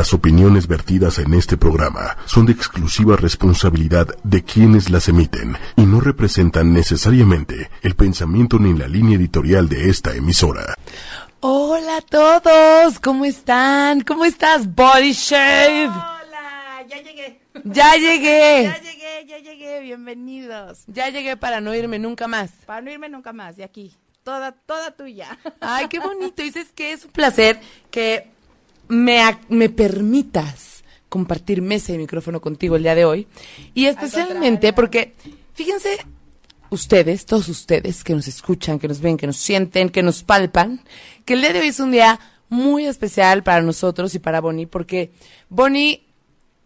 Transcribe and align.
Las 0.00 0.14
opiniones 0.14 0.66
vertidas 0.66 1.18
en 1.18 1.34
este 1.34 1.58
programa 1.58 2.16
son 2.24 2.46
de 2.46 2.52
exclusiva 2.52 3.16
responsabilidad 3.16 4.06
de 4.24 4.42
quienes 4.42 4.88
las 4.88 5.08
emiten 5.10 5.58
y 5.76 5.82
no 5.82 6.00
representan 6.00 6.72
necesariamente 6.72 7.68
el 7.82 7.94
pensamiento 7.96 8.58
ni 8.58 8.72
la 8.72 8.88
línea 8.88 9.18
editorial 9.18 9.68
de 9.68 9.90
esta 9.90 10.14
emisora. 10.14 10.74
Hola 11.40 11.98
a 11.98 12.00
todos, 12.00 12.98
¿cómo 12.98 13.26
están? 13.26 14.00
¿Cómo 14.00 14.24
estás, 14.24 14.74
Body 14.74 15.12
Shave? 15.12 15.88
Hola, 15.88 16.86
ya 16.88 17.02
llegué. 17.02 17.42
Ya 17.64 17.96
llegué. 17.96 18.72
Ya 18.72 18.80
llegué, 18.80 19.26
ya 19.26 19.38
llegué, 19.38 19.80
bienvenidos. 19.80 20.84
Ya 20.86 21.10
llegué 21.10 21.36
para 21.36 21.60
no 21.60 21.74
irme 21.74 21.98
nunca 21.98 22.26
más. 22.26 22.52
Para 22.64 22.80
no 22.80 22.90
irme 22.90 23.10
nunca 23.10 23.34
más 23.34 23.58
de 23.58 23.64
aquí. 23.64 23.94
Toda, 24.22 24.52
toda 24.52 24.92
tuya. 24.92 25.38
Ay, 25.60 25.88
qué 25.88 25.98
bonito. 25.98 26.42
Dices 26.42 26.72
que 26.74 26.92
es 26.92 27.04
un 27.04 27.10
placer 27.10 27.60
que 27.90 28.39
me, 28.90 29.22
me 29.48 29.68
permitas 29.70 30.82
compartir 31.08 31.62
mesa 31.62 31.92
y 31.92 31.98
micrófono 31.98 32.40
contigo 32.40 32.76
el 32.76 32.82
día 32.82 32.94
de 32.94 33.04
hoy. 33.04 33.26
Y 33.74 33.86
especialmente 33.86 34.72
porque, 34.72 35.14
fíjense, 35.54 35.96
ustedes, 36.70 37.26
todos 37.26 37.48
ustedes 37.48 38.04
que 38.04 38.14
nos 38.14 38.28
escuchan, 38.28 38.78
que 38.78 38.88
nos 38.88 39.00
ven, 39.00 39.16
que 39.16 39.26
nos 39.26 39.36
sienten, 39.36 39.88
que 39.88 40.02
nos 40.02 40.22
palpan, 40.22 40.82
que 41.24 41.34
el 41.34 41.40
día 41.40 41.52
de 41.52 41.60
hoy 41.60 41.68
es 41.68 41.80
un 41.80 41.90
día 41.90 42.20
muy 42.48 42.86
especial 42.86 43.42
para 43.42 43.62
nosotros 43.62 44.14
y 44.14 44.18
para 44.18 44.40
Bonnie, 44.40 44.66
porque 44.66 45.12
Bonnie 45.48 46.04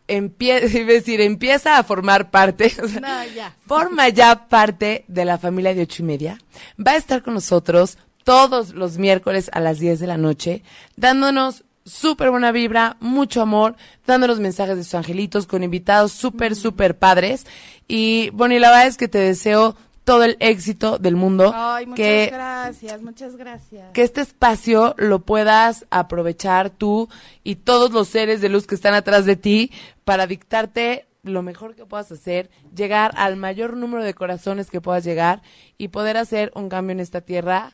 empieza, 0.08 0.66
decir, 0.84 1.20
empieza 1.20 1.78
a 1.78 1.84
formar 1.84 2.30
parte, 2.30 2.72
o 2.82 2.88
sea, 2.88 3.00
No, 3.00 3.34
ya. 3.34 3.54
forma 3.66 4.08
ya 4.10 4.48
parte 4.48 5.04
de 5.08 5.24
la 5.24 5.38
familia 5.38 5.74
de 5.74 5.82
ocho 5.82 6.02
y 6.02 6.06
media. 6.06 6.38
Va 6.78 6.92
a 6.92 6.96
estar 6.96 7.22
con 7.22 7.34
nosotros 7.34 7.96
todos 8.24 8.70
los 8.74 8.96
miércoles 8.98 9.50
a 9.52 9.60
las 9.60 9.78
10 9.78 10.00
de 10.00 10.06
la 10.06 10.16
noche, 10.16 10.62
dándonos 10.96 11.64
súper 11.84 12.30
buena 12.30 12.52
vibra, 12.52 12.96
mucho 13.00 13.42
amor, 13.42 13.76
dándonos 14.06 14.40
mensajes 14.40 14.76
de 14.76 14.84
sus 14.84 14.94
angelitos 14.94 15.46
con 15.46 15.62
invitados 15.62 16.12
súper, 16.12 16.56
súper 16.56 16.98
padres. 16.98 17.46
Y 17.86 18.30
Bonnie, 18.30 18.58
la 18.58 18.70
verdad 18.70 18.86
es 18.86 18.96
que 18.96 19.08
te 19.08 19.18
deseo 19.18 19.76
todo 20.04 20.24
el 20.24 20.36
éxito 20.40 20.98
del 20.98 21.16
mundo. 21.16 21.52
Ay, 21.54 21.86
muchas 21.86 21.96
que 21.96 22.30
gracias, 22.30 23.02
muchas 23.02 23.36
gracias. 23.36 23.90
que 23.92 24.02
este 24.02 24.20
espacio 24.20 24.94
lo 24.98 25.20
puedas 25.20 25.86
aprovechar 25.90 26.70
tú 26.70 27.08
y 27.42 27.56
todos 27.56 27.90
los 27.90 28.08
seres 28.08 28.40
de 28.40 28.50
luz 28.50 28.66
que 28.66 28.74
están 28.74 28.94
atrás 28.94 29.24
de 29.24 29.36
ti 29.36 29.72
para 30.04 30.26
dictarte 30.26 31.06
lo 31.22 31.40
mejor 31.42 31.74
que 31.74 31.86
puedas 31.86 32.12
hacer, 32.12 32.50
llegar 32.74 33.12
al 33.16 33.36
mayor 33.36 33.78
número 33.78 34.04
de 34.04 34.12
corazones 34.12 34.70
que 34.70 34.82
puedas 34.82 35.04
llegar 35.04 35.40
y 35.78 35.88
poder 35.88 36.18
hacer 36.18 36.52
un 36.54 36.68
cambio 36.68 36.92
en 36.92 37.00
esta 37.00 37.22
tierra 37.22 37.72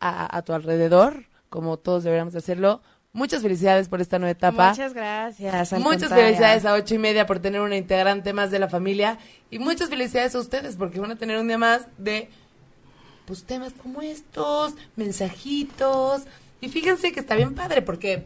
a, 0.00 0.36
a 0.36 0.42
tu 0.42 0.52
alrededor, 0.52 1.24
como 1.48 1.78
todos 1.78 2.04
deberíamos 2.04 2.34
hacerlo. 2.34 2.82
Muchas 3.12 3.42
felicidades 3.42 3.88
por 3.88 4.00
esta 4.00 4.18
nueva 4.18 4.30
etapa. 4.30 4.70
Muchas 4.70 4.94
gracias. 4.94 5.72
Muchas 5.72 6.02
contrario. 6.02 6.24
felicidades 6.26 6.64
a 6.64 6.74
ocho 6.74 6.94
y 6.94 6.98
media 6.98 7.26
por 7.26 7.40
tener 7.40 7.60
una 7.60 7.76
integrante 7.76 8.32
más 8.32 8.52
de 8.52 8.60
la 8.60 8.68
familia 8.68 9.18
y 9.50 9.58
muchas 9.58 9.88
felicidades 9.88 10.34
a 10.36 10.38
ustedes 10.38 10.76
porque 10.76 11.00
van 11.00 11.10
a 11.10 11.16
tener 11.16 11.38
un 11.38 11.48
día 11.48 11.58
más 11.58 11.86
de 11.98 12.28
pues 13.26 13.42
temas 13.44 13.72
como 13.72 14.00
estos, 14.00 14.74
mensajitos 14.96 16.22
y 16.60 16.68
fíjense 16.68 17.12
que 17.12 17.20
está 17.20 17.34
bien 17.34 17.54
padre 17.54 17.82
porque 17.82 18.24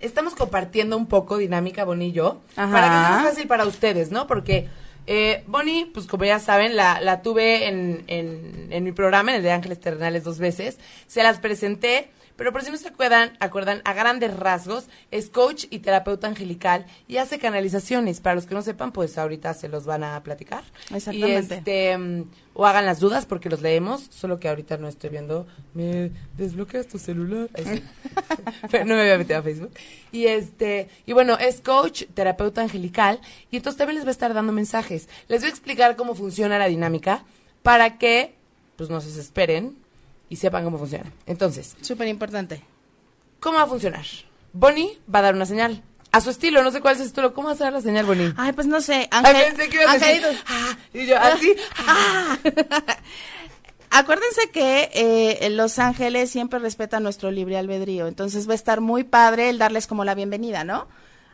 estamos 0.00 0.34
compartiendo 0.34 0.96
un 0.96 1.06
poco 1.06 1.36
dinámica 1.36 1.84
Bonnie 1.84 2.08
y 2.08 2.12
yo 2.12 2.40
Ajá. 2.56 2.72
para 2.72 2.86
que 2.86 2.94
sea 2.94 3.10
más 3.10 3.24
fácil 3.24 3.48
para 3.48 3.66
ustedes, 3.66 4.10
¿no? 4.10 4.26
Porque 4.26 4.68
eh, 5.06 5.44
Bonnie, 5.46 5.90
pues 5.92 6.06
como 6.06 6.24
ya 6.24 6.38
saben, 6.38 6.74
la, 6.74 7.00
la 7.00 7.22
tuve 7.22 7.68
en, 7.68 8.04
en, 8.08 8.68
en 8.70 8.84
mi 8.84 8.92
programa, 8.92 9.30
en 9.30 9.36
el 9.36 9.42
de 9.42 9.52
Ángeles 9.52 9.80
Terrenales 9.80 10.24
dos 10.24 10.38
veces, 10.38 10.78
se 11.06 11.22
las 11.22 11.38
presenté, 11.38 12.10
pero 12.36 12.52
por 12.52 12.62
si 12.62 12.70
no 12.70 12.76
se 12.76 12.88
acuerdan, 12.88 13.36
acuerdan, 13.40 13.80
a 13.84 13.94
grandes 13.94 14.36
rasgos, 14.36 14.86
es 15.10 15.30
coach 15.30 15.64
y 15.70 15.80
terapeuta 15.80 16.26
angelical 16.26 16.86
y 17.08 17.16
hace 17.16 17.38
canalizaciones. 17.38 18.20
Para 18.20 18.36
los 18.36 18.46
que 18.46 18.54
no 18.54 18.62
sepan, 18.62 18.92
pues 18.92 19.18
ahorita 19.18 19.54
se 19.54 19.68
los 19.68 19.86
van 19.86 20.04
a 20.04 20.22
platicar. 20.22 20.62
Exactamente. 20.94 21.54
Y 21.54 21.58
este, 21.58 21.98
mm, 21.98 22.24
o 22.54 22.66
hagan 22.66 22.86
las 22.86 23.00
dudas 23.00 23.26
porque 23.26 23.48
los 23.48 23.62
leemos, 23.62 24.06
solo 24.10 24.38
que 24.38 24.48
ahorita 24.48 24.76
no 24.76 24.88
estoy 24.88 25.10
viendo. 25.10 25.46
Me 25.74 26.10
desbloqueas 26.36 26.86
tu 26.86 26.98
celular. 26.98 27.48
Sí. 27.56 27.82
Pero 28.70 28.84
no 28.84 28.94
me 28.94 29.02
había 29.02 29.18
metido 29.18 29.38
a 29.38 29.42
Facebook. 29.42 29.72
Y 30.12 30.26
este, 30.26 30.88
y 31.06 31.12
bueno, 31.12 31.38
es 31.38 31.60
coach, 31.60 32.04
terapeuta 32.14 32.62
angelical, 32.62 33.20
y 33.50 33.56
entonces 33.56 33.78
también 33.78 33.96
les 33.96 34.04
va 34.04 34.08
a 34.08 34.12
estar 34.12 34.34
dando 34.34 34.52
mensajes. 34.52 35.08
Les 35.28 35.40
voy 35.40 35.48
a 35.48 35.50
explicar 35.50 35.96
cómo 35.96 36.14
funciona 36.14 36.58
la 36.58 36.66
dinámica 36.66 37.24
para 37.62 37.98
que, 37.98 38.34
pues 38.76 38.90
no 38.90 39.00
se 39.00 39.08
desesperen 39.08 39.76
y 40.28 40.36
sepan 40.36 40.64
cómo 40.64 40.78
funciona. 40.78 41.12
Entonces, 41.26 41.76
Súper 41.80 42.08
importante. 42.08 42.62
¿cómo 43.40 43.56
va 43.58 43.64
a 43.64 43.66
funcionar? 43.66 44.04
Bonnie 44.52 44.98
va 45.12 45.20
a 45.20 45.22
dar 45.22 45.34
una 45.34 45.46
señal. 45.46 45.82
A 46.12 46.20
su 46.20 46.30
estilo, 46.30 46.62
no 46.62 46.70
sé 46.70 46.80
cuál 46.80 46.92
es 46.92 47.00
su 47.00 47.06
estilo. 47.06 47.34
¿Cómo 47.34 47.48
vas 47.48 47.60
a 47.60 47.64
dar 47.64 47.74
la 47.74 47.80
señal, 47.80 48.06
Bonnie? 48.06 48.32
Ay, 48.36 48.52
pues 48.52 48.66
no 48.66 48.80
sé. 48.80 49.06
Ay, 49.10 49.34
pensé 49.34 49.68
que 49.68 49.76
ibas 49.76 50.02
a 50.02 50.06
decir, 50.06 50.22
ah, 50.46 50.78
y 50.94 51.06
yo, 51.06 51.18
así, 51.18 51.54
ah. 51.86 52.38
Acuérdense 53.90 54.50
que 54.50 54.90
eh, 54.94 55.50
los 55.50 55.78
ángeles 55.78 56.30
siempre 56.30 56.58
respetan 56.58 57.02
nuestro 57.02 57.30
libre 57.30 57.56
albedrío, 57.56 58.08
entonces 58.08 58.48
va 58.48 58.52
a 58.52 58.56
estar 58.56 58.80
muy 58.80 59.04
padre 59.04 59.48
el 59.48 59.58
darles 59.58 59.86
como 59.86 60.04
la 60.04 60.14
bienvenida, 60.14 60.64
¿no? 60.64 60.88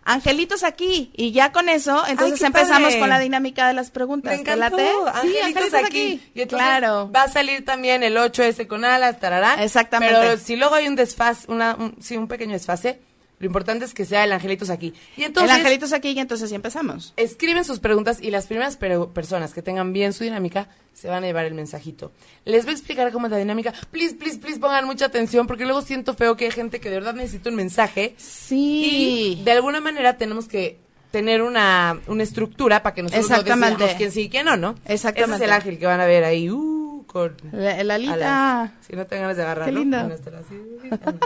Angelitos 0.05 0.65
aquí, 0.65 1.13
y 1.15 1.31
ya 1.33 1.53
con 1.53 1.69
eso, 1.69 2.03
entonces 2.09 2.41
qué 2.41 2.47
empezamos 2.47 2.89
padre. 2.89 2.99
con 2.99 3.09
la 3.09 3.19
dinámica 3.21 3.69
de 3.69 3.75
las 3.75 3.91
preguntas. 3.91 4.33
Me 4.33 4.43
¿Te 4.43 4.53
encantó. 4.53 4.77
late? 4.77 4.91
Sí, 5.23 5.39
Angelitos 5.39 5.75
aquí. 5.75 6.21
Y 6.35 6.43
entonces 6.43 6.67
claro. 6.67 7.11
va 7.15 7.23
a 7.25 7.29
salir 7.29 7.65
también 7.65 8.03
el 8.03 8.17
8S 8.17 8.67
con 8.67 8.85
alas, 8.85 9.21
tarará. 9.21 9.63
Exactamente. 9.63 10.17
Pero 10.19 10.37
si 10.39 10.57
luego 10.57 10.75
hay 10.75 10.89
un 10.89 10.97
desfase, 10.97 11.51
una, 11.51 11.77
un, 11.77 11.95
sí, 12.01 12.17
un 12.17 12.27
pequeño 12.27 12.53
desfase, 12.53 13.01
lo 13.43 13.47
importante 13.47 13.85
es 13.85 13.93
que 13.93 14.05
sea 14.05 14.23
el 14.23 14.31
Angelitos 14.31 14.71
aquí. 14.71 14.95
Y 15.17 15.25
entonces, 15.25 15.51
el 15.51 15.57
angelitos 15.57 15.93
aquí 15.93 16.11
y 16.11 16.19
entonces 16.21 16.49
sí 16.49 16.55
empezamos. 16.55 17.13
escriben 17.17 17.65
sus 17.65 17.81
preguntas 17.81 18.19
y 18.23 18.31
las 18.31 18.47
primeras 18.47 18.77
personas 18.77 19.53
que 19.53 19.63
tengan 19.63 19.93
bien 19.93 20.13
su 20.13 20.23
dinámica 20.23 20.69
se 20.95 21.09
van 21.09 21.25
a 21.25 21.27
llevar 21.27 21.47
el 21.47 21.55
mensajito. 21.55 22.13
Les 22.45 22.65
voy 22.65 22.75
a 22.75 22.77
explicar 22.77 23.11
cómo 23.11 23.27
es 23.27 23.33
la 23.33 23.39
dinámica. 23.39 23.75
Please, 23.91 24.15
please, 24.15 24.39
please 24.39 24.61
pongan 24.61 24.85
mucha 24.85 25.07
atención 25.07 25.49
porque 25.49 25.65
luego 25.65 25.83
siento 25.83 26.15
feo 26.15 26.37
que 26.37 26.45
hay 26.45 26.51
gente 26.53 26.79
que 26.79 26.89
de 26.89 26.95
verdad 26.95 27.15
necesita 27.15 27.51
un 27.51 27.57
mensaje. 27.57 28.15
Sí. 28.17 29.39
Y 29.41 29.43
de 29.43 29.51
alguna 29.51 29.81
manera 29.81 30.17
tenemos 30.17 30.47
que 30.47 30.79
tener 31.11 31.43
una, 31.43 32.01
una 32.07 32.23
estructura 32.23 32.85
para 32.85 32.95
que 32.95 33.03
nosotros 33.03 33.29
no 33.29 33.37
decidamos 33.43 33.95
quién 33.97 34.13
sí 34.13 34.21
y 34.23 34.29
quién 34.29 34.47
no, 34.47 34.57
¿no? 34.57 34.77
Exactamente. 34.87 35.35
Ese 35.35 35.45
es 35.45 35.49
el 35.51 35.53
ángel 35.53 35.79
que 35.81 35.87
van 35.87 36.01
a 36.01 36.07
ver 36.07 36.23
ahí, 36.23 36.49
uh, 36.49 36.82
con 37.13 37.37
La, 37.53 37.83
la 37.85 37.95
Alita. 37.95 38.13
alas. 38.15 38.71
Si 38.87 38.97
no 38.97 39.07
tengan 39.07 39.25
ganas 39.25 39.37
de 39.37 39.43
agarrarlo. 39.43 39.73
Qué 39.73 39.79
lindo. 39.79 39.99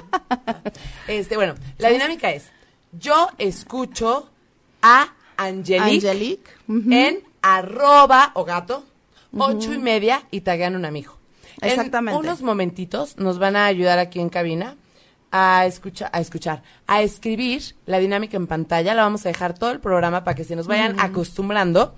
Este, 1.09 1.37
bueno, 1.37 1.55
la 1.79 1.89
dinámica 1.91 2.31
es, 2.33 2.51
yo 2.93 3.29
escucho 3.39 4.29
a 4.83 5.09
Angelique, 5.37 6.51
en 6.69 7.21
arroba 7.41 8.33
o 8.35 8.45
gato, 8.45 8.85
ocho 9.37 9.73
y 9.73 9.79
media 9.79 10.23
y 10.31 10.41
taguean 10.41 10.75
un 10.77 10.85
amigo. 10.85 11.17
Exactamente. 11.63 12.19
En 12.19 12.27
unos 12.27 12.43
momentitos 12.43 13.17
nos 13.17 13.39
van 13.39 13.57
a 13.57 13.67
ayudar 13.67 13.99
aquí 13.99 14.21
en 14.21 14.29
cabina 14.29 14.77
a 15.31 15.67
escuchar, 15.67 16.11
a 16.13 16.21
escuchar, 16.21 16.63
a 16.87 17.03
escribir 17.03 17.63
la 17.87 17.99
dinámica 17.99 18.37
en 18.37 18.47
pantalla. 18.47 18.95
La 18.95 19.03
vamos 19.03 19.25
a 19.27 19.29
dejar 19.29 19.59
todo 19.59 19.71
el 19.71 19.81
programa 19.81 20.25
para 20.25 20.35
que 20.35 20.45
se 20.45 20.57
nos 20.57 20.67
vayan 20.67 20.99
acostumbrando. 21.01 21.95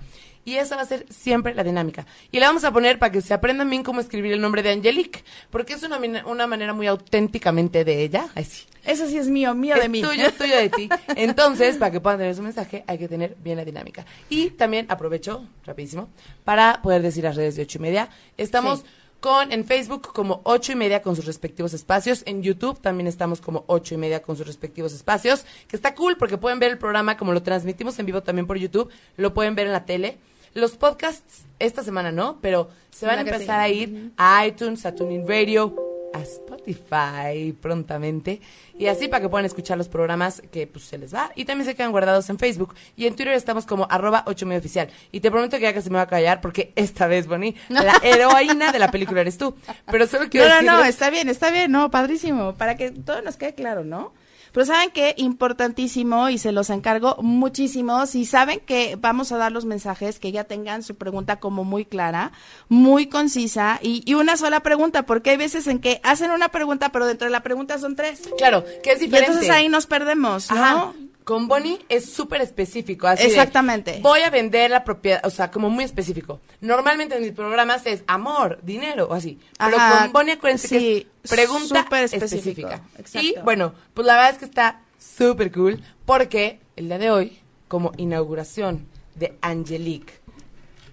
Y 0.49 0.57
esa 0.57 0.77
va 0.77 0.83
a 0.83 0.87
ser 0.87 1.05
siempre 1.11 1.55
la 1.55 1.63
dinámica. 1.63 2.07
Y 2.33 2.41
la 2.41 2.47
vamos 2.47 2.65
a 2.65 2.73
poner 2.73 2.99
para 2.99 3.13
que 3.13 3.21
se 3.21 3.35
aprendan 3.35 3.69
bien 3.69 3.83
cómo 3.83 4.01
escribir 4.01 4.33
el 4.33 4.41
nombre 4.41 4.63
de 4.63 4.71
Angelique, 4.73 5.23
porque 5.51 5.75
es 5.75 5.83
una, 5.83 5.99
una 6.25 6.47
manera 6.47 6.73
muy 6.73 6.87
auténticamente 6.87 7.85
de 7.85 8.03
ella. 8.03 8.29
Ay, 8.35 8.45
sí. 8.45 8.65
Eso 8.87 9.07
sí 9.07 9.19
es 9.19 9.29
mío, 9.29 9.55
mío 9.55 9.75
Es 9.75 9.83
de 9.83 9.89
mí. 9.91 10.01
tuyo, 10.01 10.33
tuyo 10.33 10.57
de 10.57 10.71
ti. 10.71 10.89
Entonces, 11.17 11.77
para 11.77 11.91
que 11.91 12.01
puedan 12.01 12.19
tener 12.21 12.35
su 12.35 12.41
mensaje, 12.41 12.83
hay 12.87 12.97
que 12.97 13.09
tener 13.09 13.37
bien 13.45 13.59
la 13.59 13.65
dinámica. 13.67 14.07
Y 14.31 14.49
también 14.51 14.87
aprovecho, 14.89 15.45
rapidísimo, 15.67 16.09
para 16.45 16.81
poder 16.81 17.03
decir 17.03 17.25
las 17.25 17.37
redes 17.37 17.57
de 17.57 17.63
ocho 17.65 17.77
y 17.77 17.83
media. 17.83 18.09
Estamos 18.39 18.79
Sí. 18.81 18.87
con 19.21 19.53
en 19.53 19.67
Facebook 19.67 20.13
como 20.15 20.41
ocho 20.45 20.73
y 20.73 20.77
media 20.77 21.03
con 21.03 21.15
sus 21.15 21.27
respectivos 21.27 21.75
espacios. 21.75 22.23
En 22.25 22.43
YouTube 22.43 22.81
también 22.81 23.07
estamos 23.09 23.43
como 23.43 23.65
ocho 23.67 23.95
y 23.95 23.99
media 23.99 24.23
con 24.23 24.37
sus 24.39 24.47
respectivos 24.47 24.95
espacios. 24.95 25.45
Que 25.67 25.77
está 25.77 25.95
cool 25.95 26.17
porque 26.17 26.39
pueden 26.39 26.59
ver 26.59 26.71
el 26.71 26.79
programa 26.79 27.19
como 27.19 27.35
lo 27.35 27.43
transmitimos 27.43 27.99
en 27.99 28.07
vivo 28.07 28.23
también 28.23 28.47
por 28.47 28.57
YouTube. 28.57 28.89
Lo 29.19 29.35
pueden 29.35 29.55
ver 29.55 29.67
en 29.67 29.73
la 29.73 29.85
tele. 29.85 30.17
Los 30.55 30.77
podcasts, 30.77 31.45
esta 31.59 31.83
semana 31.83 32.13
no, 32.13 32.39
pero 32.41 32.69
se 32.91 33.07
van 33.07 33.19
a 33.19 33.21
empezar 33.23 33.61
a 33.61 33.69
ir 33.69 34.13
a 34.17 34.47
iTunes, 34.47 34.85
a 34.87 34.95
TuneIn 34.95 35.27
Radio, 35.27 35.75
a 36.13 36.21
Spotify 36.23 37.53
prontamente. 37.61 38.41
Y 38.79 38.87
así 38.87 39.09
para 39.09 39.23
que 39.23 39.29
puedan 39.29 39.45
escuchar 39.45 39.77
los 39.77 39.89
programas 39.89 40.43
que 40.53 40.67
pues 40.67 40.85
se 40.85 40.99
les 40.99 41.15
va. 41.15 41.31
Y 41.35 41.45
también 41.45 41.67
se 41.67 41.75
quedan 41.75 41.91
guardados 41.91 42.29
en 42.31 42.39
Facebook. 42.39 42.75
Y 42.97 43.07
en 43.07 43.17
Twitter 43.17 43.35
estamos 43.35 43.67
como 43.67 43.87
arroba 43.91 44.25
8 44.27 44.47
medio 44.47 44.61
oficial. 44.61 44.89
Y 45.13 45.21
te 45.21 45.31
prometo 45.31 45.57
que 45.57 45.65
ya 45.65 45.73
que 45.73 45.83
se 45.83 45.91
me 45.91 45.97
va 45.97 46.03
a 46.03 46.07
callar 46.07 46.41
porque 46.41 46.73
esta 46.77 47.07
vez, 47.07 47.27
Bonnie, 47.27 47.55
la 47.69 47.95
heroína 48.03 48.73
de 48.73 48.79
la 48.79 48.91
película 48.91 49.21
eres 49.21 49.39
tú. 49.39 49.55
Pero 49.91 50.07
solo 50.07 50.29
quiero 50.31 50.49
No, 50.49 50.63
no, 50.63 50.79
no, 50.79 50.85
está 50.85 51.11
bien, 51.11 51.29
está 51.29 51.51
bien, 51.51 51.71
no, 51.71 51.91
padrísimo, 51.91 52.55
para 52.55 52.77
que 52.77 52.91
todo 52.91 53.23
nos 53.23 53.37
quede 53.37 53.55
claro, 53.55 53.85
¿no? 53.85 54.13
Pero 54.53 54.67
saben 54.67 54.91
que 54.91 55.15
importantísimo 55.19 56.29
y 56.29 56.39
se 56.39 56.53
los 56.53 56.71
encargo 56.71 57.17
muchísimo. 57.23 58.07
Si 58.07 58.25
saben 58.25 58.61
que 58.61 58.97
vamos 59.01 59.33
a 59.33 59.37
dar 59.37 59.53
los 59.53 59.65
mensajes, 59.65 60.19
que 60.19 60.33
ya 60.33 60.45
tengan 60.45 60.83
su 60.83 60.95
pregunta 60.97 61.37
como 61.41 61.65
muy 61.65 61.85
clara, 61.85 62.33
muy 62.69 63.07
concisa 63.07 63.79
y, 63.83 64.03
y 64.05 64.15
una 64.15 64.37
sola 64.37 64.61
pregunta, 64.61 65.05
porque 65.05 65.31
hay 65.31 65.37
veces 65.37 65.67
en 65.67 65.79
que 65.79 66.01
hacen 66.03 66.31
una 66.31 66.49
pregunta, 66.49 66.91
pero 66.91 67.07
dentro 67.07 67.27
de 67.27 67.33
la 67.33 67.43
pregunta 67.43 67.79
son 67.79 67.97
tres. 67.97 68.23
Claro, 68.39 68.65
que 68.83 68.93
es 68.93 68.99
Y 69.03 69.07
diferente. 69.07 69.33
entonces 69.33 69.51
ahí 69.51 69.69
nos 69.69 69.87
perdemos, 69.87 70.51
¿no? 70.51 70.57
Ajá. 70.57 70.93
Con 71.29 71.47
Bonnie 71.47 71.79
es 71.91 72.11
súper 72.11 72.41
específico. 72.41 73.07
Así 73.07 73.25
de, 73.25 73.29
Exactamente. 73.29 73.99
voy 74.01 74.21
a 74.21 74.31
vender 74.31 74.71
la 74.71 74.83
propiedad, 74.83 75.21
o 75.27 75.29
sea, 75.29 75.51
como 75.51 75.69
muy 75.69 75.85
específico. 75.85 76.41
Normalmente 76.63 77.17
en 77.17 77.23
mis 77.23 77.33
programas 77.33 77.85
es 77.85 78.03
amor, 78.07 78.61
dinero 78.63 79.09
o 79.11 79.13
así. 79.13 79.39
Pero 79.59 79.77
Ajá, 79.77 80.05
con 80.05 80.13
Bonnie 80.15 80.33
acuérdense 80.33 80.69
que 80.71 81.07
es 81.23 81.31
pregunta 81.31 81.83
súper 81.83 82.05
específica. 82.05 82.81
Y 83.13 83.35
bueno, 83.45 83.75
pues 83.93 84.07
la 84.07 84.15
verdad 84.15 84.31
es 84.31 84.39
que 84.39 84.47
está 84.47 84.81
súper 84.99 85.53
cool 85.53 85.83
porque 86.07 86.61
el 86.77 86.87
día 86.87 86.97
de 86.97 87.11
hoy, 87.11 87.39
como 87.69 87.93
inauguración 87.99 88.87
de 89.15 89.37
Angelique, 89.43 90.15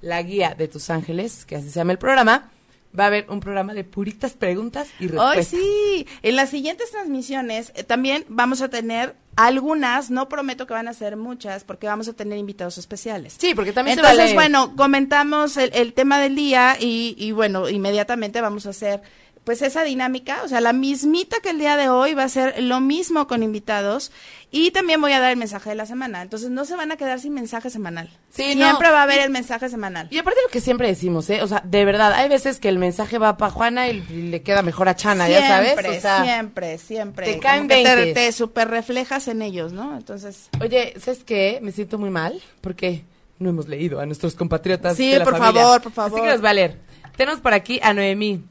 la 0.01 0.21
guía 0.21 0.53
de 0.53 0.67
tus 0.67 0.89
ángeles, 0.89 1.45
que 1.45 1.55
así 1.55 1.69
se 1.69 1.79
llama 1.79 1.93
el 1.93 1.97
programa, 1.97 2.51
va 2.97 3.05
a 3.05 3.07
haber 3.07 3.29
un 3.29 3.39
programa 3.39 3.73
de 3.73 3.83
puritas 3.83 4.33
preguntas 4.33 4.89
y 4.99 5.05
Hoy 5.05 5.11
respuestas. 5.11 5.47
sí, 5.47 6.07
en 6.23 6.35
las 6.35 6.49
siguientes 6.49 6.91
transmisiones 6.91 7.71
eh, 7.75 7.83
también 7.83 8.25
vamos 8.27 8.61
a 8.61 8.69
tener 8.69 9.15
algunas, 9.35 10.09
no 10.11 10.29
prometo 10.29 10.65
que 10.65 10.73
van 10.73 10.87
a 10.87 10.93
ser 10.93 11.17
muchas, 11.17 11.63
porque 11.63 11.87
vamos 11.87 12.07
a 12.07 12.13
tener 12.13 12.37
invitados 12.37 12.77
especiales. 12.77 13.35
Sí, 13.37 13.53
porque 13.53 13.73
también 13.73 13.97
Entonces, 13.99 14.29
se 14.29 14.35
vale. 14.35 14.49
bueno, 14.49 14.75
comentamos 14.75 15.57
el, 15.57 15.71
el 15.73 15.93
tema 15.93 16.19
del 16.19 16.35
día 16.35 16.77
y, 16.79 17.15
y, 17.17 17.31
bueno, 17.31 17.69
inmediatamente 17.69 18.39
vamos 18.41 18.65
a 18.65 18.69
hacer 18.69 19.01
pues 19.45 19.61
esa 19.61 19.83
dinámica, 19.83 20.41
o 20.43 20.47
sea, 20.49 20.59
la 20.59 20.73
mismita 20.73 21.37
que 21.41 21.51
el 21.51 21.59
día 21.59 21.77
de 21.77 21.87
hoy 21.87 22.13
va 22.15 22.23
a 22.23 22.29
ser 22.29 22.61
lo 22.63 22.81
mismo 22.81 23.27
con 23.27 23.43
invitados 23.43 24.11
y 24.51 24.71
también 24.71 24.99
voy 24.99 25.11
a 25.11 25.19
dar 25.19 25.31
el 25.31 25.37
mensaje 25.37 25.69
de 25.69 25.75
la 25.75 25.85
semana. 25.85 26.21
Entonces, 26.23 26.49
no 26.49 26.65
se 26.65 26.75
van 26.75 26.91
a 26.91 26.97
quedar 26.97 27.19
sin 27.19 27.33
mensaje 27.33 27.69
semanal. 27.69 28.09
Sí, 28.31 28.55
no. 28.55 28.65
Siempre 28.65 28.89
va 28.89 29.01
a 29.01 29.03
haber 29.03 29.19
el 29.19 29.29
mensaje 29.29 29.69
semanal. 29.69 30.07
Y 30.09 30.17
aparte 30.17 30.39
lo 30.43 30.49
que 30.51 30.61
siempre 30.61 30.87
decimos, 30.87 31.29
¿eh? 31.29 31.41
O 31.43 31.47
sea, 31.47 31.61
de 31.63 31.85
verdad, 31.85 32.13
hay 32.13 32.27
veces 32.27 32.59
que 32.59 32.69
el 32.69 32.79
mensaje 32.79 33.17
va 33.19 33.37
para 33.37 33.51
Juana 33.51 33.87
y 33.89 34.01
le 34.01 34.41
queda 34.41 34.63
mejor 34.63 34.89
a 34.89 34.95
Chana, 34.95 35.29
ya 35.29 35.47
sabes. 35.47 35.73
Siempre, 35.73 35.97
O 35.97 36.01
sea, 36.01 36.23
siempre, 36.23 36.77
siempre. 36.79 37.25
te 37.33 37.39
caen 37.39 37.67
que 37.67 37.83
te, 37.83 37.95
20. 37.95 38.13
te 38.13 38.31
super 38.31 38.67
reflejas 38.69 39.27
en 39.27 39.41
ellos, 39.43 39.73
¿no? 39.73 39.95
Entonces, 39.95 40.49
Oye, 40.59 40.93
¿sabes 40.99 41.23
qué? 41.23 41.59
Me 41.61 41.71
siento 41.71 41.97
muy 41.99 42.09
mal 42.09 42.41
porque 42.61 43.03
no 43.37 43.49
hemos 43.51 43.67
leído 43.67 43.99
a 43.99 44.05
nuestros 44.07 44.33
compatriotas. 44.33 44.97
Sí, 44.97 45.11
de 45.11 45.19
la 45.19 45.23
por 45.25 45.37
familia. 45.37 45.61
favor, 45.61 45.81
por 45.81 45.91
favor. 45.91 46.19
Así 46.19 46.25
que 46.27 46.33
nos 46.33 46.43
va 46.43 46.49
a 46.49 46.53
leer. 46.53 46.79
Tenemos 47.15 47.41
por 47.41 47.53
aquí 47.53 47.79
a 47.83 47.93
Noemí. 47.93 48.43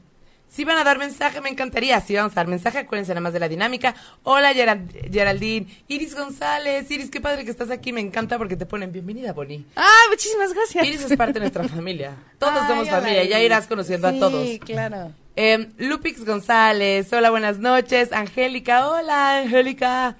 Si 0.49 0.63
van 0.63 0.77
a 0.77 0.83
dar 0.85 0.97
mensaje, 0.97 1.41
me 1.41 1.49
encantaría. 1.49 1.99
Si 1.99 2.15
vamos 2.15 2.31
a 2.31 2.35
dar 2.35 2.47
mensaje, 2.47 2.77
acuérdense 2.79 3.11
nada 3.11 3.19
más 3.21 3.33
de 3.33 3.39
la 3.39 3.49
dinámica. 3.49 3.93
Hola, 4.23 4.53
Gerald- 4.53 5.11
Geraldine. 5.11 5.67
Iris 5.89 6.15
González. 6.15 6.89
Iris, 6.89 7.09
qué 7.09 7.19
padre 7.19 7.43
que 7.43 7.51
estás 7.51 7.69
aquí. 7.71 7.91
Me 7.91 7.99
encanta 7.99 8.37
porque 8.37 8.55
te 8.55 8.65
ponen 8.65 8.91
bienvenida, 8.93 9.33
Boni. 9.33 9.65
ah, 9.75 10.03
muchísimas 10.09 10.53
gracias. 10.53 10.85
Iris 10.85 11.01
es 11.03 11.17
parte 11.17 11.33
de 11.33 11.39
nuestra 11.41 11.63
familia. 11.67 12.15
Todos 12.39 12.53
Ay, 12.61 12.67
somos 12.69 12.89
familia. 12.89 13.25
Ya 13.25 13.41
irás 13.41 13.67
conociendo 13.67 14.09
Sí, 14.09 14.15
a 14.15 14.19
todos. 14.19 14.49
claro. 14.65 15.11
Eh, 15.35 15.67
Lupix 15.77 16.23
González, 16.23 17.11
hola, 17.11 17.29
buenas 17.31 17.59
noches. 17.59 18.13
Angélica, 18.13 18.87
hola, 18.89 19.39
Angélica. 19.39 20.15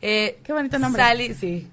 Eh, 0.00 0.38
Qué 0.44 0.52
bonito 0.52 0.78
nombre. 0.78 1.02
Sally, 1.02 1.34
sí. 1.34 1.66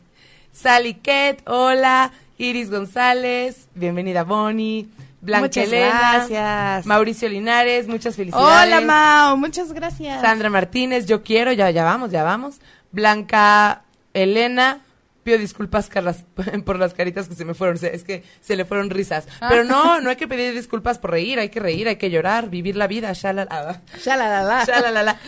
Sally 0.51 0.95
Ket, 0.95 1.42
hola. 1.48 2.12
Iris 2.39 2.69
González, 2.71 3.68
bienvenida 3.75 4.24
Bonnie. 4.24 4.88
Blanca 5.22 5.46
Muchas 5.46 5.68
Elena. 5.68 6.14
gracias. 6.14 6.86
Mauricio 6.86 7.30
Linares, 7.30 7.88
muchas 7.88 8.16
felicidades. 8.16 8.68
Hola, 8.68 8.81
Mao, 8.81 9.38
muchas 9.38 9.74
gracias. 9.74 10.22
Sandra 10.22 10.50
Martínez, 10.50 11.06
yo 11.06 11.24
quiero, 11.24 11.52
ya, 11.52 11.72
ya 11.72 11.84
vamos, 11.84 12.12
ya 12.12 12.24
vamos. 12.24 12.58
Blanca 12.92 13.84
Elena, 14.14 14.80
pido 15.24 15.38
disculpas 15.38 15.90
Carlas, 15.90 16.24
por 16.66 16.80
las 16.80 16.94
caritas 16.94 17.28
que 17.28 17.36
se 17.36 17.46
me 17.46 17.54
fueron, 17.54 17.78
es 17.84 18.04
que 18.04 18.24
se 18.42 18.56
le 18.56 18.66
fueron 18.66 18.90
risas. 18.90 19.28
Ah. 19.42 19.48
Pero 19.50 19.64
no, 19.64 20.00
no 20.02 20.10
hay 20.10 20.16
que 20.16 20.28
pedir 20.28 20.54
disculpas 20.54 21.00
por 21.00 21.12
reír, 21.12 21.40
hay 21.40 21.50
que 21.50 21.60
reír, 21.60 21.88
hay 21.88 21.98
que 21.98 22.10
llorar, 22.10 22.50
vivir 22.50 22.75
la 22.75 22.88
vida, 22.88 23.12
shalala. 23.14 23.81
Shalalala. 24.04 24.66
Shalalala. 24.68 25.19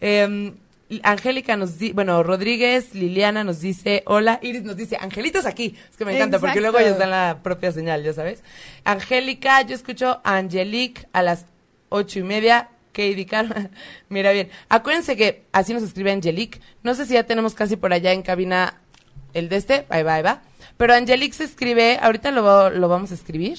Em, 0.00 0.54
Angélica 1.02 1.56
nos 1.56 1.78
dice, 1.78 1.92
bueno, 1.92 2.22
Rodríguez, 2.22 2.94
Liliana 2.94 3.44
nos 3.44 3.60
dice, 3.60 4.02
hola, 4.06 4.38
Iris 4.42 4.62
nos 4.62 4.76
dice, 4.76 4.96
Angelitos 4.98 5.44
aquí. 5.44 5.76
Es 5.90 5.96
que 5.96 6.04
me 6.04 6.14
encanta 6.14 6.38
porque 6.38 6.60
luego 6.60 6.78
ellos 6.78 6.98
dan 6.98 7.10
la 7.10 7.40
propia 7.42 7.72
señal, 7.72 8.02
ya 8.02 8.14
sabes. 8.14 8.42
Angélica, 8.84 9.62
yo 9.62 9.74
escucho 9.74 10.20
a 10.24 10.36
Angelique 10.36 11.06
a 11.12 11.22
las 11.22 11.46
ocho 11.88 12.18
y 12.18 12.22
media. 12.22 12.70
Que 12.92 13.10
indicar, 13.10 13.70
mira 14.08 14.32
bien. 14.32 14.48
Acuérdense 14.68 15.16
que 15.16 15.44
así 15.52 15.74
nos 15.74 15.82
escribe 15.82 16.10
Angelique. 16.10 16.60
No 16.82 16.94
sé 16.94 17.04
si 17.04 17.14
ya 17.14 17.24
tenemos 17.24 17.54
casi 17.54 17.76
por 17.76 17.92
allá 17.92 18.12
en 18.12 18.22
cabina 18.22 18.80
el 19.34 19.48
de 19.48 19.56
este. 19.56 19.86
Ahí 19.90 20.02
va, 20.02 20.14
ahí 20.14 20.22
va. 20.22 20.40
Pero 20.78 20.94
Angelique 20.94 21.34
se 21.34 21.44
escribe, 21.44 21.98
ahorita 22.00 22.30
lo, 22.30 22.70
lo 22.70 22.88
vamos 22.88 23.10
a 23.10 23.14
escribir. 23.14 23.58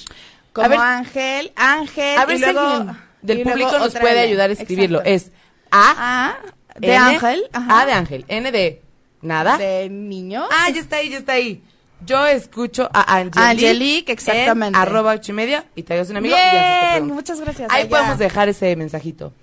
Como 0.52 0.66
a 0.66 0.68
ver, 0.68 0.78
Ángel, 0.78 1.52
Ángel. 1.54 2.18
a 2.18 2.26
ver 2.26 2.36
y 2.36 2.38
si 2.40 2.44
luego, 2.44 2.60
alguien 2.60 2.96
del 3.22 3.38
y 3.40 3.44
público 3.44 3.78
nos 3.78 3.94
puede 3.94 4.20
ayudar 4.20 4.50
a 4.50 4.52
escribirlo. 4.52 4.98
Exacto. 5.04 5.36
Es 5.36 5.40
A, 5.70 6.28
A 6.30 6.38
de 6.80 6.94
N, 6.94 6.96
Ángel. 6.96 7.42
ajá. 7.52 7.80
A 7.82 7.86
de 7.86 7.92
Ángel. 7.92 8.24
N 8.28 8.50
de 8.52 8.82
nada. 9.22 9.58
De 9.58 9.88
niño. 9.90 10.44
Ah, 10.50 10.68
ya 10.70 10.80
está 10.80 10.96
ahí, 10.96 11.10
ya 11.10 11.18
está 11.18 11.32
ahí. 11.32 11.62
Yo 12.06 12.26
escucho 12.26 12.88
a 12.94 13.16
Angelique. 13.16 13.40
Angelique, 13.40 14.12
exactamente. 14.12 14.68
En 14.78 14.82
arroba 14.82 15.12
ocho 15.12 15.32
y 15.32 15.34
media 15.34 15.66
y 15.74 15.82
te 15.82 15.92
hagas 15.94 16.08
un 16.10 16.16
amigo. 16.16 16.34
Bien, 16.34 17.06
muchas 17.06 17.40
gracias. 17.40 17.70
Ahí 17.70 17.82
allá. 17.82 17.90
podemos 17.90 18.18
dejar 18.18 18.48
ese 18.48 18.74
mensajito. 18.76 19.34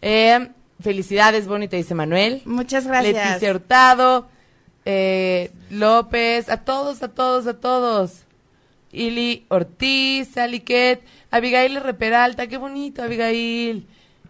Eh, 0.00 0.48
felicidades, 0.80 1.46
bonita, 1.46 1.76
dice 1.76 1.94
Manuel. 1.94 2.40
Muchas 2.46 2.86
gracias. 2.86 3.14
Leticia 3.14 3.50
Hurtado. 3.50 4.28
eh, 4.86 5.50
López. 5.68 6.48
A 6.48 6.56
todos, 6.58 7.02
a 7.02 7.08
todos, 7.08 7.46
a 7.46 7.54
todos. 7.60 8.22
Ili 8.92 9.44
Ortiz, 9.48 10.28
Saliquet, 10.32 11.02
Abigail 11.30 11.76
R. 11.76 11.92
Peralta, 11.94 12.46
qué 12.46 12.56
bonito, 12.56 13.02
Abigail, 13.02 13.86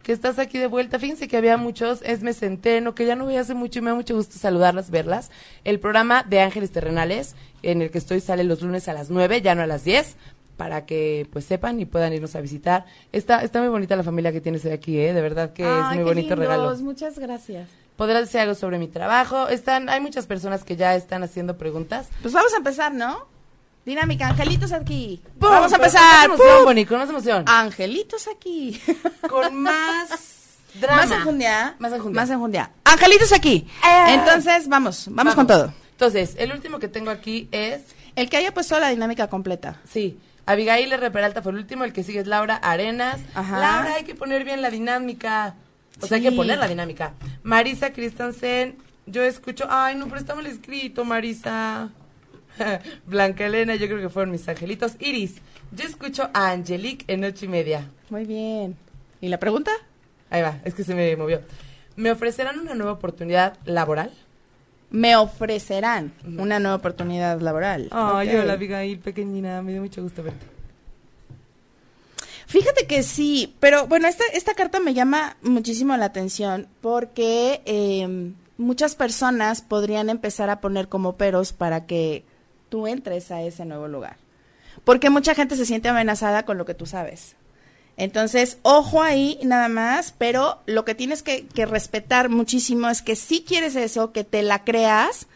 que 0.07 0.13
estás 0.13 0.39
aquí 0.39 0.57
de 0.57 0.69
vuelta. 0.69 1.01
Fíjense 1.01 1.27
que 1.27 1.37
había 1.37 1.57
muchos, 1.57 2.01
Esme 2.03 2.33
Centeno, 2.33 2.95
que 2.95 3.07
ya 3.07 3.17
no 3.17 3.27
veía 3.27 3.41
hace 3.41 3.55
mucho 3.55 3.81
y 3.81 3.83
me 3.83 3.91
da 3.91 3.97
mucho 3.97 4.15
gusto 4.15 4.39
saludarlas, 4.39 4.89
verlas. 4.93 5.33
El 5.65 5.81
programa 5.81 6.23
de 6.23 6.41
Ángeles 6.43 6.71
Terrenales, 6.71 7.35
en 7.65 7.83
el 7.83 7.91
que 7.91 7.99
estoy, 7.99 8.21
sale 8.21 8.45
los 8.45 8.63
lunes 8.63 8.87
a 8.87 8.93
las 8.93 9.11
9, 9.11 9.43
ya 9.43 9.57
no 9.57 9.63
a 9.63 9.67
las 9.67 9.83
10, 9.83 10.15
para 10.57 10.87
que 10.87 11.27
pues 11.33 11.45
sepan 11.45 11.81
y 11.81 11.87
puedan 11.87 12.13
irnos 12.13 12.37
a 12.37 12.41
visitar. 12.41 12.85
Está, 13.11 13.43
está 13.43 13.59
muy 13.59 13.69
bonita 13.69 13.97
la 13.97 14.05
familia 14.05 14.31
que 14.31 14.41
tienes 14.41 14.65
hoy 14.65 14.71
aquí, 14.71 14.97
¿eh? 14.97 15.13
de 15.13 15.21
verdad 15.21 15.53
que 15.53 15.65
es 15.65 15.87
muy 15.87 15.97
qué 15.97 16.05
bonito 16.05 16.37
lindos, 16.37 16.39
regalo. 16.39 16.77
Muchas 16.77 17.19
gracias. 17.19 17.69
Podrás 17.97 18.27
decir 18.27 18.39
algo 18.39 18.55
sobre 18.55 18.79
mi 18.79 18.87
trabajo. 18.87 19.49
Están, 19.49 19.89
hay 19.89 20.01
muchas 20.01 20.29
personas 20.29 20.63
que 20.63 20.77
ya 20.77 20.95
están 20.95 21.25
haciendo 21.25 21.59
preguntas. 21.59 22.11
Pues 22.23 22.33
vamos 22.33 22.55
a 22.55 22.59
empezar, 22.59 22.95
¿no? 22.95 23.27
Dinámica, 23.87 24.27
angelitos 24.27 24.73
aquí. 24.73 25.23
¡Pum! 25.39 25.49
Vamos 25.49 25.73
a 25.73 25.77
empezar. 25.77 26.29
Con 26.29 26.31
más 26.31 26.41
emoción, 26.41 26.57
¡Pum! 26.57 26.65
Bonnie, 26.65 26.87
con 26.87 26.99
más 26.99 27.09
emoción. 27.09 27.45
Angelitos 27.47 28.27
aquí. 28.27 28.83
Con 29.31 29.55
más 29.63 30.09
drama. 30.75 31.07
Más 31.07 31.11
enjundia. 31.13 31.77
Más 31.79 31.93
enjundia. 31.93 32.21
Más 32.21 32.31
enjundia. 32.31 32.71
Angelitos 32.83 33.33
aquí. 33.33 33.65
Eh. 33.85 34.15
Entonces, 34.15 34.69
vamos, 34.69 35.07
vamos, 35.13 35.37
con 35.37 35.47
todo. 35.47 35.73
Entonces, 35.93 36.35
el 36.37 36.51
último 36.51 36.81
que 36.81 36.89
tengo 36.89 37.11
aquí 37.11 37.49
es, 37.53 37.83
El 38.17 38.29
que 38.29 38.37
haya 38.39 38.53
puesto 38.53 38.79
la 38.81 38.89
dinámica 38.89 39.29
completa. 39.29 39.81
sí, 39.85 40.19
Abigail 40.47 40.93
R. 40.93 41.11
Peralta 41.13 41.41
fue 41.43 41.53
el 41.53 41.59
último, 41.59 41.85
el 41.85 41.93
que 41.93 42.03
sigue 42.03 42.21
es 42.21 42.27
Laura 42.27 42.57
Arenas. 42.57 43.21
Ajá. 43.35 43.61
Laura, 43.61 43.95
hay 43.95 44.05
que 44.05 44.17
poner 44.17 44.45
bien 44.45 44.63
la 44.63 44.71
dinámica. 44.71 45.55
O 46.01 46.07
sea, 46.07 46.17
hay 46.17 46.23
que 46.25 46.33
poner 46.33 46.59
la 46.59 46.67
dinámica. 46.67 47.15
Marisa 47.45 47.93
Christensen, 47.93 48.77
yo 49.07 49.23
escucho, 49.23 49.67
ay, 49.71 49.95
no, 49.95 50.07
pero 50.07 50.19
está 50.19 50.35
mal 50.35 50.47
escrito, 50.47 51.05
Marisa. 51.05 51.91
Blanca 53.07 53.47
Elena, 53.47 53.75
yo 53.77 53.87
creo 53.87 54.01
que 54.01 54.09
fueron 54.09 54.31
mis 54.31 54.49
angelitos. 54.49 54.93
Iris, 55.01 55.37
yo 55.73 55.85
escucho 55.85 56.31
a 56.33 56.51
Angelique 56.51 57.05
en 57.09 57.25
ocho 57.25 57.45
y 57.45 57.49
media. 57.49 57.89
Muy 58.11 58.25
bien. 58.25 58.77
¿Y 59.21 59.29
la 59.29 59.39
pregunta? 59.39 59.71
Ahí 60.31 60.43
va, 60.43 60.59
es 60.65 60.75
que 60.75 60.85
se 60.85 60.95
me 60.95 61.15
movió. 61.17 61.41
¿Me 61.97 62.11
ofrecerán 62.11 62.59
una 62.59 62.75
nueva 62.75 62.93
oportunidad 62.93 63.57
laboral? 63.65 64.13
Me 64.91 65.17
ofrecerán 65.17 66.13
una 66.39 66.59
nueva 66.61 66.77
oportunidad 66.77 67.41
laboral. 67.41 67.89
Ay, 67.91 68.29
Ok. 68.29 68.43
hola 68.43 68.53
Abigail, 68.53 68.99
pequeñina, 68.99 69.63
me 69.63 69.73
dio 69.73 69.81
mucho 69.83 70.03
gusto 70.03 70.23
verte. 70.23 70.47
Fíjate 72.47 72.87
que 72.87 73.03
sí, 73.03 73.57
pero 73.59 73.87
bueno, 73.89 74.07
esta, 74.07 74.25
esta 74.33 74.55
carta 74.55 74.79
me 74.79 74.95
llama 74.95 75.37
muchísimo 75.43 75.97
la 75.97 76.05
atención 76.07 76.69
porque 76.81 77.61
eh, 77.67 78.33
muchas 78.57 78.95
personas 78.95 79.63
podrían 79.63 80.11
empezar 80.11 80.49
a 80.51 80.61
poner 80.61 80.89
como 80.89 81.17
peros 81.17 81.53
para 81.53 81.87
que 81.87 82.25
tú 82.69 82.87
entres 82.87 83.31
a 83.31 83.43
ese 83.43 83.65
nuevo 83.65 83.89
lugar. 83.89 84.17
Porque 84.85 85.11
mucha 85.11 85.35
gente 85.35 85.57
se 85.57 85.67
siente 85.67 85.89
amenazada 85.89 86.45
con 86.45 86.59
lo 86.59 86.65
que 86.65 86.75
tú 86.75 86.87
sabes. 86.87 87.35
Entonces, 87.97 88.59
ojo 88.63 89.03
ahí 89.03 89.39
nada 89.43 89.69
más, 89.69 90.13
pero 90.17 90.61
lo 90.67 90.85
que 90.85 90.95
tienes 90.95 91.23
que, 91.23 91.47
que 91.47 91.65
respetar 91.65 92.29
muchísimo 92.29 92.91
es 92.91 93.01
que 93.01 93.17
si 93.17 93.43
quieres 93.43 93.75
eso, 93.75 94.13
que 94.13 94.23
te 94.23 94.43
la 94.43 94.65
creas 94.65 95.27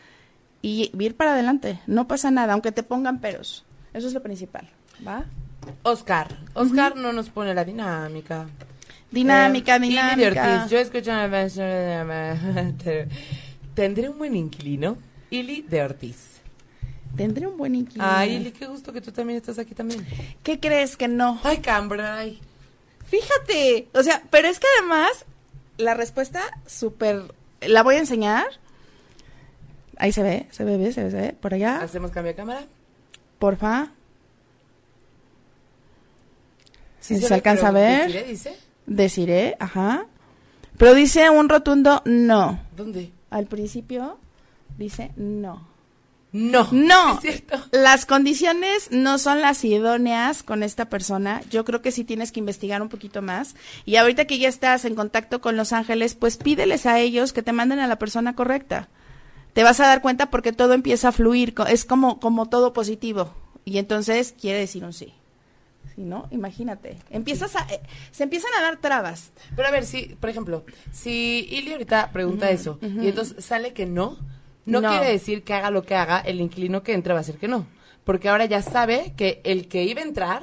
y 0.61 0.93
ir 0.99 1.17
para 1.17 1.33
adelante. 1.33 1.81
No 1.87 2.07
pasa 2.07 2.31
nada, 2.31 2.53
aunque 2.53 2.73
te 2.73 2.83
pongan 2.83 3.21
peros. 3.21 3.65
Eso 3.95 4.09
es 4.09 4.15
lo 4.15 4.23
principal. 4.23 4.69
¿Va? 5.07 5.25
Oscar. 5.83 6.29
Oscar 6.55 6.97
no 6.97 7.13
nos 7.13 7.31
pone 7.31 7.55
la 7.55 7.65
dinámica. 7.65 8.47
Dinámica, 9.11 9.77
Eh, 9.77 9.81
dinámica. 9.81 10.67
Yo 10.69 10.79
escucho 10.79 11.11
¿Tendré 13.75 14.09
un 14.09 14.19
buen 14.19 14.37
inquilino? 14.37 14.99
Ili 15.31 15.63
de 15.63 15.83
Ortiz. 15.83 16.30
Tendré 17.17 17.47
un 17.47 17.57
buen 17.57 17.75
inquilino. 17.75 18.05
Ay, 18.07 18.37
Ili, 18.37 18.52
qué 18.52 18.67
gusto 18.67 18.93
que 18.93 19.00
tú 19.00 19.12
también 19.12 19.37
estás 19.38 19.59
aquí 19.59 19.75
también. 19.75 20.07
¿Qué 20.43 20.61
crees 20.61 20.97
que 20.97 21.09
no? 21.09 21.40
Ay, 21.43 21.59
Cambrai. 21.59 22.38
Fíjate, 23.07 23.88
o 23.93 24.02
sea, 24.02 24.23
pero 24.31 24.49
es 24.49 24.61
que 24.61 24.67
además 24.79 25.11
la 25.76 25.95
respuesta 25.95 26.40
súper, 26.67 27.35
la 27.61 27.83
voy 27.83 27.97
a 27.97 27.99
enseñar. 27.99 28.47
Ahí 29.97 30.12
se 30.12 30.23
ve, 30.23 30.47
se 30.50 30.64
ve, 30.64 30.93
se 30.93 31.05
ve, 31.05 31.11
se 31.11 31.17
ve. 31.17 31.33
Por 31.33 31.52
allá. 31.55 31.81
Hacemos 31.83 32.11
cambio 32.11 32.33
de 32.33 32.37
cámara. 32.37 32.62
Porfa. 33.38 33.90
Sí 37.00 37.19
¿Se 37.19 37.29
ve, 37.29 37.35
alcanza 37.35 37.69
a 37.69 37.73
ver? 37.73 38.07
deciré, 38.07 38.25
dice. 38.25 38.57
Deciré, 38.87 39.57
ajá. 39.59 40.07
Pero 40.79 40.95
dice 40.95 41.29
un 41.29 41.49
rotundo 41.49 42.02
no. 42.05 42.61
¿Dónde? 42.76 43.11
Al 43.31 43.47
principio 43.47 44.19
dice 44.79 45.11
no. 45.17 45.69
No. 46.33 46.69
No, 46.71 47.15
Es 47.15 47.21
cierto. 47.21 47.57
las 47.73 48.07
condiciones 48.07 48.91
no 48.91 49.19
son 49.19 49.41
las 49.41 49.65
idóneas 49.65 50.43
con 50.43 50.63
esta 50.63 50.89
persona. 50.89 51.43
Yo 51.51 51.65
creo 51.65 51.83
que 51.83 51.93
sí 51.93 52.05
tienes 52.05 52.33
que 52.33 52.41
investigar 52.41 52.83
un 52.83 52.89
poquito 52.89 53.21
más. 53.23 53.55
Y 53.85 53.97
ahorita 53.97 54.27
que 54.27 54.39
ya 54.39 54.49
estás 54.49 54.85
en 54.85 54.95
contacto 54.95 55.41
con 55.41 55.57
Los 55.57 55.73
Ángeles, 55.73 56.15
pues 56.15 56.37
pídeles 56.37 56.87
a 56.87 56.99
ellos 57.01 57.33
que 57.33 57.43
te 57.43 57.53
manden 57.53 57.81
a 57.81 57.87
la 57.89 57.99
persona 57.99 58.35
correcta. 58.35 58.89
Te 59.55 59.65
vas 59.65 59.81
a 59.81 59.87
dar 59.87 60.03
cuenta 60.03 60.31
porque 60.31 60.53
todo 60.53 60.75
empieza 60.75 61.09
a 61.09 61.13
fluir. 61.13 61.55
Es 61.69 61.85
como, 61.85 62.21
como 62.21 62.49
todo 62.49 62.73
positivo. 62.73 63.35
Y 63.65 63.79
entonces 63.79 64.35
quiere 64.41 64.61
decir 64.61 64.85
un 64.85 64.93
sí. 64.93 65.13
¿Sí, 65.97 66.03
no? 66.03 66.29
Imagínate. 66.31 66.99
Empiezas 67.11 67.57
a, 67.57 67.67
eh, 67.73 67.81
se 68.13 68.23
empiezan 68.23 68.53
a 68.57 68.63
dar 68.63 68.77
trabas. 68.77 69.33
Pero 69.57 69.67
a 69.67 69.73
ver, 69.73 69.85
si, 69.85 70.15
por 70.21 70.31
ejemplo, 70.31 70.65
si 70.93 71.49
Ili 71.51 71.73
ahorita 71.73 72.13
pregunta 72.13 72.51
eso 72.51 72.79
y 72.81 73.09
entonces 73.09 73.45
sale 73.45 73.73
que 73.73 73.87
no, 73.87 74.17
no, 74.67 74.81
No. 74.81 74.90
quiere 74.90 75.11
decir 75.11 75.43
que 75.43 75.55
haga 75.55 75.71
lo 75.71 75.83
que 75.83 75.95
haga, 75.95 76.19
el 76.21 76.40
inquilino 76.40 76.83
que 76.83 76.93
entre 76.95 77.12
va 77.12 77.21
a 77.21 77.23
decir 77.23 77.38
que 77.38 77.49
no. 77.49 77.67
Porque 78.05 78.29
ahora 78.29 78.45
ya 78.47 78.62
sabe 78.62 79.12
que 79.17 79.40
el 79.45 79.69
que 79.69 79.85
iba 79.85 80.00
a 80.00 80.05
entrar 80.05 80.43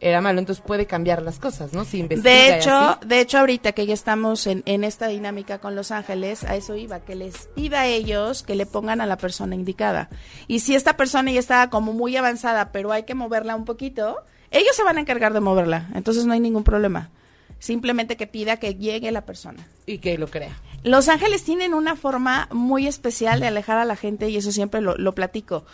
era 0.00 0.20
malo, 0.20 0.38
entonces 0.38 0.62
puede 0.64 0.86
cambiar 0.86 1.22
las 1.22 1.40
cosas, 1.40 1.72
¿no? 1.72 1.84
Si 1.84 1.98
investiga 1.98 2.32
De 2.32 2.46
y 2.46 2.52
hecho, 2.52 2.70
así. 2.72 3.08
de 3.08 3.20
hecho 3.20 3.38
ahorita 3.38 3.72
que 3.72 3.84
ya 3.84 3.94
estamos 3.94 4.46
en, 4.46 4.62
en 4.64 4.84
esta 4.84 5.08
dinámica 5.08 5.58
con 5.58 5.74
Los 5.74 5.90
Ángeles, 5.90 6.44
a 6.44 6.54
eso 6.54 6.76
iba, 6.76 7.00
que 7.00 7.16
les 7.16 7.48
pida 7.56 7.80
a 7.80 7.86
ellos 7.88 8.44
que 8.44 8.54
le 8.54 8.64
pongan 8.64 9.00
a 9.00 9.06
la 9.06 9.16
persona 9.16 9.56
indicada. 9.56 10.08
Y 10.46 10.60
si 10.60 10.76
esta 10.76 10.96
persona 10.96 11.32
ya 11.32 11.40
está 11.40 11.68
como 11.68 11.92
muy 11.92 12.16
avanzada, 12.16 12.70
pero 12.70 12.92
hay 12.92 13.02
que 13.02 13.14
moverla 13.16 13.56
un 13.56 13.64
poquito, 13.64 14.18
ellos 14.52 14.76
se 14.76 14.84
van 14.84 14.98
a 14.98 15.00
encargar 15.00 15.32
de 15.32 15.40
moverla, 15.40 15.88
entonces 15.94 16.26
no 16.26 16.32
hay 16.32 16.40
ningún 16.40 16.62
problema. 16.62 17.10
Simplemente 17.58 18.16
que 18.16 18.28
pida 18.28 18.58
que 18.58 18.76
llegue 18.76 19.10
la 19.10 19.22
persona. 19.26 19.66
y 19.84 19.98
que 19.98 20.16
lo 20.16 20.28
crea. 20.28 20.56
Los 20.84 21.08
ángeles 21.08 21.42
tienen 21.42 21.74
una 21.74 21.96
forma 21.96 22.48
muy 22.52 22.86
especial 22.86 23.40
de 23.40 23.48
alejar 23.48 23.78
a 23.78 23.84
la 23.84 23.96
gente 23.96 24.28
y 24.28 24.36
eso 24.36 24.52
siempre 24.52 24.80
lo, 24.80 25.14
platico. 25.14 25.64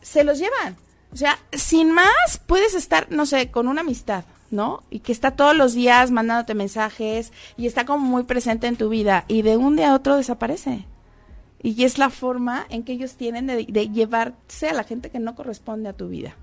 Se 0.00 0.24
los 0.24 0.38
llevan. 0.38 0.76
O 1.12 1.16
sea, 1.16 1.38
sin 1.52 1.92
más, 1.92 2.40
puedes 2.46 2.74
estar, 2.74 3.10
no 3.10 3.26
sé, 3.26 3.50
con 3.50 3.68
una 3.68 3.82
amistad, 3.82 4.24
¿no? 4.50 4.82
Y 4.90 5.00
que 5.00 5.12
está 5.12 5.32
todos 5.32 5.56
los 5.56 5.74
días 5.74 6.10
mandándote 6.10 6.54
mensajes 6.54 7.32
y 7.56 7.66
está 7.66 7.84
como 7.84 8.06
muy 8.06 8.24
presente 8.24 8.66
en 8.66 8.76
tu 8.76 8.88
vida 8.88 9.24
y 9.28 9.42
de 9.42 9.56
un 9.56 9.76
día 9.76 9.90
a 9.90 9.94
otro 9.94 10.16
desaparece. 10.16 10.86
Y 11.62 11.84
es 11.84 11.98
la 11.98 12.10
forma 12.10 12.66
en 12.70 12.84
que 12.84 12.92
ellos 12.92 13.16
tienen 13.16 13.46
de 13.46 13.88
llevarse 13.88 14.68
a 14.68 14.74
la 14.74 14.84
gente 14.84 15.10
que 15.10 15.18
no 15.18 15.34
corresponde 15.34 15.88
a 15.88 15.94
tu 15.94 16.08
vida. 16.08 16.36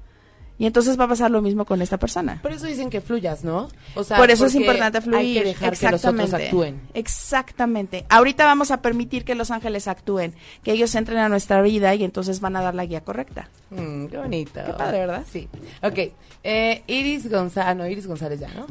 Y 0.58 0.66
entonces 0.66 0.98
va 0.98 1.04
a 1.04 1.08
pasar 1.10 1.32
lo 1.32 1.42
mismo 1.42 1.66
con 1.66 1.82
esta 1.82 1.98
persona. 1.98 2.40
Por 2.42 2.54
eso 2.54 2.66
dicen 2.66 2.90
que 2.90 3.02
fluyas, 3.02 3.44
¿no? 3.44 3.68
O 3.94 4.04
sea, 4.06 4.18
Por 4.18 4.32
eso 4.32 4.46
es 4.46 4.56
importante 4.56 5.02
fluir. 5.02 5.20
Hay 5.20 5.34
que 5.34 5.44
dejar 5.44 5.78
que 5.78 5.92
los 5.92 6.06
otros 6.06 6.34
actúen. 6.34 6.82
Exactamente. 6.94 8.06
Ahorita 8.08 8.46
vamos 8.46 8.72
a 8.72 8.82
permitir 8.82 9.26
que 9.26 9.36
los 9.36 9.52
ángeles 9.52 9.90
actúen, 9.90 10.34
que 10.64 10.72
ellos 10.72 10.96
entren 10.96 11.18
a 11.18 11.28
nuestra 11.28 11.62
vida 11.62 11.94
y 11.96 12.06
entonces 12.06 12.40
van 12.40 12.56
a 12.56 12.62
dar 12.62 12.74
la 12.74 12.86
guía 12.86 13.02
correcta. 13.02 13.50
Mm, 13.70 14.06
qué 14.06 14.18
bonito. 14.18 14.62
Qué 14.66 14.74
padre, 14.74 15.00
¿verdad? 15.00 15.26
Sí. 15.30 15.50
Ok. 15.84 16.00
Eh, 16.44 16.84
Iris 16.88 17.30
González, 17.30 17.70
ah, 17.70 17.76
no, 17.76 17.88
Iris 17.88 18.08
González 18.08 18.40
ya, 18.40 18.50
¿no? 18.54 18.66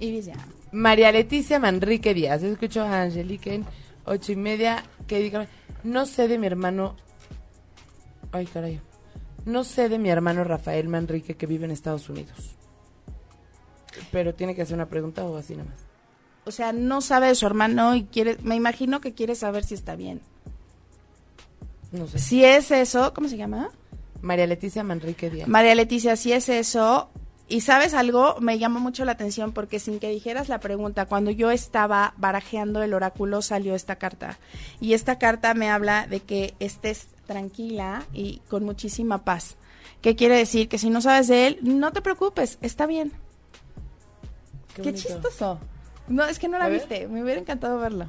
Iris 0.00 0.26
ya. 0.26 0.34
María 0.72 1.12
Leticia 1.12 1.60
Manrique 1.60 2.14
Díaz. 2.14 2.42
Escucho 2.42 2.82
a 2.82 3.02
Angelique 3.02 3.54
en 3.54 3.64
ocho 4.04 4.32
y 4.32 4.36
media 4.36 4.82
que 5.06 5.20
diga, 5.20 5.46
no 5.84 6.04
sé 6.04 6.26
de 6.26 6.38
mi 6.38 6.48
hermano. 6.48 6.96
Ay, 8.32 8.46
caray. 8.46 8.80
No 9.48 9.64
sé 9.64 9.88
de 9.88 9.98
mi 9.98 10.10
hermano 10.10 10.44
Rafael 10.44 10.88
Manrique 10.88 11.34
que 11.34 11.46
vive 11.46 11.64
en 11.64 11.70
Estados 11.70 12.10
Unidos. 12.10 12.54
Pero 14.12 14.34
tiene 14.34 14.54
que 14.54 14.60
hacer 14.60 14.74
una 14.74 14.90
pregunta 14.90 15.24
o 15.24 15.38
así 15.38 15.56
nomás. 15.56 15.86
O 16.44 16.50
sea, 16.50 16.74
no 16.74 17.00
sabe 17.00 17.28
de 17.28 17.34
su 17.34 17.46
hermano 17.46 17.94
y 17.94 18.04
quiere, 18.04 18.36
me 18.42 18.56
imagino 18.56 19.00
que 19.00 19.14
quiere 19.14 19.34
saber 19.34 19.64
si 19.64 19.72
está 19.72 19.96
bien. 19.96 20.20
No 21.92 22.06
sé. 22.06 22.18
Si 22.18 22.44
es 22.44 22.70
eso, 22.70 23.14
¿cómo 23.14 23.26
se 23.28 23.38
llama? 23.38 23.70
María 24.20 24.46
Leticia 24.46 24.84
Manrique 24.84 25.30
Díaz. 25.30 25.48
María 25.48 25.74
Leticia, 25.74 26.16
si 26.16 26.32
es 26.32 26.50
eso, 26.50 27.08
y 27.48 27.62
sabes 27.62 27.94
algo, 27.94 28.36
me 28.40 28.58
llama 28.58 28.78
mucho 28.78 29.04
la 29.04 29.12
atención 29.12 29.52
porque 29.52 29.78
sin 29.78 30.00
que 30.00 30.10
dijeras 30.10 30.48
la 30.48 30.60
pregunta, 30.60 31.06
cuando 31.06 31.30
yo 31.30 31.50
estaba 31.50 32.12
barajeando 32.18 32.82
el 32.82 32.92
oráculo 32.92 33.40
salió 33.40 33.74
esta 33.74 33.96
carta. 33.96 34.38
Y 34.80 34.92
esta 34.92 35.18
carta 35.18 35.54
me 35.54 35.70
habla 35.70 36.06
de 36.06 36.20
que 36.20 36.54
estés 36.60 37.08
tranquila 37.26 38.04
y 38.12 38.40
con 38.48 38.64
muchísima 38.64 39.24
paz. 39.24 39.56
¿Qué 40.02 40.14
quiere 40.14 40.36
decir? 40.36 40.68
Que 40.68 40.78
si 40.78 40.90
no 40.90 41.00
sabes 41.00 41.28
de 41.28 41.46
él, 41.46 41.58
no 41.62 41.92
te 41.92 42.02
preocupes, 42.02 42.58
está 42.60 42.86
bien. 42.86 43.12
Qué, 44.74 44.92
chistoso. 44.94 45.58
No, 46.06 46.24
es 46.24 46.38
que 46.38 46.48
no 46.48 46.58
la 46.58 46.68
viste, 46.68 47.08
me 47.08 47.22
hubiera 47.22 47.40
encantado 47.40 47.78
verlo. 47.78 48.08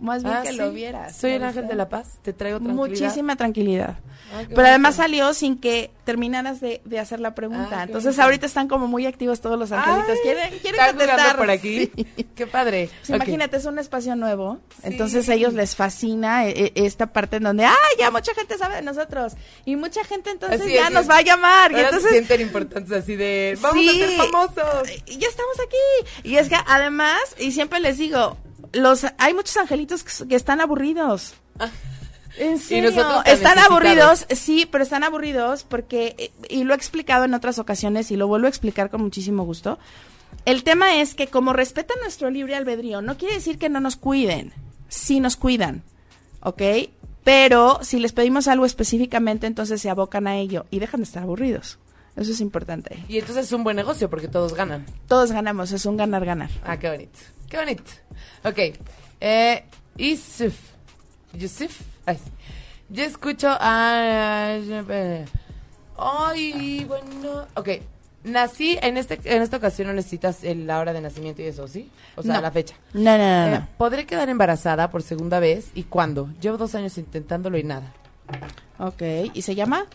Más 0.00 0.22
bien 0.22 0.34
Ah, 0.34 0.42
que 0.42 0.50
sí. 0.52 0.56
lo 0.56 0.72
vieras. 0.72 1.14
Soy 1.16 1.30
¿lo 1.32 1.36
el 1.36 1.42
ángel 1.44 1.68
de 1.68 1.74
la 1.74 1.88
paz. 1.90 2.18
Te 2.22 2.32
traigo 2.32 2.58
tranquilidad. 2.58 2.88
Muchísima 2.88 3.36
tranquilidad. 3.36 3.96
Ah, 4.32 4.38
Pero 4.38 4.46
bonito. 4.46 4.60
además 4.62 4.94
salió 4.96 5.34
sin 5.34 5.58
que 5.58 5.90
terminaras 6.04 6.60
de, 6.62 6.80
de 6.86 6.98
hacer 6.98 7.20
la 7.20 7.34
pregunta. 7.34 7.80
Ah, 7.80 7.82
Entonces 7.84 8.18
ahorita 8.18 8.46
están 8.46 8.66
como 8.66 8.86
muy 8.86 9.04
activos 9.06 9.42
todos 9.42 9.58
los 9.58 9.72
angelitos. 9.72 10.08
Ay, 10.10 10.18
quieren 10.22 10.58
quieren 10.60 10.80
¿están 10.80 10.94
jugando 10.94 11.12
contestar. 11.12 11.36
por 11.36 11.50
aquí? 11.50 11.90
Sí. 11.94 12.24
Qué 12.34 12.46
padre. 12.46 12.88
Pues. 13.06 13.10
Imagínate, 13.10 13.58
es 13.58 13.66
un 13.66 13.78
espacio 13.78 14.16
nuevo. 14.16 14.58
Sí. 14.70 14.80
Entonces 14.84 15.28
a 15.28 15.34
ellos 15.34 15.52
les 15.52 15.76
fascina 15.76 16.46
eh, 16.46 16.54
eh, 16.56 16.72
esta 16.76 17.06
parte 17.12 17.36
en 17.36 17.42
donde, 17.42 17.66
ah, 17.66 17.74
ya 17.98 18.10
mucha 18.10 18.32
gente 18.34 18.56
sabe 18.56 18.76
de 18.76 18.82
nosotros. 18.82 19.34
Y 19.66 19.76
mucha 19.76 20.02
gente 20.04 20.30
entonces 20.30 20.62
Así 20.62 20.72
ya 20.72 20.86
es, 20.88 20.92
nos 20.94 21.08
va 21.08 21.18
a 21.18 21.22
llamar. 21.22 21.72
Y 21.72 21.76
entonces 21.76 22.04
se 22.04 22.08
sienten 22.10 22.40
importantes 22.40 22.90
así 22.92 23.16
de, 23.16 23.58
vamos 23.60 23.86
a 23.86 23.92
ser 23.92 24.10
famosos. 24.16 24.88
ya 25.06 25.28
estamos 25.28 25.56
aquí. 25.60 26.26
Y 26.28 26.36
es 26.36 26.48
que 26.48 26.56
además, 26.66 27.20
y 27.38 27.52
siempre 27.52 27.80
les 27.80 27.98
digo, 27.98 28.38
los 28.74 29.06
hay 29.18 29.34
muchos 29.34 29.56
angelitos 29.56 30.04
que, 30.04 30.28
que 30.28 30.36
están 30.36 30.60
aburridos. 30.60 31.34
En 32.36 32.58
serio, 32.58 32.92
tan 32.92 33.26
están 33.26 33.58
aburridos, 33.58 34.26
sí, 34.30 34.66
pero 34.70 34.82
están 34.82 35.04
aburridos 35.04 35.62
porque, 35.62 36.16
eh, 36.18 36.32
y 36.48 36.64
lo 36.64 36.74
he 36.74 36.76
explicado 36.76 37.24
en 37.24 37.34
otras 37.34 37.58
ocasiones 37.58 38.10
y 38.10 38.16
lo 38.16 38.26
vuelvo 38.26 38.46
a 38.46 38.48
explicar 38.48 38.90
con 38.90 39.02
muchísimo 39.02 39.44
gusto. 39.44 39.78
El 40.44 40.64
tema 40.64 40.96
es 41.00 41.14
que 41.14 41.28
como 41.28 41.52
respetan 41.52 41.98
nuestro 42.02 42.30
libre 42.30 42.56
albedrío, 42.56 43.02
no 43.02 43.16
quiere 43.16 43.34
decir 43.34 43.58
que 43.58 43.68
no 43.68 43.80
nos 43.80 43.96
cuiden, 43.96 44.52
sí 44.88 45.20
nos 45.20 45.36
cuidan, 45.36 45.84
¿ok? 46.40 46.62
Pero 47.22 47.78
si 47.82 48.00
les 48.00 48.12
pedimos 48.12 48.48
algo 48.48 48.66
específicamente, 48.66 49.46
entonces 49.46 49.80
se 49.80 49.88
abocan 49.88 50.26
a 50.26 50.36
ello 50.36 50.66
y 50.70 50.80
dejan 50.80 51.00
de 51.00 51.04
estar 51.04 51.22
aburridos. 51.22 51.78
Eso 52.16 52.32
es 52.32 52.40
importante. 52.40 53.02
Y 53.08 53.18
entonces 53.18 53.46
es 53.46 53.52
un 53.52 53.64
buen 53.64 53.76
negocio 53.76 54.10
porque 54.10 54.28
todos 54.28 54.54
ganan. 54.54 54.86
Todos 55.08 55.32
ganamos, 55.32 55.72
es 55.72 55.86
un 55.86 55.96
ganar-ganar. 55.96 56.50
Ah, 56.64 56.78
qué 56.78 56.90
bonito. 56.90 57.18
Qué 57.54 57.60
bonito. 57.60 57.84
Ok. 58.42 58.58
Eh, 59.20 59.64
Yusuf. 59.96 60.58
Yusuf. 61.34 61.82
Ay. 62.04 62.18
Yo 62.88 63.04
escucho 63.04 63.46
a... 63.48 64.56
Ay, 65.96 66.84
bueno. 66.84 67.46
Ok. 67.54 67.68
Nací, 68.24 68.76
en, 68.82 68.96
este, 68.96 69.20
en 69.22 69.40
esta 69.40 69.58
ocasión 69.58 69.86
no 69.86 69.94
necesitas 69.94 70.42
el- 70.42 70.66
la 70.66 70.80
hora 70.80 70.92
de 70.92 71.00
nacimiento 71.00 71.42
y 71.42 71.44
eso, 71.44 71.68
¿sí? 71.68 71.88
O 72.16 72.24
sea, 72.24 72.34
No. 72.34 72.40
la 72.40 72.50
fecha. 72.50 72.74
No, 72.92 73.16
no, 73.16 73.18
no, 73.18 73.46
Eh, 73.46 73.58
no. 73.60 73.68
¿Podré 73.78 74.04
quedar 74.04 74.28
embarazada 74.30 74.90
por 74.90 75.02
segunda 75.04 75.38
vez? 75.38 75.70
¿Y 75.74 75.84
cuándo? 75.84 76.30
Llevo 76.40 76.56
dos 76.56 76.74
años 76.74 76.98
intentándolo 76.98 77.56
y 77.56 77.62
nada. 77.62 77.92
Ok, 78.80 79.00
¿y 79.32 79.42
se 79.42 79.54
llama? 79.54 79.86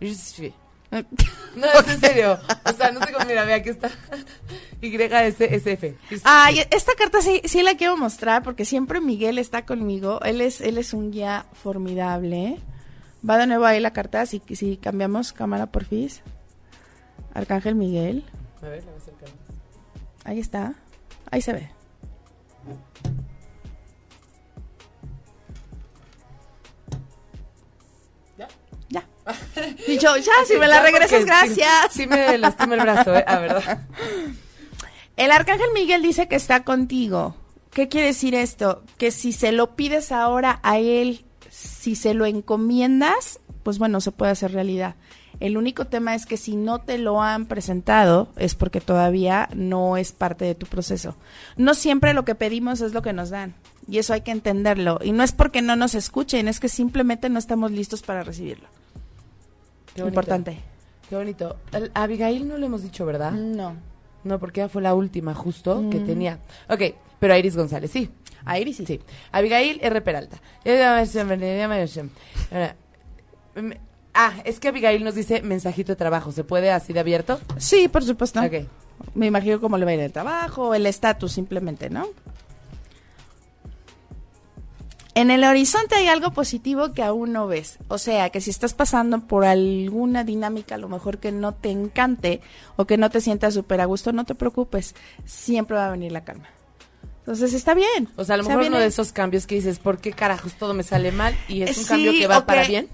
Yusuf. 0.00 0.52
No, 1.56 1.66
es 1.66 1.88
en 1.88 2.00
serio. 2.00 2.38
O 2.64 2.72
sea, 2.72 2.90
no 2.90 3.00
sé 3.00 3.12
cómo, 3.12 3.24
mira, 3.24 3.44
ve, 3.44 3.54
aquí 3.54 3.70
está. 3.70 3.90
YSF. 4.82 5.84
Ay, 6.24 6.62
esta 6.70 6.92
carta 6.94 7.22
sí, 7.22 7.40
sí 7.44 7.62
la 7.62 7.76
quiero 7.76 7.96
mostrar 7.96 8.42
porque 8.42 8.64
siempre 8.66 9.00
Miguel 9.00 9.38
está 9.38 9.64
conmigo. 9.64 10.20
Él 10.22 10.42
es, 10.42 10.60
él 10.60 10.76
es 10.76 10.92
un 10.92 11.10
guía 11.10 11.46
formidable. 11.54 12.58
Va 13.28 13.38
de 13.38 13.46
nuevo 13.46 13.64
ahí 13.64 13.80
la 13.80 13.92
carta, 13.92 14.26
si, 14.26 14.42
si 14.54 14.76
cambiamos 14.76 15.32
cámara 15.32 15.66
por 15.66 15.84
fis. 15.84 16.22
Arcángel 17.32 17.74
Miguel. 17.74 18.24
A 18.62 18.68
ver, 18.68 18.84
la 18.84 18.92
voy 18.92 19.00
a 19.00 19.02
acercar 19.02 19.28
más. 19.30 20.26
Ahí 20.26 20.40
está. 20.40 20.74
Ahí 21.30 21.40
se 21.40 21.52
ve. 21.52 21.70
Y 29.88 29.98
yo, 29.98 30.16
ya, 30.16 30.32
si 30.46 30.56
me 30.56 30.68
la 30.68 30.80
regresas, 30.82 31.24
gracias. 31.24 31.92
Sí, 31.92 32.02
sí 32.02 32.06
me 32.06 32.38
lastima 32.38 32.74
el 32.74 32.80
brazo, 32.80 33.16
¿eh? 33.16 33.24
Ah, 33.26 33.38
¿verdad? 33.38 33.80
El 35.16 35.30
arcángel 35.30 35.68
Miguel 35.72 36.02
dice 36.02 36.28
que 36.28 36.36
está 36.36 36.62
contigo. 36.62 37.36
¿Qué 37.70 37.88
quiere 37.88 38.08
decir 38.08 38.34
esto? 38.34 38.82
Que 38.98 39.10
si 39.10 39.32
se 39.32 39.50
lo 39.50 39.74
pides 39.74 40.12
ahora 40.12 40.60
a 40.62 40.78
él, 40.78 41.24
si 41.50 41.96
se 41.96 42.12
lo 42.12 42.26
encomiendas, 42.26 43.40
pues 43.62 43.78
bueno, 43.78 44.02
se 44.02 44.12
puede 44.12 44.32
hacer 44.32 44.52
realidad. 44.52 44.94
El 45.40 45.56
único 45.56 45.86
tema 45.86 46.14
es 46.14 46.26
que 46.26 46.36
si 46.36 46.56
no 46.56 46.80
te 46.80 46.98
lo 46.98 47.22
han 47.22 47.46
presentado 47.46 48.28
es 48.36 48.54
porque 48.54 48.80
todavía 48.80 49.48
no 49.54 49.96
es 49.96 50.12
parte 50.12 50.44
de 50.44 50.54
tu 50.54 50.66
proceso. 50.66 51.16
No 51.56 51.74
siempre 51.74 52.14
lo 52.14 52.24
que 52.24 52.34
pedimos 52.34 52.80
es 52.80 52.92
lo 52.92 53.02
que 53.02 53.12
nos 53.12 53.30
dan. 53.30 53.54
Y 53.88 53.98
eso 53.98 54.14
hay 54.14 54.22
que 54.22 54.30
entenderlo. 54.30 54.98
Y 55.02 55.12
no 55.12 55.22
es 55.22 55.32
porque 55.32 55.62
no 55.62 55.76
nos 55.76 55.94
escuchen, 55.94 56.48
es 56.48 56.60
que 56.60 56.68
simplemente 56.68 57.28
no 57.28 57.38
estamos 57.38 57.70
listos 57.70 58.02
para 58.02 58.22
recibirlo. 58.22 58.68
Qué. 60.02 60.08
Importante. 60.08 60.58
Qué 61.08 61.16
bonito. 61.16 61.56
A 61.94 62.02
Abigail 62.02 62.46
no 62.48 62.56
le 62.58 62.66
hemos 62.66 62.82
dicho, 62.82 63.04
¿verdad? 63.06 63.32
No. 63.32 63.74
No, 64.24 64.38
porque 64.40 64.60
ella 64.60 64.68
fue 64.68 64.82
la 64.82 64.94
última 64.94 65.34
justo 65.34 65.88
que 65.90 65.98
Mm. 66.00 66.06
tenía. 66.06 66.38
Ok, 66.68 66.82
pero 67.20 67.34
a 67.34 67.38
Iris 67.38 67.56
González, 67.56 67.90
sí. 67.90 68.10
A 68.44 68.58
Iris 68.58 68.76
sí. 68.78 68.86
Sí. 68.86 69.00
Abigail 69.32 69.78
R. 69.82 70.00
Peralta. 70.00 70.38
Mm, 73.54 73.72
Ah, 74.18 74.32
es 74.44 74.60
que 74.60 74.68
Abigail 74.68 75.04
nos 75.04 75.14
dice 75.14 75.42
mensajito 75.42 75.92
de 75.92 75.96
trabajo. 75.96 76.32
¿Se 76.32 76.42
puede 76.42 76.70
así 76.70 76.94
de 76.94 77.00
abierto? 77.00 77.38
Sí, 77.58 77.86
por 77.88 78.02
supuesto. 78.02 78.40
Ok. 78.40 78.66
Me 79.14 79.26
imagino 79.26 79.60
cómo 79.60 79.76
le 79.76 79.84
va 79.84 79.90
a 79.90 79.94
ir 79.94 80.00
el 80.00 80.10
trabajo, 80.12 80.72
el 80.74 80.86
estatus 80.86 81.32
simplemente, 81.32 81.90
¿no? 81.90 82.06
En 85.16 85.30
el 85.30 85.44
horizonte 85.44 85.94
hay 85.94 86.08
algo 86.08 86.32
positivo 86.34 86.92
que 86.92 87.02
aún 87.02 87.32
no 87.32 87.46
ves. 87.46 87.78
O 87.88 87.96
sea, 87.96 88.28
que 88.28 88.42
si 88.42 88.50
estás 88.50 88.74
pasando 88.74 89.20
por 89.20 89.46
alguna 89.46 90.24
dinámica, 90.24 90.74
a 90.74 90.78
lo 90.78 90.90
mejor 90.90 91.16
que 91.16 91.32
no 91.32 91.54
te 91.54 91.70
encante 91.70 92.42
o 92.76 92.84
que 92.84 92.98
no 92.98 93.08
te 93.08 93.22
sientas 93.22 93.54
súper 93.54 93.80
a 93.80 93.86
gusto, 93.86 94.12
no 94.12 94.24
te 94.24 94.34
preocupes. 94.34 94.94
Siempre 95.24 95.74
va 95.74 95.86
a 95.86 95.90
venir 95.90 96.12
la 96.12 96.22
calma. 96.22 96.50
Entonces 97.20 97.54
está 97.54 97.72
bien. 97.72 98.10
O 98.16 98.24
sea, 98.24 98.34
a 98.34 98.36
lo 98.36 98.44
sea, 98.44 98.56
mejor 98.56 98.70
uno 98.70 98.78
de 98.78 98.84
esos 98.84 99.14
cambios 99.14 99.46
que 99.46 99.54
dices, 99.54 99.78
¿por 99.78 99.96
qué 99.96 100.12
carajos 100.12 100.52
todo 100.52 100.74
me 100.74 100.82
sale 100.82 101.12
mal? 101.12 101.34
Y 101.48 101.62
es 101.62 101.78
un 101.78 101.84
Sí, 101.84 101.88
cambio 101.88 102.12
que 102.12 102.26
va 102.26 102.44
para 102.44 102.64
bien. 102.66 102.86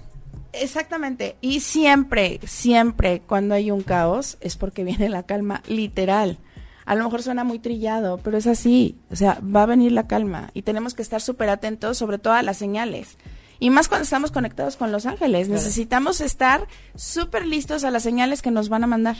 Exactamente. 0.53 1.35
Y 1.41 1.59
siempre, 1.59 2.39
siempre 2.45 3.21
cuando 3.27 3.53
hay 3.53 3.69
un 3.69 3.83
caos 3.83 4.37
es 4.39 4.55
porque 4.55 4.85
viene 4.85 5.09
la 5.09 5.23
calma, 5.23 5.61
literal. 5.67 6.37
A 6.85 6.95
lo 6.95 7.03
mejor 7.03 7.23
suena 7.23 7.43
muy 7.43 7.59
trillado, 7.59 8.17
pero 8.17 8.37
es 8.37 8.47
así. 8.47 8.97
O 9.11 9.15
sea, 9.15 9.39
va 9.41 9.63
a 9.63 9.65
venir 9.67 9.91
la 9.91 10.07
calma 10.07 10.49
y 10.53 10.63
tenemos 10.63 10.93
que 10.93 11.01
estar 11.01 11.21
súper 11.21 11.49
atentos 11.49 11.97
sobre 11.97 12.17
todo 12.17 12.33
a 12.33 12.41
las 12.43 12.57
señales. 12.57 13.17
Y 13.59 13.69
más 13.69 13.87
cuando 13.87 14.03
estamos 14.03 14.31
conectados 14.31 14.75
con 14.75 14.91
los 14.91 15.05
ángeles. 15.05 15.47
Claro. 15.47 15.61
Necesitamos 15.61 16.19
estar 16.19 16.67
súper 16.95 17.45
listos 17.47 17.83
a 17.85 17.91
las 17.91 18.03
señales 18.03 18.41
que 18.41 18.51
nos 18.51 18.67
van 18.67 18.83
a 18.83 18.87
mandar. 18.87 19.15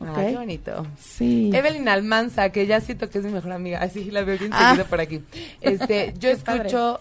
Ah, 0.00 0.12
Ok. 0.12 0.16
qué 0.18 0.36
bonito. 0.36 0.86
Sí. 1.00 1.50
Evelyn 1.52 1.88
Almanza, 1.88 2.50
que 2.50 2.66
ya 2.66 2.80
siento 2.80 3.10
que 3.10 3.18
es 3.18 3.24
mi 3.24 3.32
mejor 3.32 3.52
amiga, 3.52 3.80
así 3.82 4.10
la 4.10 4.22
veo 4.22 4.38
bien 4.38 4.52
Ah. 4.54 4.70
seguido 4.70 4.86
por 4.88 5.00
aquí. 5.00 5.20
Este, 5.60 6.14
yo 6.20 6.30
escucho 6.30 7.00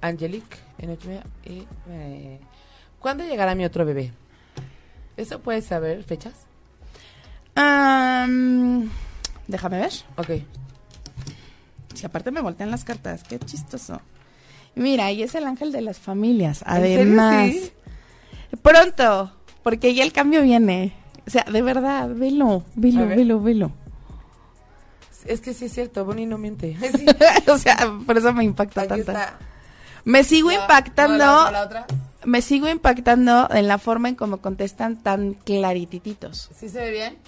Angelique 0.00 0.56
en 0.78 0.90
ocho 0.90 1.06
y 1.06 1.08
media 1.08 1.24
y, 1.44 1.66
eh, 1.88 2.38
¿Cuándo 3.00 3.24
llegará 3.24 3.54
mi 3.54 3.64
otro 3.64 3.84
bebé? 3.84 4.12
¿Eso 5.16 5.40
puedes 5.40 5.64
saber 5.64 6.02
fechas? 6.04 6.34
Am, 7.54 8.90
déjame 9.48 9.78
ver. 9.78 9.92
Ok. 10.16 10.30
Si 11.94 12.04
aparte 12.04 12.30
me 12.30 12.42
voltean 12.42 12.70
las 12.70 12.84
cartas, 12.84 13.22
qué 13.24 13.38
chistoso. 13.38 14.00
Mira, 14.74 15.10
y 15.10 15.22
es 15.22 15.34
el 15.34 15.44
ángel 15.44 15.72
de 15.72 15.80
las 15.80 15.98
familias. 15.98 16.62
¿En 16.66 16.82
serio 16.82 16.96
Además, 16.96 17.50
sí? 17.50 17.72
pronto, 18.62 19.32
porque 19.62 19.94
ya 19.94 20.04
el 20.04 20.12
cambio 20.12 20.42
viene. 20.42 20.92
O 21.26 21.30
sea, 21.30 21.44
de 21.44 21.62
verdad, 21.62 22.10
velo, 22.14 22.62
velo, 22.74 23.06
velo, 23.06 23.40
velo. 23.40 23.72
Es 25.24 25.40
que 25.40 25.54
sí 25.54 25.64
es 25.64 25.72
cierto, 25.72 26.04
Bonnie 26.04 26.26
no 26.26 26.38
miente. 26.38 26.76
Sí, 26.96 27.06
o 27.50 27.58
sea, 27.58 27.76
por 28.06 28.18
eso 28.18 28.32
me 28.32 28.44
impacta 28.44 28.82
aquí 28.82 28.88
tanto. 28.90 29.10
está. 29.12 29.38
Me 30.04 30.22
sigo 30.22 30.52
impactando, 30.52 31.18
no, 31.18 31.24
la 31.24 31.40
otra, 31.40 31.50
la 31.50 31.62
otra. 31.62 31.86
Me 32.26 32.42
sigo 32.42 32.68
impactando 32.68 33.48
en 33.50 33.68
la 33.68 33.78
forma 33.78 34.08
en 34.08 34.14
cómo 34.16 34.38
contestan 34.38 35.02
tan 35.02 35.34
claritititos. 35.34 36.50
¿Sí 36.58 36.68
se 36.68 36.78
ve 36.80 36.90
bien? 36.90 37.18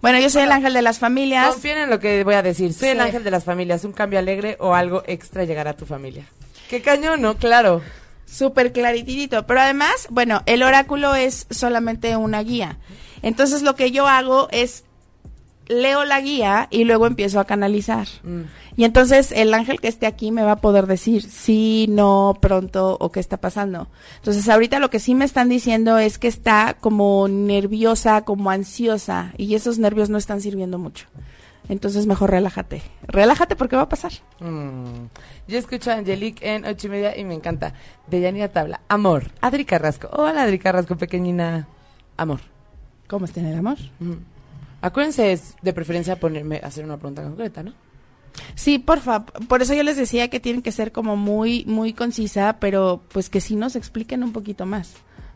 Bueno, 0.00 0.18
yo 0.20 0.30
soy 0.30 0.42
el 0.42 0.52
ángel 0.52 0.74
de 0.74 0.82
las 0.82 0.98
familias. 0.98 1.48
Confíen 1.52 1.78
en 1.78 1.90
lo 1.90 1.98
que 1.98 2.22
voy 2.24 2.34
a 2.34 2.42
decir. 2.42 2.72
Soy 2.72 2.88
el 2.88 2.98
Sí. 2.98 3.02
ángel 3.04 3.24
de 3.24 3.30
las 3.30 3.44
familias. 3.44 3.84
Un 3.84 3.92
cambio 3.92 4.18
alegre 4.18 4.56
o 4.60 4.74
algo 4.74 5.02
extra 5.06 5.44
llegará 5.44 5.70
a 5.70 5.76
tu 5.76 5.86
familia. 5.86 6.26
Qué 6.68 6.82
cañón, 6.82 7.22
¿no? 7.22 7.36
Claro. 7.36 7.80
Súper 8.26 8.72
claritito. 8.72 9.46
Pero 9.46 9.60
además, 9.60 10.06
bueno, 10.10 10.42
el 10.46 10.62
oráculo 10.62 11.14
es 11.14 11.46
solamente 11.50 12.16
una 12.16 12.42
guía. 12.42 12.78
Entonces 13.22 13.62
lo 13.62 13.74
que 13.74 13.90
yo 13.90 14.06
hago 14.06 14.48
es 14.50 14.84
leo 15.68 16.04
la 16.04 16.20
guía 16.20 16.66
y 16.70 16.84
luego 16.84 17.06
empiezo 17.06 17.40
a 17.40 17.44
canalizar. 17.44 18.08
Mm. 18.22 18.42
Y 18.76 18.84
entonces 18.84 19.32
el 19.32 19.54
ángel 19.54 19.80
que 19.80 19.88
esté 19.88 20.06
aquí 20.06 20.30
me 20.32 20.42
va 20.42 20.52
a 20.52 20.60
poder 20.60 20.86
decir 20.86 21.22
sí, 21.22 21.86
no, 21.88 22.36
pronto 22.40 22.96
o 23.00 23.12
qué 23.12 23.20
está 23.20 23.36
pasando. 23.36 23.88
Entonces 24.16 24.48
ahorita 24.48 24.78
lo 24.78 24.90
que 24.90 24.98
sí 24.98 25.14
me 25.14 25.24
están 25.24 25.48
diciendo 25.48 25.98
es 25.98 26.18
que 26.18 26.28
está 26.28 26.76
como 26.80 27.28
nerviosa, 27.28 28.22
como 28.22 28.50
ansiosa 28.50 29.32
y 29.36 29.54
esos 29.54 29.78
nervios 29.78 30.10
no 30.10 30.18
están 30.18 30.40
sirviendo 30.40 30.78
mucho. 30.78 31.06
Entonces 31.68 32.06
mejor 32.06 32.30
relájate. 32.30 32.82
Relájate 33.02 33.56
porque 33.56 33.76
va 33.76 33.82
a 33.82 33.88
pasar. 33.88 34.12
Mm. 34.40 35.06
Yo 35.48 35.58
escucho 35.58 35.90
a 35.90 35.94
Angelique 35.94 36.54
en 36.54 36.64
ocho 36.64 36.86
y 36.86 36.90
media 36.90 37.16
y 37.16 37.24
me 37.24 37.34
encanta. 37.34 37.74
De 38.06 38.20
Yanira 38.20 38.48
Tabla. 38.48 38.80
Amor. 38.88 39.30
Adri 39.40 39.64
Carrasco. 39.64 40.08
Hola, 40.12 40.42
Adri 40.42 40.58
Carrasco, 40.58 40.96
pequeñina. 40.96 41.68
Amor. 42.16 42.40
¿Cómo 43.06 43.26
está 43.26 43.40
en 43.40 43.46
el 43.46 43.58
amor? 43.58 43.78
Mm. 44.00 44.37
Acuérdense 44.80 45.40
de 45.62 45.72
preferencia 45.72 46.20
ponerme 46.20 46.60
hacer 46.62 46.84
una 46.84 46.96
pregunta 46.96 47.22
concreta, 47.22 47.62
¿no? 47.62 47.72
Sí, 48.54 48.78
porfa. 48.78 49.26
Por 49.26 49.62
eso 49.62 49.74
yo 49.74 49.82
les 49.82 49.96
decía 49.96 50.28
que 50.28 50.40
tienen 50.40 50.62
que 50.62 50.72
ser 50.72 50.92
como 50.92 51.16
muy, 51.16 51.64
muy 51.66 51.92
concisa, 51.92 52.58
pero 52.60 53.02
pues 53.12 53.28
que 53.28 53.40
sí 53.40 53.56
nos 53.56 53.76
expliquen 53.76 54.22
un 54.22 54.32
poquito 54.32 54.66
más, 54.66 54.94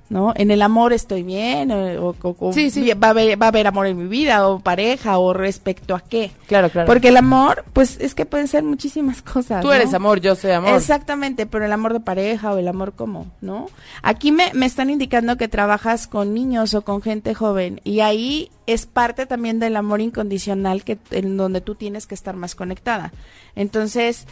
¿no? 0.09 0.33
En 0.37 0.51
el 0.51 0.61
amor 0.61 0.93
estoy 0.93 1.23
bien, 1.23 1.71
o, 1.73 2.11
o- 2.11 2.37
o- 2.39 2.53
Sí, 2.53 2.71
sí. 2.71 2.93
va 2.93 3.07
a 3.07 3.11
haber, 3.11 3.41
va 3.41 3.47
a 3.47 3.49
haber 3.49 3.67
amor 3.67 3.87
en 3.87 3.97
mi 3.97 4.07
vida, 4.09 4.47
o 4.47 4.61
pareja, 4.61 5.17
o 5.19 5.33
respecto 5.33 5.95
a 5.95 6.01
qué. 6.01 6.31
Claro, 6.49 6.69
claro. 6.69 6.87
Porque 6.87 7.09
el 7.09 7.17
amor, 7.17 7.65
pues 7.73 7.99
es 7.99 8.15
que 8.15 8.27
pueden 8.27 8.47
ser 8.49 8.63
muchísimas 8.63 9.23
cosas. 9.23 9.63
Tú 9.63 9.69
¿no? 9.69 9.73
eres 9.73 9.95
amor, 9.95 10.21
yo 10.21 10.35
soy 10.35 10.51
amor. 10.51 10.75
Exactamente, 10.75 11.47
pero 11.47 11.65
el 11.65 11.73
amor 11.73 11.95
de 11.95 12.01
pareja 12.01 12.53
o 12.53 12.59
el 12.59 12.69
amor 12.69 12.93
como, 12.93 13.27
¿no? 13.41 13.69
Aquí 14.03 14.33
me, 14.33 14.51
me 14.53 14.67
están 14.67 14.91
indicando 14.91 15.37
que 15.39 15.49
trabajas 15.49 16.07
con 16.07 16.35
niños 16.35 16.75
o 16.75 16.83
con 16.83 17.01
gente 17.01 17.35
joven 17.35 17.81
y 17.85 18.01
ahí 18.01 18.51
es 18.67 18.87
parte 18.87 19.25
también 19.27 19.59
del 19.61 19.77
amor 19.77 20.01
incondicional 20.03 20.85
que 20.85 20.99
en 21.11 21.37
donde 21.37 21.61
tú 21.63 21.75
tienes 21.75 22.07
que 22.07 22.15
estar 22.15 22.37
más 22.37 22.55
conectada. 22.55 23.13
Entonces, 23.57 24.27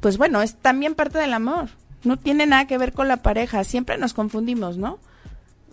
pues 0.00 0.16
bueno, 0.18 0.42
es 0.42 0.54
también 0.54 0.94
parte 0.94 1.18
del 1.18 1.32
amor. 1.32 1.70
No 2.04 2.16
tiene 2.16 2.46
nada 2.46 2.66
que 2.66 2.78
ver 2.78 2.92
con 2.92 3.08
la 3.08 3.18
pareja, 3.18 3.64
siempre 3.64 3.98
nos 3.98 4.14
confundimos, 4.14 4.76
¿no? 4.76 4.98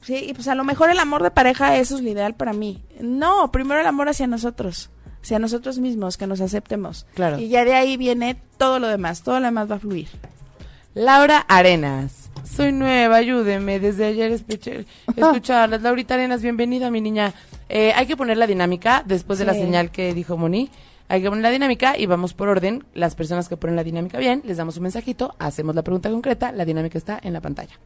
Sí, 0.01 0.15
y 0.27 0.33
pues 0.33 0.47
a 0.47 0.55
lo 0.55 0.63
mejor 0.63 0.89
el 0.89 0.99
amor 0.99 1.23
de 1.23 1.31
pareja 1.31 1.77
eso 1.77 1.95
es 1.95 2.01
lo 2.01 2.09
ideal 2.09 2.36
para 2.36 2.53
mí. 2.53 2.83
No, 2.99 3.51
primero 3.51 3.79
el 3.79 3.88
amor 3.88 4.09
hacia 4.09 4.27
nosotros, 4.27 4.89
hacia 5.21 5.39
nosotros 5.39 5.79
mismos, 5.79 6.17
que 6.17 6.27
nos 6.27 6.41
aceptemos. 6.41 7.05
Claro. 7.13 7.39
Y 7.39 7.47
ya 7.47 7.63
de 7.63 7.73
ahí 7.73 7.95
viene 7.95 8.36
todo 8.57 8.79
lo 8.79 8.88
demás, 8.88 9.23
todo 9.23 9.39
lo 9.39 9.45
demás 9.45 9.71
va 9.71 9.75
a 9.75 9.79
fluir. 9.79 10.09
Laura 10.93 11.39
Arenas. 11.47 12.29
Soy 12.43 12.71
nueva, 12.71 13.15
ayúdeme. 13.15 13.79
Desde 13.79 14.05
ayer 14.05 14.31
escuché 14.31 14.86
escucharlas. 15.15 15.81
Laurita 15.81 16.15
Arenas, 16.15 16.41
bienvenida, 16.41 16.91
mi 16.91 17.01
niña. 17.01 17.33
Eh, 17.69 17.93
hay 17.95 18.05
que 18.05 18.17
poner 18.17 18.38
la 18.38 18.45
dinámica 18.45 19.03
después 19.05 19.39
de 19.39 19.45
la 19.45 19.53
señal 19.53 19.89
que 19.89 20.13
dijo 20.13 20.38
Moni. 20.38 20.69
Hay 21.10 21.22
que 21.22 21.30
poner 21.30 21.44
la 21.44 21.52
dinámica 21.52 21.98
y 21.98 22.06
vamos 22.06 22.34
por 22.34 22.50
orden. 22.50 22.86
Las 22.94 23.16
personas 23.16 23.50
que 23.50 23.58
ponen 23.58 23.76
la 23.76 23.84
dinámica 23.84 24.18
bien, 24.18 24.42
les 24.46 24.58
damos 24.58 24.78
un 24.78 24.84
mensajito, 24.84 25.36
hacemos 25.39 25.76
la 25.76 25.84
pregunta 25.84 26.10
concreta, 26.10 26.52
la 26.52 26.66
dinámica 26.66 26.98
está 26.98 27.20
en 27.22 27.34
la 27.34 27.42
pantalla. 27.42 27.80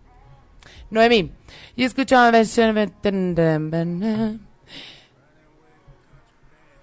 Noemí, 0.89 1.31
y 1.75 1.83
escucho 1.83 2.17
a 2.17 2.31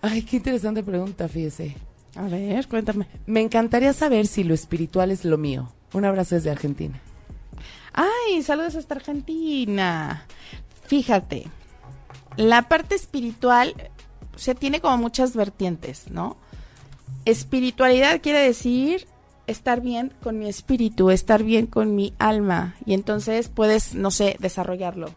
Ay, 0.02 0.22
qué 0.22 0.36
interesante 0.36 0.82
pregunta, 0.82 1.28
fíjese. 1.28 1.76
A 2.16 2.22
ver, 2.22 2.68
cuéntame. 2.68 3.06
Me 3.26 3.40
encantaría 3.40 3.92
saber 3.94 4.26
si 4.26 4.44
lo 4.44 4.52
espiritual 4.52 5.10
es 5.10 5.24
lo 5.24 5.38
mío. 5.38 5.72
Un 5.94 6.04
abrazo 6.04 6.34
desde 6.34 6.50
Argentina. 6.50 7.00
Ay, 7.92 8.42
saludos 8.42 8.76
hasta 8.76 8.96
Argentina. 8.96 10.26
Fíjate, 10.86 11.46
la 12.36 12.68
parte 12.68 12.94
espiritual 12.94 13.74
se 14.36 14.54
tiene 14.54 14.80
como 14.80 14.98
muchas 14.98 15.34
vertientes, 15.34 16.10
¿no? 16.10 16.36
Espiritualidad 17.24 18.20
quiere 18.20 18.40
decir 18.40 19.06
estar 19.46 19.80
bien 19.80 20.12
con 20.22 20.38
mi 20.38 20.48
espíritu, 20.48 21.10
estar 21.10 21.42
bien 21.42 21.66
con 21.66 21.94
mi 21.94 22.14
alma, 22.18 22.76
y 22.86 22.94
entonces 22.94 23.48
puedes, 23.48 23.94
no 23.94 24.10
sé, 24.10 24.36
desarrollarlo. 24.40 25.10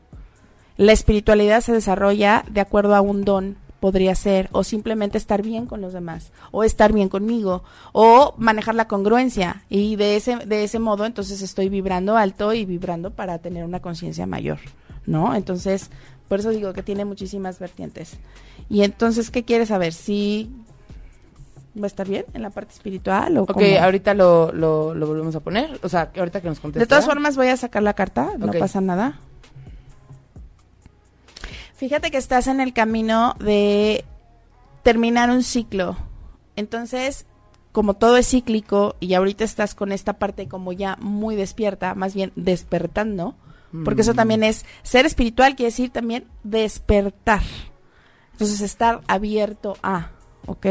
La 0.78 0.92
espiritualidad 0.92 1.62
se 1.62 1.74
desarrolla 1.74 2.44
de 2.52 2.62
acuerdo 2.62 2.96
a 2.96 3.02
un 3.02 3.24
don, 3.24 3.58
podría 3.80 4.16
ser, 4.16 4.50
o 4.52 4.64
simplemente 4.64 5.18
estar 5.18 5.42
bien 5.42 5.66
con 5.66 5.82
los 5.82 5.94
demás, 5.94 6.32
o 6.52 6.64
estar 6.64 6.94
bien 6.94 7.10
conmigo, 7.10 7.64
o 7.94 8.34
manejar 8.38 8.76
la 8.76 8.88
congruencia, 8.88 9.64
y 9.70 9.96
de 9.96 10.16
ese, 10.16 10.36
de 10.38 10.64
ese 10.64 10.80
modo 10.80 11.06
entonces 11.06 11.42
estoy 11.42 11.70
vibrando 11.70 12.18
alto 12.18 12.54
y 12.54 12.66
vibrando 12.66 13.12
para 13.12 13.40
tener 13.40 13.64
una 13.64 13.82
conciencia 13.82 14.28
mayor, 14.28 14.60
¿no? 15.06 15.36
Entonces, 15.36 15.90
por 16.28 16.40
eso 16.40 16.50
digo 16.50 16.74
que 16.74 16.84
tiene 16.84 17.06
muchísimas 17.06 17.60
vertientes. 17.60 18.14
Y 18.70 18.84
entonces, 18.84 19.32
¿qué 19.32 19.44
quieres 19.44 19.70
saber? 19.70 19.94
¿Si 19.94 20.50
va 21.80 21.86
a 21.86 21.88
estar 21.88 22.08
bien 22.08 22.26
en 22.34 22.42
la 22.42 22.50
parte 22.50 22.74
espiritual 22.74 23.38
o 23.38 23.44
Ok, 23.44 23.54
cómo? 23.54 23.66
ahorita 23.80 24.14
lo, 24.14 24.52
lo, 24.52 24.94
lo 24.96 25.08
volvemos 25.08 25.36
a 25.36 25.40
poner. 25.40 25.80
O 25.84 25.90
sea, 25.90 26.12
ahorita 26.18 26.42
que 26.42 26.48
nos 26.50 26.60
conteste. 26.60 26.80
De 26.80 26.88
todas 26.88 27.06
formas 27.06 27.36
voy 27.38 27.48
a 27.48 27.58
sacar 27.58 27.84
la 27.84 27.94
carta, 27.94 28.32
no 28.38 28.52
pasa 28.52 28.82
nada. 28.82 29.20
Fíjate 31.76 32.10
que 32.10 32.18
estás 32.18 32.48
en 32.48 32.60
el 32.60 32.74
camino 32.74 33.36
de 33.40 34.04
terminar 34.84 35.30
un 35.30 35.44
ciclo. 35.44 35.96
Entonces, 36.56 37.26
como 37.72 37.94
todo 37.94 38.18
es 38.18 38.28
cíclico 38.30 38.96
y 39.00 39.14
ahorita 39.14 39.44
estás 39.44 39.76
con 39.76 39.92
esta 39.92 40.14
parte 40.14 40.48
como 40.48 40.74
ya 40.74 40.98
muy 41.00 41.36
despierta, 41.36 41.94
más 41.94 42.16
bien 42.16 42.32
despertando, 42.36 43.36
porque 43.84 44.02
eso 44.02 44.14
Mm. 44.14 44.18
también 44.18 44.44
es 44.44 44.66
ser 44.84 45.06
espiritual, 45.06 45.56
quiere 45.56 45.72
decir 45.72 45.90
también 45.90 46.26
despertar. 46.44 47.42
Entonces, 48.34 48.62
estar 48.62 49.02
abierto 49.08 49.78
a, 49.82 50.12
¿ok? 50.46 50.68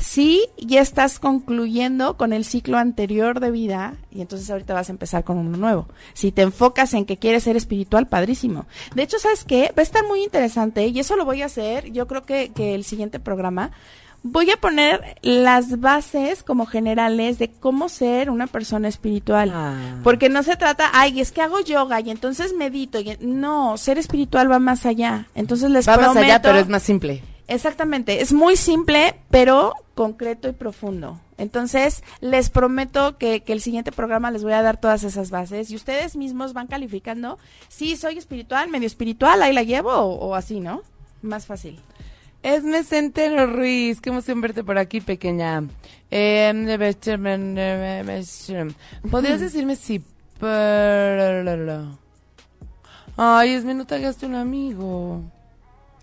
Si 0.00 0.46
ya 0.56 0.80
estás 0.80 1.18
concluyendo 1.18 2.16
con 2.16 2.32
el 2.32 2.44
ciclo 2.44 2.78
anterior 2.78 3.40
de 3.40 3.50
vida 3.50 3.96
y 4.12 4.20
entonces 4.20 4.48
ahorita 4.48 4.72
vas 4.72 4.88
a 4.88 4.92
empezar 4.92 5.24
con 5.24 5.38
uno 5.38 5.56
nuevo. 5.56 5.88
Si 6.14 6.30
te 6.30 6.42
enfocas 6.42 6.94
en 6.94 7.04
que 7.04 7.16
quieres 7.16 7.42
ser 7.42 7.56
espiritual, 7.56 8.06
padrísimo. 8.06 8.66
De 8.94 9.02
hecho, 9.02 9.18
¿sabes 9.18 9.42
qué? 9.42 9.72
Va 9.76 9.80
a 9.80 9.82
estar 9.82 10.06
muy 10.06 10.22
interesante 10.22 10.86
y 10.86 11.00
eso 11.00 11.16
lo 11.16 11.24
voy 11.24 11.42
a 11.42 11.46
hacer, 11.46 11.90
yo 11.90 12.06
creo 12.06 12.22
que, 12.22 12.52
que 12.52 12.76
el 12.76 12.84
siguiente 12.84 13.18
programa. 13.18 13.72
Voy 14.30 14.50
a 14.50 14.56
poner 14.58 15.16
las 15.22 15.80
bases 15.80 16.42
como 16.42 16.66
generales 16.66 17.38
de 17.38 17.50
cómo 17.50 17.88
ser 17.88 18.30
una 18.30 18.46
persona 18.46 18.88
espiritual. 18.88 19.50
Ah. 19.54 20.00
Porque 20.04 20.28
no 20.28 20.42
se 20.42 20.56
trata, 20.56 20.90
ay, 20.92 21.20
es 21.20 21.32
que 21.32 21.40
hago 21.40 21.60
yoga 21.60 22.00
y 22.00 22.10
entonces 22.10 22.52
medito. 22.54 23.00
Y, 23.00 23.16
no, 23.20 23.78
ser 23.78 23.96
espiritual 23.96 24.50
va 24.50 24.58
más 24.58 24.84
allá. 24.84 25.28
Entonces 25.34 25.70
les 25.70 25.88
Va 25.88 25.96
más 25.96 26.16
allá, 26.16 26.42
pero 26.42 26.58
es 26.58 26.68
más 26.68 26.82
simple. 26.82 27.22
Exactamente, 27.48 28.20
es 28.20 28.34
muy 28.34 28.56
simple, 28.56 29.14
pero 29.30 29.72
concreto 29.94 30.48
y 30.48 30.52
profundo. 30.52 31.18
Entonces, 31.38 32.02
les 32.20 32.50
prometo 32.50 33.16
que, 33.16 33.40
que 33.40 33.54
el 33.54 33.62
siguiente 33.62 33.90
programa 33.90 34.30
les 34.30 34.42
voy 34.42 34.52
a 34.52 34.60
dar 34.60 34.78
todas 34.78 35.02
esas 35.02 35.30
bases 35.30 35.70
y 35.70 35.76
ustedes 35.76 36.14
mismos 36.14 36.52
van 36.52 36.66
calificando 36.66 37.38
si 37.68 37.96
soy 37.96 38.18
espiritual, 38.18 38.68
medio 38.68 38.86
espiritual, 38.86 39.42
ahí 39.42 39.54
la 39.54 39.62
llevo 39.62 39.92
o, 39.92 40.28
o 40.28 40.34
así, 40.34 40.60
¿no? 40.60 40.82
Más 41.22 41.46
fácil. 41.46 41.80
Esme 42.42 42.84
Centeno 42.84 43.46
Ruiz, 43.46 44.00
qué 44.00 44.10
emoción 44.10 44.40
verte 44.40 44.62
por 44.62 44.78
aquí, 44.78 45.00
pequeña. 45.00 45.64
Eh, 46.10 46.52
¿Podrías 49.10 49.40
decirme 49.40 49.76
si... 49.76 50.02
Ay, 53.16 53.50
Esme, 53.50 53.74
no 53.74 53.86
te 53.86 53.96
hagaste 53.96 54.26
un 54.26 54.36
amigo. 54.36 55.22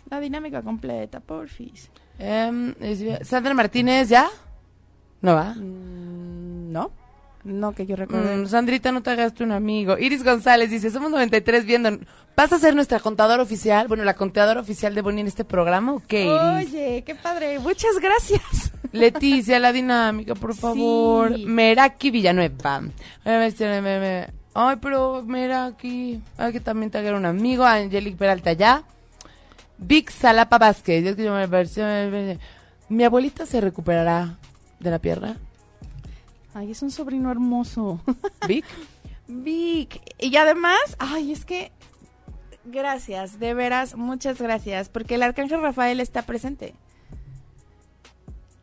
La 0.10 0.20
dinámica 0.20 0.62
completa, 0.62 1.22
porfis. 1.22 1.90
Em, 2.20 2.76
Sandra 3.22 3.54
Martínez, 3.54 4.10
¿ya? 4.10 4.28
¿No 5.22 5.36
va? 5.36 5.56
¿No? 5.56 6.92
No, 7.46 7.74
que 7.74 7.86
yo 7.86 7.96
recuerde. 7.96 8.38
Mm, 8.38 8.48
Sandrita, 8.48 8.92
no 8.92 9.04
te 9.04 9.12
hagaste 9.12 9.44
un 9.44 9.52
amigo. 9.52 10.00
Iris 10.00 10.24
González 10.24 10.72
dice, 10.72 10.90
somos 10.90 11.12
93 11.12 11.66
viendo. 11.66 12.00
¿Vas 12.36 12.52
a 12.52 12.58
ser 12.58 12.76
nuestra 12.76 13.00
contadora 13.00 13.44
oficial? 13.44 13.88
Bueno, 13.88 14.04
la 14.04 14.16
contadora 14.16 14.60
oficial 14.60 14.96
de 14.96 15.02
Bonnie 15.04 15.22
en 15.22 15.28
este 15.28 15.46
programa 15.46 15.94
o 15.94 16.02
qué, 16.06 16.26
Iris? 16.26 16.74
Oye, 16.74 17.04
qué 17.06 17.14
padre. 17.14 17.60
Muchas 17.60 18.00
gracias. 18.02 18.74
Leticia, 18.92 19.60
la 19.60 19.72
dinámica, 19.72 20.34
por 20.34 20.56
favor. 20.56 21.36
Sí. 21.36 21.46
Meraki 21.46 22.10
Villanueva. 22.10 22.82
Ay, 24.56 24.78
pero 24.82 25.22
Meraki. 25.22 26.20
Hay 26.38 26.52
que 26.52 26.60
también 26.60 26.90
traer 26.90 27.14
un 27.14 27.28
amigo. 27.28 27.64
Angelique 27.64 28.18
Peralta 28.18 28.54
ya. 28.54 28.84
Vic 29.78 30.10
Salapa 30.10 30.58
Vázquez. 30.58 31.16
Mi 32.90 33.04
abuelita 33.04 33.46
se 33.46 33.62
recuperará 33.62 34.36
de 34.80 34.90
la 34.90 34.98
pierna. 34.98 35.38
Ay, 36.56 36.72
es 36.72 36.82
un 36.82 36.90
sobrino 36.90 37.30
hermoso. 37.30 38.00
Vic. 38.48 38.64
Vic. 39.28 40.02
Y 40.20 40.36
además, 40.38 40.80
ay, 41.00 41.34
es 41.34 41.44
que 41.44 41.72
gracias, 42.64 43.40
de 43.40 43.54
veras, 43.54 43.96
muchas 43.96 44.42
gracias, 44.42 44.88
porque 44.90 45.16
el 45.16 45.24
arcángel 45.24 45.62
Rafael 45.62 46.00
está 46.00 46.22
presente. 46.22 46.74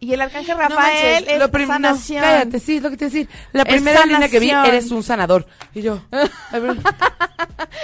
Y 0.01 0.15
el 0.15 0.23
arcángel 0.23 0.57
No 0.57 0.63
Rafael 0.69 1.15
manches, 1.25 1.35
es 1.35 1.39
lo 1.39 1.47
no, 1.47 1.67
sanación. 1.67 2.23
cállate, 2.23 2.59
sí, 2.59 2.77
es 2.79 2.83
lo 2.83 2.91
que 2.91 2.97
te 2.97 3.05
decir. 3.05 3.29
La 3.53 3.65
primera 3.65 4.05
línea 4.07 4.29
que 4.29 4.41
vi, 4.41 4.51
eres 4.51 4.91
un 4.91 5.03
sanador. 5.05 5.47
Y 5.75 5.83
yo. 5.83 6.01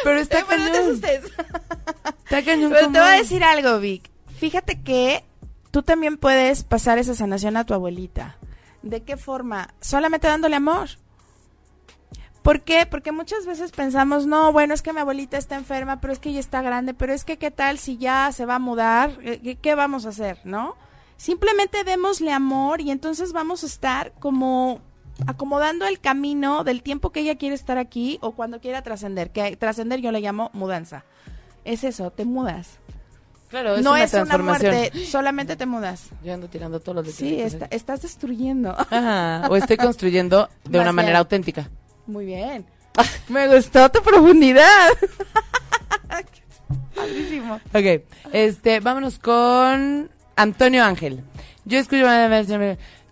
pero, 0.02 0.18
está 0.18 0.40
Eh, 0.40 0.44
bueno, 0.48 0.64
no 0.64 0.70
te 0.72 0.78
cañón. 0.78 0.90
asustes. 0.90 1.24
Está 2.24 2.42
cañón. 2.44 2.72
Pero 2.72 2.90
te 2.90 2.98
voy 2.98 3.08
a 3.08 3.12
decir 3.12 3.44
algo, 3.44 3.78
Vic. 3.78 4.10
Fíjate 4.38 4.80
que 4.82 5.22
tú 5.70 5.82
también 5.82 6.16
puedes 6.16 6.64
pasar 6.64 6.98
esa 6.98 7.14
sanación 7.14 7.56
a 7.58 7.64
tu 7.64 7.74
abuelita. 7.74 8.37
¿De 8.82 9.02
qué 9.02 9.16
forma? 9.16 9.74
Solamente 9.80 10.28
dándole 10.28 10.56
amor. 10.56 10.88
¿Por 12.42 12.62
qué? 12.62 12.86
Porque 12.86 13.12
muchas 13.12 13.44
veces 13.44 13.72
pensamos, 13.72 14.26
no, 14.26 14.52
bueno, 14.52 14.72
es 14.72 14.80
que 14.80 14.92
mi 14.92 15.00
abuelita 15.00 15.36
está 15.36 15.56
enferma, 15.56 16.00
pero 16.00 16.12
es 16.12 16.18
que 16.18 16.30
ella 16.30 16.40
está 16.40 16.62
grande, 16.62 16.94
pero 16.94 17.12
es 17.12 17.24
que 17.24 17.36
qué 17.36 17.50
tal 17.50 17.78
si 17.78 17.98
ya 17.98 18.32
se 18.32 18.46
va 18.46 18.54
a 18.54 18.60
mudar, 18.60 19.18
¿qué, 19.18 19.58
qué 19.60 19.74
vamos 19.74 20.06
a 20.06 20.10
hacer, 20.10 20.38
no? 20.44 20.76
Simplemente 21.18 21.84
démosle 21.84 22.32
amor 22.32 22.80
y 22.80 22.90
entonces 22.90 23.32
vamos 23.32 23.64
a 23.64 23.66
estar 23.66 24.12
como 24.20 24.80
acomodando 25.26 25.86
el 25.86 26.00
camino 26.00 26.64
del 26.64 26.82
tiempo 26.82 27.10
que 27.10 27.20
ella 27.20 27.36
quiere 27.36 27.54
estar 27.54 27.76
aquí 27.76 28.18
o 28.22 28.32
cuando 28.32 28.60
quiera 28.60 28.82
trascender, 28.82 29.30
que 29.30 29.56
trascender 29.56 30.00
yo 30.00 30.12
le 30.12 30.20
llamo 30.20 30.50
mudanza. 30.52 31.04
Es 31.64 31.84
eso, 31.84 32.10
te 32.12 32.24
mudas. 32.24 32.78
Claro, 33.48 33.76
es 33.76 33.82
no 33.82 33.92
una 33.92 34.02
es 34.04 34.12
una 34.12 34.38
muerte, 34.38 34.92
solamente 35.06 35.56
te 35.56 35.64
mudas. 35.66 36.10
Yo 36.22 36.34
ando 36.34 36.48
tirando 36.48 36.80
todos 36.80 36.96
los 36.96 37.06
de 37.06 37.12
Sí, 37.12 37.40
está- 37.40 37.66
estás 37.70 38.02
destruyendo. 38.02 38.76
Ajá, 38.78 39.46
o 39.48 39.56
estoy 39.56 39.76
construyendo 39.78 40.48
de 40.64 40.78
Más 40.78 40.84
una 40.84 40.92
manera 40.92 41.18
auténtica. 41.18 41.70
Muy 42.06 42.26
bien. 42.26 42.66
Me 43.28 43.48
gustó 43.48 43.90
tu 43.90 44.02
profundidad. 44.02 44.88
Padrísimo. 46.94 47.54
Ok, 47.72 48.02
este, 48.32 48.80
vámonos 48.80 49.18
con 49.18 50.10
Antonio 50.36 50.84
Ángel. 50.84 51.22
Yo 51.64 51.78
escucho 51.78 52.04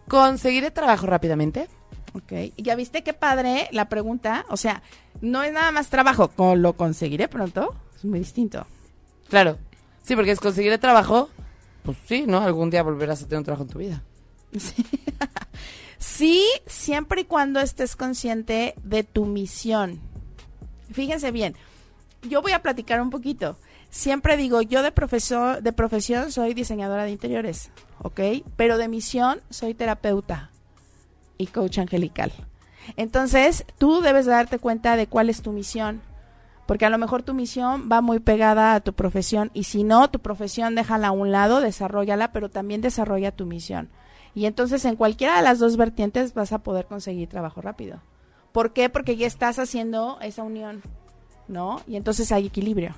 conseguiré 0.09 0.71
trabajo 0.71 1.07
rápidamente. 1.07 1.69
Ok. 2.15 2.33
¿Y 2.57 2.63
ya 2.63 2.75
viste 2.75 3.03
qué 3.03 3.13
padre 3.13 3.69
la 3.73 3.89
pregunta? 3.89 4.45
O 4.49 4.57
sea, 4.57 4.83
no 5.21 5.43
es 5.43 5.53
nada 5.53 5.71
más 5.71 5.89
trabajo, 5.89 6.29
¿cómo 6.29 6.57
lo 6.57 6.73
conseguiré 6.75 7.29
pronto? 7.29 7.75
Es 7.97 8.05
muy 8.05 8.19
distinto. 8.19 8.67
Claro. 9.29 9.59
Sí, 10.07 10.15
porque 10.15 10.31
es 10.31 10.41
conseguiré 10.41 10.79
trabajo. 10.79 11.29
Pues 11.83 11.99
sí, 12.07 12.25
¿no? 12.27 12.39
Algún 12.41 12.71
día 12.71 12.83
volverás 12.83 13.23
a 13.23 13.25
tener 13.25 13.39
un 13.39 13.45
trabajo 13.45 13.65
en 13.65 13.69
tu 13.69 13.79
vida. 13.79 14.03
Sí, 15.99 16.45
siempre 16.67 17.23
y 17.23 17.25
cuando 17.25 17.59
estés 17.59 17.97
consciente 17.97 18.75
de 18.83 19.03
tu 19.03 19.25
misión. 19.25 19.99
Fíjense 20.93 21.31
bien, 21.31 21.57
yo 22.23 22.43
voy 22.43 22.53
a 22.53 22.63
platicar 22.63 23.01
un 23.01 23.11
poquito. 23.11 23.57
Siempre 23.89 24.37
digo, 24.37 24.61
yo 24.61 24.83
de 24.83 24.93
profesor, 24.93 25.63
de 25.63 25.73
profesión 25.73 26.33
soy 26.33 26.53
diseñadora 26.53 27.05
de 27.05 27.13
interiores, 27.13 27.71
¿ok? 28.03 28.21
Pero 28.57 28.77
de 28.77 28.89
misión 28.89 29.41
soy 29.49 29.73
terapeuta 29.73 30.51
y 31.39 31.47
coach 31.47 31.79
angelical. 31.79 32.31
Entonces, 32.97 33.65
tú 33.79 34.01
debes 34.03 34.27
darte 34.27 34.59
cuenta 34.59 34.97
de 34.97 35.07
cuál 35.07 35.31
es 35.31 35.41
tu 35.41 35.53
misión. 35.53 36.03
Porque 36.67 36.85
a 36.85 36.91
lo 36.91 36.99
mejor 36.99 37.23
tu 37.23 37.33
misión 37.33 37.89
va 37.91 38.01
muy 38.01 38.19
pegada 38.19 38.75
a 38.75 38.81
tu 38.81 38.93
profesión 38.93 39.51
y 39.55 39.65
si 39.65 39.85
no, 39.85 40.11
tu 40.11 40.19
profesión 40.19 40.75
déjala 40.75 41.09
a 41.09 41.13
un 41.13 41.31
lado, 41.31 41.61
desarrollala, 41.61 42.33
pero 42.33 42.51
también 42.51 42.81
desarrolla 42.81 43.31
tu 43.31 43.47
misión. 43.47 43.89
Y 44.35 44.47
entonces 44.47 44.85
en 44.85 44.97
cualquiera 44.97 45.37
de 45.37 45.43
las 45.43 45.59
dos 45.59 45.77
vertientes 45.77 46.35
vas 46.35 46.53
a 46.53 46.59
poder 46.59 46.87
conseguir 46.87 47.29
trabajo 47.29 47.63
rápido. 47.63 48.03
¿Por 48.53 48.73
qué? 48.73 48.89
Porque 48.91 49.17
ya 49.17 49.27
estás 49.27 49.59
haciendo 49.59 50.19
esa 50.21 50.43
unión, 50.43 50.83
¿no? 51.49 51.81
Y 51.87 51.97
entonces 51.97 52.33
hay 52.33 52.47
equilibrio. 52.47 52.95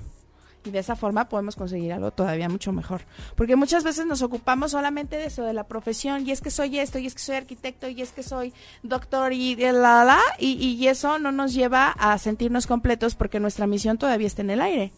Y 0.65 0.71
de 0.71 0.79
esa 0.79 0.95
forma 0.97 1.29
podemos 1.29 1.55
conseguir 1.55 1.93
algo 1.93 2.11
todavía 2.11 2.49
mucho 2.49 2.71
mejor. 2.73 3.01
Porque 3.35 3.55
muchas 3.55 3.83
veces 3.85 4.05
nos 4.05 4.21
ocupamos 4.21 4.71
solamente 4.71 5.15
de 5.15 5.25
eso, 5.27 5.43
de 5.43 5.53
la 5.53 5.63
profesión, 5.63 6.27
y 6.27 6.31
es 6.31 6.41
que 6.41 6.51
soy 6.51 6.79
esto, 6.79 6.99
y 6.99 7.07
es 7.07 7.13
que 7.13 7.21
soy 7.21 7.37
arquitecto, 7.37 7.87
y 7.87 8.01
es 8.01 8.11
que 8.11 8.23
soy 8.23 8.53
doctor, 8.83 9.31
y 9.31 9.55
de 9.55 9.71
la, 9.71 10.03
la, 10.03 10.19
y, 10.37 10.51
y 10.55 10.87
eso 10.87 11.17
no 11.17 11.31
nos 11.31 11.53
lleva 11.53 11.91
a 11.97 12.17
sentirnos 12.17 12.67
completos 12.67 13.15
porque 13.15 13.39
nuestra 13.39 13.67
misión 13.67 13.97
todavía 13.97 14.27
está 14.27 14.41
en 14.41 14.49
el 14.49 14.61
aire. 14.61 14.91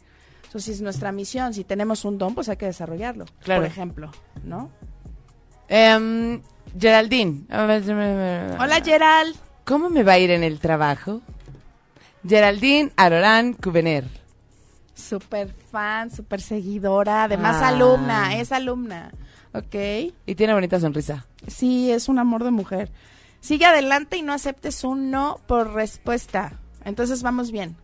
Entonces, 0.46 0.82
nuestra 0.82 1.12
misión, 1.12 1.54
si 1.54 1.64
tenemos 1.64 2.04
un 2.06 2.18
don, 2.18 2.34
pues 2.36 2.50
hay 2.50 2.58
que 2.58 2.66
desarrollarlo, 2.66 3.26
Claro. 3.44 3.62
por 3.62 3.68
ejemplo, 3.72 4.12
¿no? 4.44 4.70
Em, 5.70 6.42
Geraldine. 6.78 7.44
Hola, 7.50 8.82
Gerald. 8.84 9.36
¿Cómo 9.64 9.90
me 9.90 10.04
va 10.04 10.14
a 10.14 10.20
ir 10.20 10.32
en 10.32 10.44
el 10.44 10.60
trabajo? 10.60 11.22
Geraldine 12.28 12.92
Arorán 12.98 13.54
Cubener. 13.54 14.06
Súper 15.02 15.54
fan, 15.72 16.10
súper 16.12 16.42
seguidora, 16.42 17.24
además 17.26 17.58
Ah. 17.62 17.70
alumna, 17.70 18.38
es 18.38 18.52
alumna. 18.52 19.12
Ok. 19.54 19.76
Y 20.26 20.36
tiene 20.36 20.54
bonita 20.54 20.80
sonrisa. 20.80 21.26
Sí, 21.48 21.92
es 21.92 22.08
un 22.08 22.20
amor 22.20 22.44
de 22.44 22.52
mujer. 22.52 22.92
Sigue 23.42 23.66
adelante 23.66 24.18
y 24.18 24.22
no 24.22 24.34
aceptes 24.34 24.84
un 24.84 25.12
no 25.12 25.40
por 25.48 25.74
respuesta. 25.74 26.54
Entonces 26.86 27.24
vamos 27.24 27.52
bien. 27.52 27.76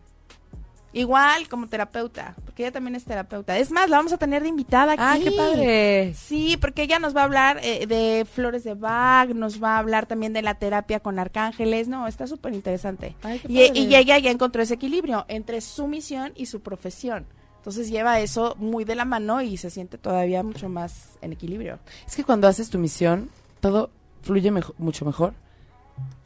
Igual 0.98 1.48
como 1.48 1.68
terapeuta, 1.68 2.34
porque 2.44 2.62
ella 2.64 2.72
también 2.72 2.94
es 2.96 3.04
terapeuta. 3.04 3.56
Es 3.56 3.70
más, 3.70 3.88
la 3.88 3.98
vamos 3.98 4.12
a 4.12 4.16
tener 4.18 4.42
de 4.42 4.48
invitada 4.48 4.92
aquí. 4.92 5.02
¡Ah, 5.04 5.16
qué 5.22 5.30
padre! 5.32 6.14
Sí, 6.14 6.56
porque 6.60 6.82
ella 6.82 6.98
nos 6.98 7.14
va 7.16 7.20
a 7.20 7.24
hablar 7.24 7.60
eh, 7.62 7.86
de 7.86 8.24
flores 8.24 8.64
de 8.64 8.74
Bach, 8.74 9.28
nos 9.30 9.62
va 9.62 9.76
a 9.76 9.78
hablar 9.78 10.06
también 10.06 10.32
de 10.32 10.42
la 10.42 10.54
terapia 10.56 11.00
con 11.00 11.18
arcángeles. 11.18 11.88
No, 11.88 12.06
está 12.08 12.26
súper 12.26 12.52
interesante. 12.54 13.14
Y, 13.20 13.22
padre. 13.22 13.70
y 13.74 13.94
ella 13.94 14.18
ya 14.18 14.30
encontró 14.30 14.62
ese 14.62 14.74
equilibrio 14.74 15.24
entre 15.28 15.60
su 15.60 15.86
misión 15.86 16.32
y 16.34 16.46
su 16.46 16.60
profesión. 16.60 17.26
Entonces 17.58 17.90
lleva 17.90 18.18
eso 18.20 18.54
muy 18.58 18.84
de 18.84 18.94
la 18.94 19.04
mano 19.04 19.42
y 19.42 19.56
se 19.56 19.68
siente 19.70 19.98
todavía 19.98 20.42
mucho 20.42 20.68
más 20.68 21.18
en 21.22 21.32
equilibrio. 21.32 21.78
Es 22.06 22.16
que 22.16 22.24
cuando 22.24 22.48
haces 22.48 22.70
tu 22.70 22.78
misión, 22.78 23.28
todo 23.60 23.90
fluye 24.22 24.50
mejo- 24.50 24.74
mucho 24.78 25.04
mejor. 25.04 25.34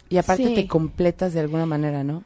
Y 0.09 0.19
aparte 0.19 0.47
Sí. 0.47 0.55
te 0.55 0.67
completas 0.69 1.33
de 1.33 1.41
alguna 1.41 1.67
manera, 1.67 2.05
¿no? 2.05 2.23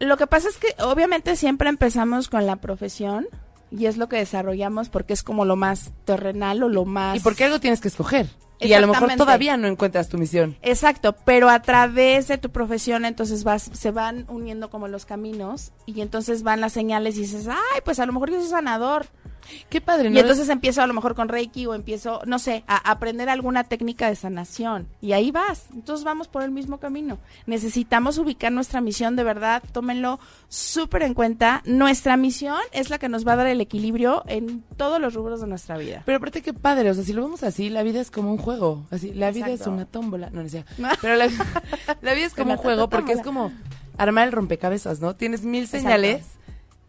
Lo 0.00 0.16
que 0.16 0.26
pasa 0.26 0.48
es 0.48 0.56
que 0.56 0.74
obviamente 0.82 1.36
siempre 1.36 1.68
empezamos 1.68 2.28
con 2.28 2.46
la 2.46 2.56
profesión 2.56 3.28
y 3.70 3.86
es 3.86 3.98
lo 3.98 4.08
que 4.08 4.16
desarrollamos 4.16 4.88
porque 4.88 5.12
es 5.12 5.22
como 5.22 5.44
lo 5.44 5.56
más 5.56 5.92
terrenal 6.04 6.62
o 6.62 6.68
lo 6.68 6.84
más... 6.84 7.16
Y 7.16 7.20
porque 7.20 7.44
algo 7.44 7.60
tienes 7.60 7.80
que 7.80 7.88
escoger. 7.88 8.26
Y 8.60 8.72
a 8.74 8.80
lo 8.80 8.88
mejor 8.88 9.14
todavía 9.16 9.56
no 9.56 9.68
encuentras 9.68 10.08
tu 10.08 10.18
misión. 10.18 10.56
Exacto, 10.62 11.14
pero 11.24 11.48
a 11.48 11.62
través 11.62 12.28
de 12.28 12.38
tu 12.38 12.50
profesión 12.50 13.04
entonces 13.04 13.44
vas, 13.44 13.70
se 13.72 13.90
van 13.90 14.26
uniendo 14.28 14.70
como 14.70 14.88
los 14.88 15.06
caminos 15.06 15.72
y 15.86 16.00
entonces 16.00 16.42
van 16.42 16.60
las 16.60 16.72
señales 16.72 17.16
y 17.16 17.22
dices, 17.22 17.48
ay, 17.48 17.80
pues 17.84 17.98
a 18.00 18.06
lo 18.06 18.12
mejor 18.12 18.30
yo 18.30 18.40
soy 18.40 18.50
sanador. 18.50 19.06
Qué 19.68 19.80
padre, 19.80 20.10
¿no? 20.10 20.16
Y 20.16 20.20
entonces 20.20 20.48
empiezo 20.48 20.82
a 20.82 20.86
lo 20.86 20.94
mejor 20.94 21.14
con 21.14 21.28
Reiki 21.28 21.66
o 21.66 21.74
empiezo, 21.74 22.20
no 22.26 22.38
sé, 22.38 22.64
a 22.66 22.90
aprender 22.90 23.28
alguna 23.28 23.64
técnica 23.64 24.08
de 24.08 24.16
sanación. 24.16 24.88
Y 25.00 25.12
ahí 25.12 25.30
vas. 25.30 25.66
Entonces 25.72 26.04
vamos 26.04 26.28
por 26.28 26.42
el 26.42 26.50
mismo 26.50 26.78
camino. 26.78 27.18
Necesitamos 27.46 28.18
ubicar 28.18 28.52
nuestra 28.52 28.80
misión, 28.80 29.16
de 29.16 29.24
verdad, 29.24 29.62
tómenlo 29.72 30.20
súper 30.48 31.02
en 31.02 31.14
cuenta. 31.14 31.62
Nuestra 31.64 32.16
misión 32.16 32.58
es 32.72 32.90
la 32.90 32.98
que 32.98 33.08
nos 33.08 33.26
va 33.26 33.32
a 33.32 33.36
dar 33.36 33.46
el 33.46 33.60
equilibrio 33.60 34.22
en 34.26 34.62
todos 34.76 35.00
los 35.00 35.14
rubros 35.14 35.40
de 35.40 35.46
nuestra 35.46 35.76
vida. 35.76 36.02
Pero 36.06 36.18
aparte 36.18 36.42
qué 36.42 36.52
padre, 36.52 36.90
o 36.90 36.94
sea, 36.94 37.04
si 37.04 37.12
lo 37.12 37.22
vemos 37.22 37.42
así, 37.42 37.70
la 37.70 37.82
vida 37.82 38.00
es 38.00 38.10
como 38.10 38.30
un 38.32 38.38
juego. 38.38 38.84
Así, 38.90 39.12
la 39.12 39.30
vida 39.30 39.50
es 39.50 39.66
una 39.66 39.86
tómbola. 39.86 40.30
No, 40.30 40.42
no 40.42 40.48
sé. 40.48 40.64
Pero 41.00 41.16
la, 41.16 41.28
la 42.00 42.14
vida 42.14 42.26
es 42.26 42.34
como 42.36 42.52
un 42.52 42.58
juego 42.58 42.88
porque 42.88 43.12
es 43.12 43.22
como 43.22 43.52
armar 43.96 44.26
el 44.26 44.32
rompecabezas, 44.32 45.00
¿no? 45.00 45.14
Tienes 45.14 45.42
mil 45.42 45.64
Exacto. 45.64 46.40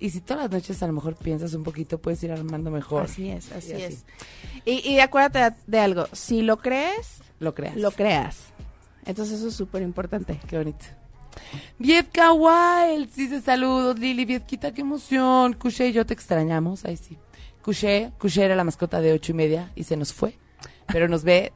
Y 0.02 0.10
si 0.10 0.20
todas 0.20 0.44
las 0.44 0.52
noches 0.52 0.82
a 0.84 0.88
lo 0.88 0.94
mejor 0.94 1.16
piensas 1.16 1.54
un 1.54 1.64
poquito, 1.64 1.98
puedes 2.00 2.22
ir 2.24 2.32
armando 2.32 2.70
mejor. 2.72 3.04
Así 3.04 3.30
es, 3.30 3.52
así, 3.54 3.72
Y 3.72 3.74
así. 3.76 3.84
es. 3.84 4.06
Y, 4.66 4.90
y 4.90 5.00
acuérdate 5.00 5.56
de, 5.68 5.80
algo, 5.80 6.08
si 6.12 6.42
lo 6.42 6.58
crees, 6.58 7.20
Lo 7.40 7.54
creas. 7.56 7.76
lo 7.78 7.92
creas. 7.92 8.38
Entonces 9.06 9.40
eso 9.40 9.48
es 9.48 9.56
súper 9.56 9.82
importante. 9.84 10.40
Qué 10.48 10.58
bonito. 10.58 10.86
Vietka 11.80 12.34
Wild, 12.34 13.14
dice 13.16 13.42
saludos, 13.42 13.98
Lili, 13.98 14.26
Vietquita, 14.26 14.74
qué 14.74 14.82
emoción. 14.82 15.54
Cuché 15.54 15.88
y 15.88 15.94
yo 15.94 16.06
te 16.06 16.14
extrañamos, 16.14 16.84
ahí 16.86 16.98
sí. 16.98 17.18
Cuché, 17.64 18.12
Cuché 18.20 18.44
era 18.46 18.56
la 18.56 18.64
mascota 18.64 19.00
de 19.02 19.14
ocho 19.14 19.32
y 19.32 19.36
media 19.36 19.72
y 19.76 19.84
se 19.84 19.96
nos 19.96 20.14
fue, 20.14 20.38
pero 20.88 21.08
nos 21.08 21.24
ve 21.24 21.54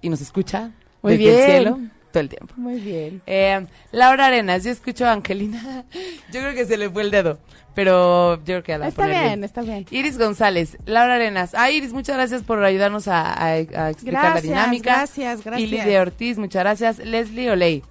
y 0.00 0.08
nos 0.08 0.20
escucha 0.20 0.72
Muy 1.02 1.16
desde 1.16 1.24
el 1.30 1.36
bien. 1.36 1.50
cielo 1.50 1.97
todo 2.10 2.20
el 2.20 2.28
tiempo. 2.28 2.54
Muy 2.56 2.80
bien. 2.80 3.22
Eh, 3.26 3.66
Laura 3.92 4.26
Arenas, 4.26 4.64
yo 4.64 4.70
escucho 4.70 5.06
a 5.06 5.12
Angelina. 5.12 5.84
Yo 6.32 6.40
creo 6.40 6.54
que 6.54 6.64
se 6.66 6.76
le 6.76 6.88
fue 6.90 7.02
el 7.02 7.10
dedo, 7.10 7.38
pero 7.74 8.36
yo 8.38 8.44
creo 8.44 8.62
que 8.62 8.78
la 8.78 8.86
a 8.86 8.88
Está 8.88 9.02
poner 9.04 9.22
bien, 9.24 9.44
está 9.44 9.60
bien. 9.62 9.86
Iris 9.90 10.18
González, 10.18 10.76
Laura 10.86 11.14
Arenas. 11.14 11.54
Ah, 11.54 11.70
Iris, 11.70 11.92
muchas 11.92 12.16
gracias 12.16 12.42
por 12.42 12.62
ayudarnos 12.64 13.08
a, 13.08 13.32
a- 13.32 13.46
a 13.52 13.90
explicar 13.90 14.34
la 14.34 14.40
dinámica. 14.40 14.92
gracias, 14.96 15.44
gracias. 15.44 15.68
Y 15.68 15.70
Lidia 15.70 16.00
Ortiz, 16.02 16.38
muchas 16.38 16.60
gracias. 16.62 16.98
Leslie 16.98 17.50
Oley. 17.50 17.82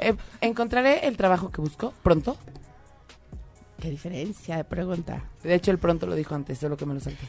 Eh, 0.00 0.14
encontraré 0.40 1.06
el 1.06 1.16
trabajo 1.16 1.50
que 1.50 1.60
busco 1.60 1.92
pronto. 2.02 2.36
Qué 3.80 3.90
diferencia 3.90 4.56
de 4.56 4.64
pregunta. 4.64 5.24
De 5.42 5.54
hecho, 5.54 5.70
el 5.70 5.78
pronto 5.78 6.06
lo 6.06 6.14
dijo 6.14 6.34
antes, 6.34 6.58
solo 6.58 6.76
que 6.76 6.86
me 6.86 6.94
lo 6.94 7.00
salté. 7.00 7.24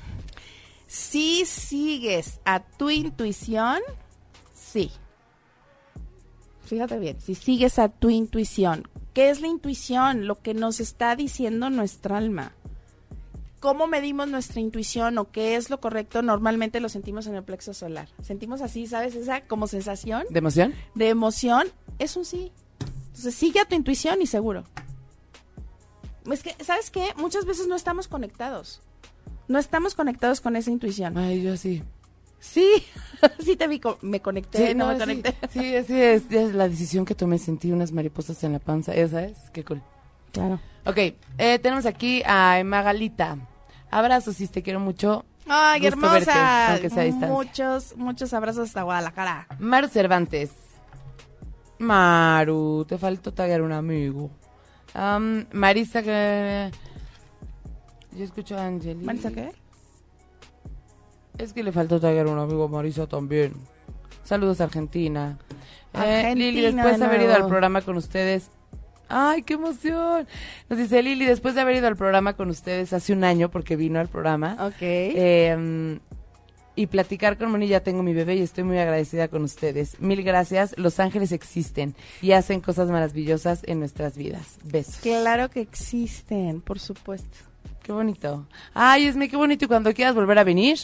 Si 0.88 1.46
sigues 1.46 2.40
a 2.46 2.60
tu 2.62 2.90
intuición, 2.90 3.80
sí. 4.70 4.92
Fíjate 6.66 7.00
bien, 7.00 7.20
si 7.20 7.36
sigues 7.36 7.80
a 7.80 7.90
tu 7.90 8.10
intuición. 8.10 8.88
¿Qué 9.14 9.30
es 9.32 9.42
la 9.42 9.48
intuición? 9.48 10.28
Lo 10.28 10.36
que 10.36 10.54
nos 10.54 10.80
está 10.80 11.16
diciendo 11.16 11.70
nuestra 11.70 12.18
alma. 12.18 12.54
¿Cómo 13.60 13.88
medimos 13.88 14.30
nuestra 14.30 14.62
intuición 14.62 15.18
o 15.18 15.32
qué 15.32 15.56
es 15.56 15.70
lo 15.70 15.82
correcto? 15.82 16.22
Normalmente 16.22 16.80
lo 16.80 16.88
sentimos 16.88 17.28
en 17.28 17.36
el 17.36 17.44
plexo 17.44 17.74
solar. 17.74 18.08
Sentimos 18.22 18.62
así, 18.62 18.88
¿sabes? 18.88 19.16
Esa 19.16 19.42
como 19.42 19.68
sensación 19.68 20.24
¿De 20.30 20.40
emoción? 20.40 20.74
de 20.96 21.10
emoción. 21.10 21.68
Es 21.98 22.16
un 22.16 22.24
sí. 22.24 22.54
Entonces 23.08 23.36
sigue 23.36 23.60
a 23.60 23.66
tu 23.66 23.76
intuición 23.76 24.22
y 24.22 24.28
seguro. 24.28 24.64
Es 26.32 26.44
que, 26.44 26.56
¿sabes 26.64 26.92
qué? 26.92 27.10
Muchas 27.18 27.46
veces 27.46 27.68
no 27.68 27.76
estamos 27.76 28.08
conectados. 28.08 28.82
No 29.48 29.58
estamos 29.58 29.96
conectados 29.96 30.40
con 30.40 30.56
esa 30.56 30.70
intuición. 30.72 31.18
Ay, 31.18 31.42
yo 31.42 31.58
sí. 31.58 31.84
Sí, 32.40 32.68
sí 33.44 33.56
te 33.56 33.68
vi, 33.68 33.80
co- 33.80 33.98
me 34.02 34.22
conecté, 34.22 34.74
no, 34.76 34.88
me 34.88 34.94
sí, 34.96 35.00
conecté. 35.00 35.36
Sí, 35.52 35.60
sí, 35.86 36.02
es, 36.02 36.32
es 36.32 36.54
la 36.54 36.70
decisión 36.70 37.06
que 37.06 37.16
tomé. 37.16 37.38
Sentí 37.38 37.72
unas 37.72 37.92
mariposas 37.92 38.44
en 38.44 38.54
la 38.54 38.60
panza. 38.60 38.96
¿Ya 38.96 39.08
sabes? 39.08 39.38
Qué 39.54 39.64
cool. 39.66 39.82
Claro. 40.32 40.60
Ok, 40.86 40.98
eh, 41.38 41.60
tenemos 41.62 41.86
aquí 41.86 42.24
a 42.26 42.62
Magalita. 42.64 43.38
Abrazos, 43.92 44.36
si 44.38 44.48
te 44.48 44.62
quiero 44.64 44.80
mucho. 44.80 45.26
Ay, 45.48 45.82
Gusto 45.82 46.00
verte, 46.02 46.30
hermosa. 46.32 46.72
aunque 46.74 46.90
sea 46.90 47.02
a 47.02 47.06
distancia. 47.06 47.28
muchos, 47.30 47.98
muchos 47.98 48.34
abrazos 48.34 48.68
hasta 48.70 48.84
Guadalajara. 48.84 49.48
Maru 49.60 49.88
Cervantes. 49.88 50.52
Maru, 51.80 52.86
te 52.88 52.98
faltó 52.98 53.34
taguear 53.34 53.62
un 53.62 53.72
amigo. 53.72 54.30
Am, 54.94 55.46
Marisa, 55.52 56.04
que... 56.04 56.72
Yo 58.12 58.24
escucho 58.24 58.58
a 58.58 58.66
Angeli. 58.66 59.04
¿Marisa 59.06 59.32
qué? 59.32 59.52
Es 61.40 61.54
que 61.54 61.64
le 61.64 61.72
faltó 61.72 62.00
taguear 62.00 62.28
un 62.28 62.38
amigo 62.38 62.66
a 62.66 62.68
Marisa 62.68 63.08
también. 63.08 63.54
Saludos, 64.24 64.62
Argentina. 64.62 65.40
Eh, 65.94 65.98
Argentina 65.98 66.36
Lili, 66.36 66.62
después 66.62 67.00
de 67.00 67.06
haber 67.06 67.22
ido 67.22 67.34
al 67.34 67.48
programa 67.48 67.82
con 67.82 67.98
ustedes... 67.98 68.52
¡Ay, 69.08 69.42
qué 69.42 69.56
emoción! 69.56 70.28
Nos 70.70 70.78
dice 70.78 71.02
Lili, 71.02 71.26
después 71.26 71.56
de 71.56 71.62
haber 71.62 71.78
ido 71.78 71.88
al 71.88 71.96
programa 71.96 72.34
con 72.34 72.50
ustedes 72.50 72.94
hace 72.94 73.12
un 73.12 73.24
año, 73.24 73.50
porque 73.50 73.76
vino 73.76 74.00
al 74.00 74.08
programa, 74.08 74.56
Ok. 74.60 74.76
eh, 74.82 76.00
y 76.76 76.88
platicar 76.88 77.38
con 77.38 77.52
Moni, 77.52 77.68
ya 77.68 77.82
tengo 77.82 78.04
mi 78.04 78.14
bebé 78.14 78.36
y 78.36 78.42
estoy 78.42 78.64
muy 78.64 78.78
agradecida 78.78 79.28
con 79.28 79.44
ustedes. 79.44 80.00
Mil 80.00 80.24
gracias. 80.24 80.74
Los 80.78 81.00
ángeles 81.02 81.34
existen 81.34 81.94
y 82.22 82.32
hacen 82.32 82.62
cosas 82.62 82.90
maravillosas 82.90 83.64
en 83.66 83.80
nuestras 83.80 84.16
vidas. 84.16 84.60
Besos. 84.64 84.98
claro 85.02 85.50
que 85.50 85.60
existen, 85.60 86.62
por 86.62 86.80
supuesto. 86.80 87.36
Qué 87.84 87.92
bonito. 87.92 88.46
Ay, 88.74 89.06
Esme, 89.08 89.30
qué 89.30 89.38
bonito. 89.38 89.66
Y 89.66 89.68
cuando 89.68 89.94
quieras 89.94 90.14
volver 90.16 90.38
a 90.40 90.44
venir, 90.44 90.78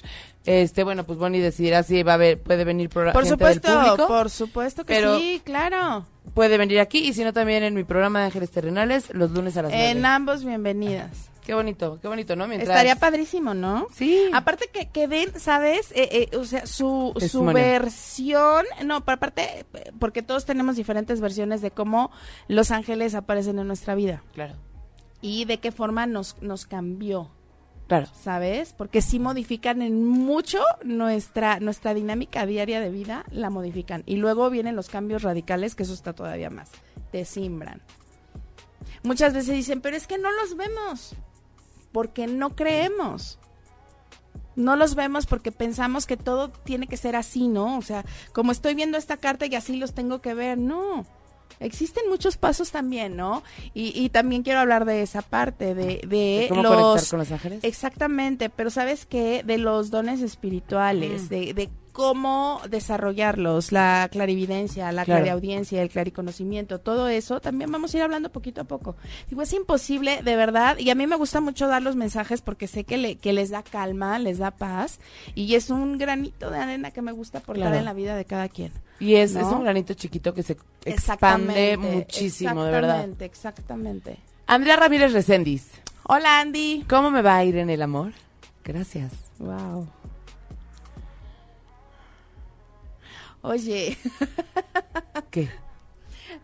este, 0.46 0.84
bueno, 0.84 1.04
pues 1.04 1.20
Bonnie 1.20 1.42
decidirá 1.42 1.84
si 1.84 2.02
va 2.04 2.16
a 2.16 2.18
ver, 2.18 2.42
puede 2.42 2.64
venir 2.64 2.90
por 2.90 3.12
Por 3.14 3.26
gente 3.26 3.44
del 3.46 3.54
supuesto, 3.56 3.80
público, 3.82 4.08
por 4.08 4.30
supuesto 4.30 4.86
que 4.86 4.94
pero- 4.96 5.18
sí, 5.20 5.42
claro. 5.44 6.06
puede 6.34 6.58
venir 6.58 6.80
aquí 6.80 7.00
y 7.00 7.14
si 7.14 7.24
no 7.24 7.34
también 7.34 7.64
en 7.64 7.74
mi 7.76 7.84
programa 7.84 8.20
de 8.20 8.26
Ángeles 8.26 8.50
Terrenales 8.52 9.14
los 9.14 9.32
lunes 9.32 9.56
a 9.58 9.64
las. 9.64 9.74
En 9.74 10.06
ambos, 10.06 10.44
bienvenidas. 10.44 11.30
Qué 11.46 11.54
bonito, 11.54 12.00
qué 12.02 12.08
bonito, 12.08 12.36
¿no? 12.36 12.48
Mientras... 12.48 12.70
Estaría 12.72 12.96
padrísimo, 12.96 13.54
¿no? 13.54 13.88
Sí. 13.94 14.32
Aparte 14.34 14.68
que, 14.74 14.88
que 14.90 15.08
den, 15.08 15.40
¿sabes? 15.40 15.92
Eh, 15.92 16.30
eh, 16.32 16.38
o 16.38 16.44
sea, 16.44 16.66
su, 16.66 17.14
su 17.30 17.44
versión, 17.46 18.66
no, 18.84 19.06
pero 19.06 19.18
aparte, 19.18 19.64
porque 20.00 20.24
todos 20.24 20.46
tenemos 20.46 20.76
diferentes 20.76 21.22
versiones 21.22 21.62
de 21.62 21.70
cómo 21.70 22.10
los 22.48 22.72
ángeles 22.72 23.14
aparecen 23.14 23.60
en 23.60 23.68
nuestra 23.68 23.94
vida 23.94 24.24
Claro, 24.34 24.56
y 25.26 25.46
de 25.46 25.60
qué 25.60 25.72
forma 25.72 26.06
nos, 26.06 26.40
nos 26.44 26.68
cambió, 26.68 27.32
claro. 27.88 28.08
¿sabes? 28.22 28.74
Porque 28.74 29.02
sí 29.02 29.18
modifican 29.18 29.82
en 29.82 30.06
mucho 30.06 30.64
nuestra, 30.84 31.60
nuestra 31.60 31.96
dinámica 31.96 32.46
diaria 32.46 32.80
de 32.80 32.92
vida, 32.92 33.26
la 33.32 33.50
modifican. 33.50 34.04
Y 34.06 34.18
luego 34.18 34.52
vienen 34.52 34.76
los 34.76 34.88
cambios 34.88 35.24
radicales, 35.24 35.74
que 35.74 35.82
eso 35.82 35.96
está 35.96 36.14
todavía 36.14 36.52
más, 36.52 36.70
te 37.12 37.26
simbran. 37.26 37.82
Muchas 39.02 39.34
veces 39.34 39.56
dicen, 39.56 39.82
pero 39.82 39.98
es 39.98 40.06
que 40.06 40.20
no 40.20 40.32
los 40.32 40.56
vemos, 40.58 41.16
porque 41.92 42.28
no 42.28 42.56
creemos. 42.56 43.40
No 44.56 44.76
los 44.76 44.94
vemos 44.94 45.26
porque 45.26 45.52
pensamos 45.52 46.06
que 46.06 46.18
todo 46.18 46.52
tiene 46.52 46.86
que 46.86 46.98
ser 46.98 47.16
así, 47.16 47.48
¿no? 47.48 47.80
O 47.80 47.82
sea, 47.82 48.06
como 48.32 48.52
estoy 48.52 48.76
viendo 48.76 49.00
esta 49.00 49.18
carta 49.18 49.48
y 49.48 49.56
así 49.56 49.76
los 49.78 49.96
tengo 49.96 50.22
que 50.22 50.36
ver, 50.36 50.60
no. 50.60 51.08
Existen 51.60 52.10
muchos 52.10 52.36
pasos 52.38 52.72
también, 52.72 53.16
¿no? 53.16 53.42
Y, 53.74 53.92
y 54.00 54.10
también 54.10 54.44
quiero 54.44 54.60
hablar 54.60 54.84
de 54.86 55.02
esa 55.02 55.22
parte, 55.22 55.74
de, 55.74 56.02
de 56.08 56.48
¿Cómo 56.50 56.64
los... 56.64 56.76
conectar 56.76 57.10
con 57.10 57.20
los 57.20 57.32
ángeles? 57.32 57.60
Exactamente, 57.64 58.50
pero 58.50 58.70
¿sabes 58.70 59.06
qué? 59.06 59.42
De 59.46 59.58
los 59.58 59.90
dones 59.90 60.22
espirituales, 60.22 61.24
Mm. 61.24 61.28
de, 61.30 61.54
de 61.54 61.70
cómo 61.96 62.60
desarrollarlos, 62.70 63.72
la 63.72 64.10
clarividencia, 64.12 64.92
la 64.92 65.06
Claro. 65.06 65.22
clariaudiencia, 65.22 65.82
el 65.82 65.88
clariconocimiento, 65.90 66.80
todo 66.80 67.08
eso, 67.08 67.40
también 67.40 67.72
vamos 67.72 67.94
a 67.94 67.98
ir 67.98 68.04
hablando 68.04 68.30
poquito 68.34 68.60
a 68.60 68.64
poco. 68.66 68.98
Digo, 69.30 69.42
es 69.42 69.54
imposible, 69.54 70.22
de 70.22 70.36
verdad, 70.36 70.78
y 70.78 70.90
a 70.90 70.96
mí 70.96 71.08
me 71.08 71.16
gusta 71.16 71.40
mucho 71.40 71.70
dar 71.70 71.82
los 71.82 71.96
mensajes 71.96 72.42
porque 72.42 72.68
sé 72.68 72.84
que, 72.84 72.98
le, 72.98 73.16
que 73.16 73.32
les 73.32 73.50
da 73.50 73.64
calma, 73.64 74.20
les 74.20 74.40
da 74.40 74.52
paz, 74.52 75.00
y 75.36 75.56
es 75.56 75.70
un 75.70 75.98
granito 75.98 76.52
de 76.52 76.58
arena 76.58 76.92
que 76.92 77.02
me 77.02 77.14
gusta 77.14 77.38
aportar 77.38 77.64
Claro. 77.68 77.78
en 77.78 77.86
la 77.86 77.94
vida 77.94 78.18
de 78.18 78.26
cada 78.26 78.50
quien. 78.50 78.74
Y 79.00 79.16
es, 79.16 79.32
¿no? 79.34 79.40
es 79.40 79.48
un 79.48 79.64
granito 79.64 79.94
chiquito 79.94 80.34
que 80.34 80.44
se 80.44 80.58
expande 80.84 81.78
muchísimo, 81.78 82.66
de 82.66 82.72
verdad. 82.72 82.96
Exactamente, 83.06 83.26
exactamente. 83.26 84.18
Andrea 84.48 84.76
Ramírez 84.76 85.14
Recendis, 85.14 85.70
Hola, 86.04 86.42
Andy. 86.42 86.84
¿cómo 86.90 87.10
me 87.10 87.22
va 87.22 87.38
a 87.38 87.46
ir 87.46 87.56
en 87.56 87.70
el 87.70 87.82
amor? 87.82 88.12
Gracias. 88.66 89.14
Wow. 89.40 89.88
Oye, 93.46 93.98
¿Qué? 95.32 95.50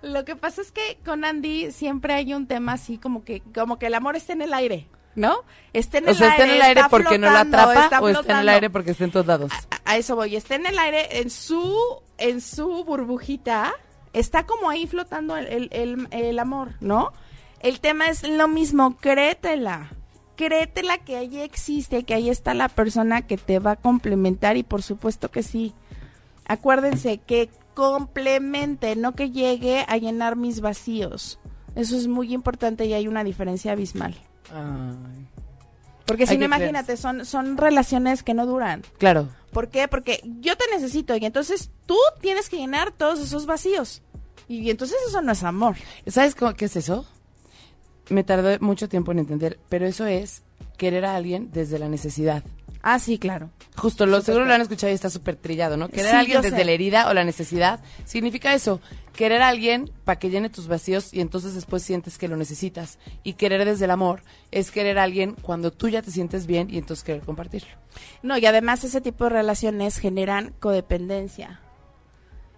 lo 0.02 0.26
que 0.26 0.36
pasa 0.36 0.62
es 0.62 0.72
que 0.72 0.98
con 1.06 1.26
Andy 1.26 1.72
siempre 1.72 2.14
hay 2.14 2.34
un 2.34 2.48
tema 2.48 2.74
así 2.74 2.98
como 2.98 3.24
que 3.24 3.42
como 3.54 3.78
que 3.78 3.88
el 3.88 3.94
amor 3.94 4.16
está 4.16 4.34
en 4.34 4.42
el 4.42 4.54
aire. 4.54 4.88
¿no? 5.14 5.40
Esté 5.74 5.98
en 5.98 6.06
O 6.08 6.12
el 6.12 6.16
sea, 6.16 6.30
está 6.30 6.44
aire, 6.44 6.56
en 6.56 6.56
el 6.56 6.68
aire 6.68 6.80
está 6.82 6.90
porque 6.90 7.18
no 7.18 7.30
la 7.30 7.42
atrapa 7.42 7.84
está 7.84 8.00
o 8.00 8.08
está 8.08 8.32
en 8.32 8.40
el 8.40 8.50
aire 8.50 8.70
porque 8.70 8.92
está 8.92 9.04
en 9.04 9.12
todos 9.12 9.26
lados. 9.26 9.52
A, 9.86 9.92
a 9.92 9.98
eso 9.98 10.16
voy, 10.16 10.38
está 10.38 10.56
en 10.56 10.66
el 10.66 10.80
aire, 10.80 11.20
en 11.20 11.30
su, 11.30 11.76
en 12.18 12.40
su 12.40 12.86
burbujita, 12.86 13.74
está 14.14 14.46
como 14.46 14.70
ahí 14.70 14.88
flotando 14.88 15.36
el, 15.36 15.48
el, 15.48 15.70
el- 15.74 16.08
el 16.12 16.40
amor, 16.40 16.76
¿no? 16.80 17.12
El 17.60 17.82
tema 17.82 18.08
es 18.08 18.24
lo 18.26 18.48
mismo, 18.48 18.96
créetela. 18.98 19.92
Créetela 20.38 20.98
que 21.00 21.18
ahí 21.18 21.42
existe, 21.42 22.04
que 22.04 22.14
ahí 22.14 22.30
está 22.30 22.54
la 22.54 22.70
persona 22.70 23.22
que 23.28 23.36
te 23.38 23.60
va 23.60 23.72
a 23.72 23.76
complementar 23.76 24.56
y 24.56 24.64
por 24.64 24.82
supuesto 24.82 25.30
que 25.30 25.44
sí. 25.44 25.74
Acuérdense 26.52 27.18
que 27.20 27.50
complemente, 27.74 28.96
no 28.96 29.14
que 29.16 29.32
llegue 29.32 29.86
a 29.88 29.98
llenar 29.98 30.36
mis 30.36 30.60
vacíos. 30.62 31.40
Eso 31.76 31.96
es 31.98 32.08
muy 32.08 32.34
importante 32.34 32.86
y 32.86 32.94
hay 32.94 33.08
una 33.08 33.24
diferencia 33.24 33.72
abismal. 33.72 34.14
Ay, 34.54 35.26
Porque 36.06 36.28
si 36.28 36.38
no, 36.38 36.46
imagínate, 36.46 36.98
son, 36.98 37.26
son 37.26 37.58
relaciones 37.58 38.24
que 38.24 38.34
no 38.34 38.46
duran. 38.46 38.84
claro. 38.98 39.30
¿Por 39.52 39.68
qué? 39.68 39.90
Porque 39.90 40.22
yo 40.40 40.56
te 40.56 40.64
necesito 40.74 41.14
y 41.18 41.26
entonces 41.26 41.72
tú 41.86 41.98
tienes 42.22 42.48
que 42.48 42.56
llenar 42.56 42.92
todos 42.94 43.20
esos 43.20 43.46
vacíos. 43.46 44.02
Y 44.48 44.70
entonces 44.70 44.96
eso 45.10 45.22
no 45.22 45.34
es 45.34 45.44
amor. 45.44 45.76
¿Sabes 46.08 46.36
cómo- 46.36 46.54
qué 46.54 46.66
es 46.66 46.76
eso? 46.78 47.06
Me 48.10 48.24
tardó 48.24 48.50
mucho 48.62 48.88
tiempo 48.88 49.12
en 49.12 49.20
entender, 49.20 49.60
pero 49.68 49.86
eso 49.86 50.06
es 50.06 50.44
querer 50.78 51.04
a 51.06 51.16
alguien 51.18 51.50
desde 51.52 51.80
la 51.80 51.90
necesidad. 51.90 52.44
Ah, 52.84 52.98
sí, 53.00 53.20
claro. 53.20 53.52
Justo, 53.76 54.06
lo, 54.06 54.22
seguro 54.22 54.46
lo 54.46 54.54
han 54.54 54.62
escuchado 54.62 54.92
y 54.92 54.96
está 54.96 55.10
súper 55.10 55.36
trillado, 55.36 55.78
¿no? 55.78 55.88
Querer 55.90 56.08
Sí, 56.10 56.16
a 56.16 56.20
alguien 56.20 56.42
desde 56.42 56.58
sé. 56.58 56.66
la 56.66 56.72
herida 56.72 57.10
o 57.10 57.14
la 57.14 57.24
necesidad 57.24 57.80
significa 58.06 58.54
eso. 58.56 58.82
Querer 59.16 59.42
a 59.44 59.50
alguien 59.50 59.92
para 60.04 60.18
que 60.18 60.30
llene 60.30 60.50
tus 60.50 60.68
vacíos 60.68 61.14
y 61.14 61.22
entonces 61.22 61.54
después 61.54 61.84
sientes 61.84 62.18
que 62.18 62.28
lo 62.28 62.38
necesitas. 62.38 62.98
Y 63.24 63.34
querer 63.34 63.66
desde 63.66 63.86
el 63.86 63.92
amor 63.92 64.24
es 64.52 64.72
querer 64.72 64.98
a 64.98 65.04
alguien 65.04 65.36
cuando 65.42 65.72
tú 65.72 65.90
ya 65.90 66.02
te 66.02 66.10
sientes 66.12 66.48
bien 66.48 66.70
y 66.74 66.78
entonces 66.80 67.04
querer 67.04 67.22
compartirlo. 67.22 67.70
No, 68.24 68.38
y 68.38 68.46
además 68.46 68.84
ese 68.84 69.00
tipo 69.02 69.26
de 69.26 69.30
relaciones 69.32 69.98
generan 69.98 70.54
codependencia. 70.60 71.60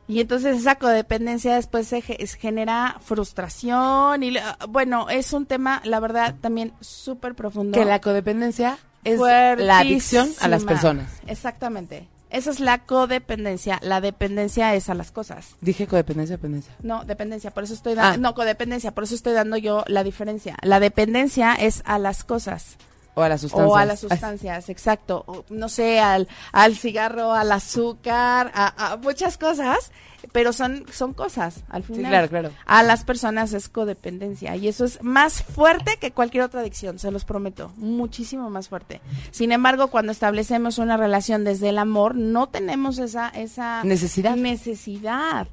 Y 0.08 0.20
entonces 0.20 0.58
esa 0.58 0.76
codependencia 0.76 1.56
después 1.56 1.88
se 1.88 2.02
genera 2.02 2.98
frustración 3.04 4.22
y 4.24 4.32
la- 4.32 4.58
bueno, 4.70 5.10
es 5.10 5.32
un 5.34 5.46
tema, 5.46 5.82
la 5.86 6.00
verdad, 6.00 6.36
también 6.42 6.74
súper 6.82 7.36
profundo. 7.36 7.78
Que 7.78 7.86
la 7.86 8.00
codependencia 8.02 8.78
es 9.04 9.20
la 9.20 9.80
adicción 9.80 10.30
a 10.40 10.48
las 10.48 10.64
personas. 10.64 11.10
Exactamente. 11.28 12.08
Esa 12.30 12.50
es 12.50 12.60
la 12.60 12.80
codependencia. 12.80 13.80
La 13.84 14.02
dependencia 14.02 14.74
es 14.74 14.90
a 14.90 14.96
las 14.96 15.12
cosas. 15.12 15.56
Dije 15.62 15.86
codependencia, 15.86 16.38
dependencia. 16.38 16.74
No, 16.82 17.06
dependencia, 17.06 17.52
por 17.52 17.64
eso 17.64 17.76
estoy 17.76 17.94
dando, 17.94 18.16
Ah. 18.16 18.18
no, 18.18 18.34
codependencia, 18.34 18.92
por 18.92 19.04
eso 19.04 19.14
estoy 19.14 19.34
dando 19.34 19.56
yo 19.56 19.84
la 19.88 20.04
diferencia. 20.04 20.58
La 20.64 20.80
dependencia 20.80 21.54
es 21.54 21.84
a 21.86 22.00
las 22.00 22.24
cosas 22.24 22.78
O 23.16 23.22
a 23.22 23.30
las 23.30 23.42
sustancias. 23.42 23.72
o 23.72 23.76
a 23.78 23.86
las 23.86 24.00
sustancias, 24.00 24.70
exacto. 24.70 25.24
O, 25.28 25.46
no 25.50 25.70
sé, 25.70 26.00
al, 26.00 26.28
al 26.52 26.76
cigarro, 26.76 27.34
al 27.34 27.52
azúcar, 27.52 28.52
a, 28.56 28.94
a 28.94 28.98
muchas 28.98 29.38
cosas, 29.38 29.92
pero 30.32 30.52
son, 30.54 30.86
son 30.92 31.14
cosas 31.14 31.64
al 31.70 31.84
final. 31.84 32.10
claro, 32.10 32.30
claro. 32.30 32.52
A 32.66 32.82
las 32.82 33.04
personas 33.04 33.54
es 33.54 33.70
codependencia 33.70 34.56
y 34.56 34.68
eso 34.68 34.86
es 34.86 35.04
más 35.04 35.44
fuerte 35.44 35.98
que 36.00 36.12
cualquier 36.12 36.44
otra 36.44 36.62
adicción, 36.62 36.98
se 36.98 37.12
los 37.12 37.24
prometo, 37.26 37.72
muchísimo 37.78 38.50
más 38.50 38.68
fuerte. 38.70 39.02
Sin 39.32 39.52
embargo, 39.52 39.88
cuando 39.88 40.12
establecemos 40.12 40.78
una 40.80 40.98
relación 40.98 41.44
desde 41.44 41.70
el 41.70 41.78
amor, 41.78 42.16
no 42.16 42.48
tenemos 42.50 42.98
esa, 43.00 43.30
esa 43.30 43.84
Necesidad. 43.84 44.36
necesidad. 44.36 45.48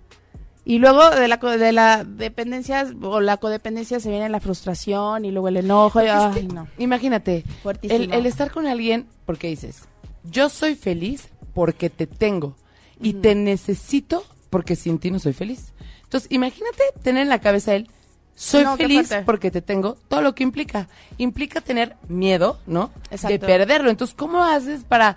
Y 0.71 0.79
luego 0.79 1.11
de 1.11 1.27
la, 1.27 1.37
de 1.37 1.73
la 1.73 2.05
dependencia 2.05 2.87
o 3.03 3.19
la 3.21 3.39
codependencia 3.39 3.99
se 3.99 4.09
viene 4.09 4.29
la 4.29 4.39
frustración 4.39 5.25
y 5.25 5.33
luego 5.33 5.49
el 5.49 5.57
enojo. 5.57 6.01
y, 6.01 6.07
Porque 6.07 6.11
es 6.11 6.15
ay, 6.15 6.47
que, 6.47 6.55
no. 6.55 6.69
Imagínate, 6.79 7.45
el, 7.83 8.13
el 8.13 8.25
estar 8.25 8.53
con 8.53 8.69
alguien 8.69 9.09
porque 9.27 9.49
dices, 9.49 9.81
yo 10.23 10.49
soy 10.49 10.77
feliz 10.77 11.29
porque 11.55 11.91
te 11.91 12.07
tengo 12.07 12.55
y 13.03 13.15
te 13.15 13.35
necesito 13.35 14.25
porque 14.49 14.77
sin 14.77 15.01
ti 15.01 15.11
no 15.11 15.19
soy 15.19 15.33
feliz. 15.33 15.73
Entonces, 16.05 16.31
imagínate 16.31 16.85
tener 17.03 17.23
en 17.25 17.31
la 17.31 17.41
cabeza 17.41 17.75
él, 17.75 17.91
soy 18.37 18.63
No, 18.63 18.77
feliz 18.77 19.11
porque 19.27 19.51
te 19.51 19.63
tengo, 19.63 19.97
todo 20.07 20.23
lo 20.23 20.37
que 20.37 20.45
implica. 20.45 20.87
Implica 21.19 21.61
tener 21.61 21.97
miedo, 22.07 22.61
¿no? 22.69 22.93
De 23.11 23.17
Exacto. 23.17 23.45
perderlo. 23.45 23.91
Entonces, 23.91 24.15
¿cómo 24.15 24.45
haces 24.45 24.85
para... 24.85 25.17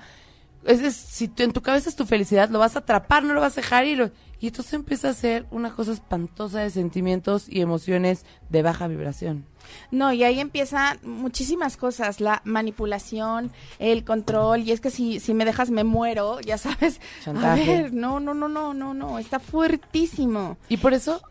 Es, 0.65 0.79
es- 0.81 0.95
si 0.95 1.27
tú- 1.27 1.43
en 1.43 1.51
tu 1.53 1.61
cabeza 1.61 1.89
es 1.89 1.95
tu 1.95 2.05
felicidad, 2.05 2.49
lo 2.49 2.59
vas 2.59 2.75
a 2.75 2.79
atrapar, 2.79 3.23
no 3.23 3.33
lo 3.33 3.41
vas 3.41 3.57
a 3.57 3.61
dejar 3.61 3.85
ir. 3.85 4.11
Y 4.39 4.47
entonces 4.47 4.73
empieza 4.73 5.09
a 5.09 5.13
ser 5.13 5.45
una 5.51 5.73
cosa 5.73 5.93
espantosa 5.93 6.59
de 6.59 6.69
sentimientos 6.69 7.45
y 7.47 7.61
emociones 7.61 8.25
de 8.49 8.61
baja 8.61 8.87
vibración. 8.87 9.45
No, 9.91 10.11
y 10.11 10.23
ahí 10.25 10.41
empiezan 10.41 10.99
muchísimas 11.03 11.77
cosas, 11.77 12.19
la 12.19 12.41
manipulación, 12.43 13.51
el 13.79 14.03
control, 14.03 14.61
y 14.61 14.71
es 14.71 14.81
que 14.81 14.89
si, 14.89 15.21
si 15.21 15.33
me 15.33 15.45
dejas 15.45 15.69
me 15.69 15.85
muero, 15.85 16.41
ya 16.41 16.57
sabes. 16.57 16.99
Chantaje. 17.23 17.61
A 17.63 17.81
ver, 17.83 17.93
no, 17.93 18.19
no, 18.19 18.33
no, 18.33 18.49
no, 18.49 18.73
no, 18.73 18.93
no, 18.93 19.19
está 19.19 19.39
fuertísimo. 19.39 20.57
Y 20.69 20.77
por 20.77 20.93
eso... 20.93 21.21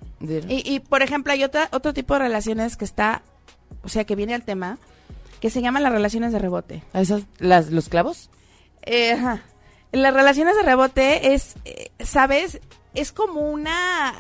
Y, 0.49 0.63
y 0.75 0.81
por 0.81 1.03
ejemplo, 1.03 1.33
hay 1.33 1.43
otra, 1.45 1.69
otro 1.73 1.93
tipo 1.93 2.15
de 2.15 2.21
relaciones 2.21 2.77
que 2.77 2.85
está, 2.85 3.23
o 3.83 3.89
sea, 3.89 4.05
que 4.05 4.15
viene 4.17 4.35
al 4.35 4.45
tema, 4.45 4.79
que 5.41 5.51
se 5.51 5.61
llaman 5.61 5.83
las 5.83 5.93
relaciones 5.93 6.33
de 6.33 6.39
rebote. 6.39 6.83
¿A 6.93 7.01
esas, 7.01 7.25
las, 7.39 7.71
¿Los 7.71 7.89
clavos? 7.89 8.31
Eh, 8.83 9.13
ajá. 9.13 9.43
Las 9.93 10.15
relaciones 10.15 10.57
de 10.57 10.63
rebote 10.63 11.35
es, 11.35 11.55
eh, 11.65 11.91
¿sabes? 12.01 12.61
Es 12.95 13.13
como 13.13 13.43
una 13.43 14.15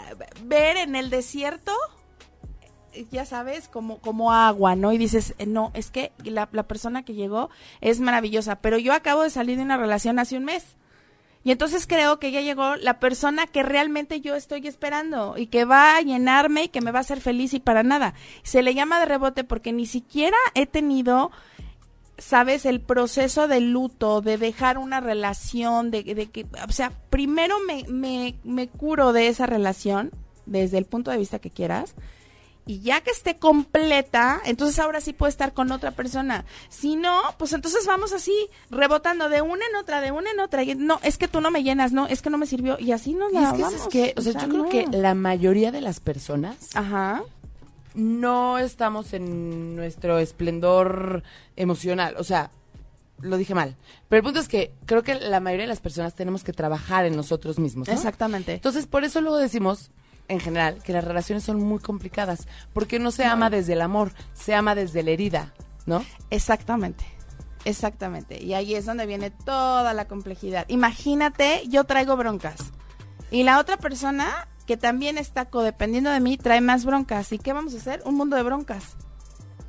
ver 0.45 0.77
en 0.77 0.97
el 0.97 1.09
desierto, 1.09 1.73
ya 3.11 3.25
sabes, 3.25 3.69
como, 3.69 3.99
como 3.99 4.33
agua, 4.33 4.77
¿no? 4.77 4.93
Y 4.93 4.99
dices, 4.99 5.35
eh, 5.39 5.47
no, 5.47 5.71
es 5.75 5.91
que 5.91 6.13
la, 6.25 6.49
la 6.53 6.65
persona 6.65 7.05
que 7.05 7.15
llegó 7.15 7.49
es 7.81 8.01
maravillosa, 8.01 8.57
pero 8.57 8.77
yo 8.77 8.93
acabo 8.93 9.23
de 9.23 9.31
salir 9.31 9.57
de 9.57 9.63
una 9.63 9.79
relación 9.79 10.19
hace 10.19 10.37
un 10.37 10.45
mes. 10.45 10.77
Y 11.45 11.51
entonces 11.51 11.87
creo 11.87 12.21
que 12.21 12.31
ya 12.31 12.41
llegó 12.41 12.77
la 12.77 13.01
persona 13.01 13.47
que 13.47 13.63
realmente 13.63 14.21
yo 14.21 14.37
estoy 14.37 14.67
esperando 14.69 15.37
y 15.37 15.49
que 15.49 15.65
va 15.65 15.97
a 15.97 16.01
llenarme 16.01 16.65
y 16.65 16.69
que 16.69 16.81
me 16.81 16.93
va 16.93 17.01
a 17.01 17.03
hacer 17.03 17.21
feliz 17.21 17.53
y 17.53 17.61
para 17.61 17.83
nada. 17.83 18.15
Se 18.45 18.63
le 18.63 18.75
llama 18.75 19.01
de 19.01 19.07
rebote 19.07 19.43
porque 19.43 19.73
ni 19.73 19.87
siquiera 19.87 20.37
he 20.55 20.67
tenido 20.67 21.33
sabes, 22.23 22.65
el 22.67 22.81
proceso 22.81 23.49
de 23.49 23.61
luto, 23.61 24.21
de 24.21 24.39
dejar 24.39 24.79
una 24.79 25.01
relación, 25.01 25.91
de, 25.91 26.03
de 26.03 26.27
que, 26.31 26.47
o 26.67 26.73
sea, 26.73 26.93
primero 27.11 27.57
me, 27.67 27.85
me, 27.89 28.37
me 28.45 28.69
curo 28.69 29.13
de 29.13 29.29
esa 29.29 29.47
relación, 29.47 30.11
desde 30.47 30.79
el 30.79 30.85
punto 30.85 31.11
de 31.11 31.19
vista 31.19 31.39
que 31.39 31.51
quieras, 31.51 31.95
y 32.65 32.81
ya 32.81 33.01
que 33.01 33.11
esté 33.11 33.39
completa, 33.39 34.41
entonces 34.45 34.79
ahora 34.79 35.01
sí 35.01 35.13
puedo 35.13 35.29
estar 35.29 35.53
con 35.53 35.73
otra 35.73 35.91
persona. 35.91 36.45
Si 36.69 36.95
no, 36.95 37.21
pues 37.37 37.53
entonces 37.53 37.85
vamos 37.87 38.13
así, 38.13 38.33
rebotando 38.71 39.29
de 39.29 39.43
una 39.43 39.67
en 39.67 39.77
otra, 39.77 40.01
de 40.01 40.13
una 40.13 40.31
en 40.31 40.39
otra. 40.39 40.63
Y 40.63 40.77
no, 40.77 41.01
es 41.03 41.19
que 41.19 41.27
tú 41.27 41.41
no 41.41 41.51
me 41.51 41.65
llenas, 41.65 41.93
no, 41.93 42.07
es 42.07 42.23
que 42.23 42.31
no 42.31 42.39
me 42.39 42.47
sirvió. 42.47 42.79
Y 42.79 42.93
así 42.93 43.15
nos 43.15 43.33
Y 43.33 43.35
la 43.35 43.49
es 43.49 43.53
que, 43.55 43.63
vamos. 43.63 43.79
¿sabes 43.79 43.89
qué? 43.91 44.15
O 44.17 44.23
sea, 44.23 44.33
yo 44.41 44.49
creo 44.49 44.69
que 44.69 44.87
la 44.97 45.15
mayoría 45.15 45.73
de 45.73 45.81
las 45.81 45.99
personas 45.99 46.57
Ajá. 46.75 47.25
No 47.95 48.59
estamos 48.59 49.13
en 49.13 49.77
nuestro 49.77 50.19
esplendor 50.19 51.23
emocional. 51.57 52.15
O 52.19 52.25
sea, 52.25 52.51
lo 53.21 53.37
dije 53.37 53.55
mal. 53.55 53.77
Pero 54.09 54.19
el 54.19 54.25
punto 54.25 54.41
es 54.41 54.49
que 54.49 54.73
creo 54.87 55.03
que 55.03 55.15
la 55.15 55.41
mayoría 55.41 55.65
de 55.65 55.69
las 55.69 55.81
personas 55.81 56.15
tenemos 56.15 56.45
que 56.45 56.53
trabajar 56.53 57.07
en 57.07 57.17
nosotros 57.17 57.59
mismos. 57.59 57.89
¿no? 57.89 57.95
Exactamente. 57.95 58.55
Entonces, 58.55 58.87
por 58.87 59.05
eso 59.05 59.21
luego 59.21 59.39
decimos, 59.39 59.91
en 60.29 60.41
general, 60.41 60.83
que 60.83 60.93
las 60.93 61.05
relaciones 61.05 61.45
son 61.45 61.61
muy 61.61 61.79
complicadas. 61.79 62.47
Porque 62.73 62.99
no 62.99 63.11
se 63.11 63.25
ama 63.25 63.51
desde 63.51 63.75
el 63.75 63.81
amor, 63.81 64.13
se 64.35 64.55
ama 64.55 64.75
desde 64.75 65.03
la 65.03 65.11
herida, 65.11 65.55
¿no? 65.87 66.05
Exactamente. 66.31 67.05
Exactamente. 67.65 68.43
Y 68.43 68.55
ahí 68.55 68.75
es 68.75 68.87
donde 68.87 69.07
viene 69.07 69.31
toda 69.31 69.95
la 69.95 70.07
complejidad. 70.07 70.65
Imagínate, 70.69 71.63
yo 71.69 71.85
traigo 71.85 72.17
broncas. 72.17 72.73
Y 73.31 73.45
la 73.45 73.61
otra 73.61 73.77
persona 73.77 74.49
que 74.67 74.77
también 74.77 75.19
está 75.19 75.47
codependiendo 75.47 76.11
de 76.11 76.21
mí 76.21 76.37
trae 76.37 76.61
más 76.61 76.85
broncas. 76.85 77.33
¿Y 77.33 77.39
qué 77.39 77.53
vamos 77.53 77.75
a 77.75 77.79
hacer? 77.79 78.03
Un 78.05 78.15
mundo 78.15 78.37
de 78.37 78.43
broncas. 78.43 78.97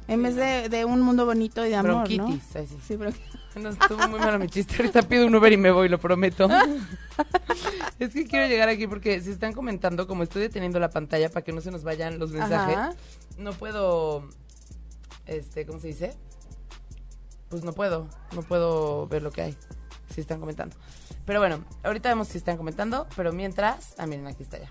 En 0.07 0.21
vez 0.21 0.35
de, 0.35 0.69
de 0.69 0.85
un 0.85 1.01
mundo 1.01 1.25
bonito 1.25 1.65
y 1.65 1.69
de 1.69 1.75
amor, 1.75 1.91
¿no? 1.91 2.25
Bronquitis. 2.25 2.55
ay, 2.55 2.67
sí. 2.67 2.77
Sí, 2.87 2.97
No, 3.59 3.69
estuvo 3.69 4.07
muy 4.07 4.19
malo 4.19 4.39
mi 4.39 4.47
chiste. 4.47 4.75
Ahorita 4.77 5.03
pido 5.03 5.27
un 5.27 5.35
Uber 5.35 5.53
y 5.53 5.57
me 5.57 5.69
voy, 5.71 5.87
lo 5.87 5.99
prometo. 5.99 6.49
es 7.99 8.11
que 8.11 8.25
quiero 8.25 8.47
llegar 8.47 8.67
aquí 8.67 8.87
porque 8.87 9.21
si 9.21 9.29
están 9.29 9.53
comentando, 9.53 10.07
como 10.07 10.23
estoy 10.23 10.41
deteniendo 10.41 10.79
la 10.79 10.89
pantalla 10.89 11.29
para 11.29 11.43
que 11.43 11.51
no 11.53 11.61
se 11.61 11.69
nos 11.69 11.83
vayan 11.83 12.17
los 12.17 12.31
mensajes, 12.31 12.75
Ajá. 12.75 12.93
no 13.37 13.53
puedo, 13.53 14.27
este, 15.27 15.67
¿cómo 15.67 15.79
se 15.79 15.87
dice? 15.87 16.13
Pues 17.49 17.63
no 17.63 17.73
puedo, 17.73 18.07
no 18.33 18.41
puedo 18.41 19.07
ver 19.07 19.21
lo 19.21 19.31
que 19.31 19.43
hay. 19.43 19.57
Si 20.13 20.21
están 20.21 20.39
comentando. 20.39 20.75
Pero 21.25 21.39
bueno, 21.39 21.63
ahorita 21.83 22.09
vemos 22.09 22.27
si 22.27 22.37
están 22.37 22.57
comentando, 22.57 23.07
pero 23.15 23.33
mientras, 23.33 23.95
ah, 23.97 24.05
miren, 24.05 24.27
aquí 24.27 24.43
está 24.43 24.59
ya. 24.59 24.69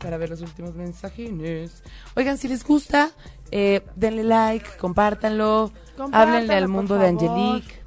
Para 0.00 0.16
ver 0.16 0.30
los 0.30 0.40
últimos 0.40 0.74
mensajes. 0.74 1.82
Oigan, 2.16 2.38
si 2.38 2.48
les 2.48 2.64
gusta, 2.64 3.12
eh, 3.50 3.86
denle 3.94 4.24
like, 4.24 4.68
compártanlo, 4.78 5.70
háblenle 6.12 6.54
al 6.54 6.68
mundo 6.68 6.96
de. 6.98 7.06
Angelique. 7.06 7.80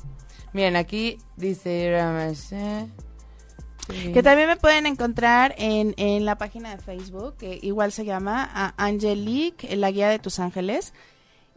Miren, 0.53 0.77
aquí 0.77 1.17
dice. 1.35 1.95
Sí. 2.33 4.13
Que 4.13 4.23
también 4.23 4.47
me 4.47 4.55
pueden 4.55 4.85
encontrar 4.85 5.53
en, 5.57 5.93
en 5.97 6.23
la 6.23 6.37
página 6.37 6.73
de 6.75 6.81
Facebook, 6.81 7.35
que 7.37 7.59
igual 7.61 7.91
se 7.91 8.05
llama 8.05 8.73
Angelique, 8.77 9.75
la 9.75 9.91
guía 9.91 10.07
de 10.07 10.19
tus 10.19 10.39
ángeles. 10.39 10.93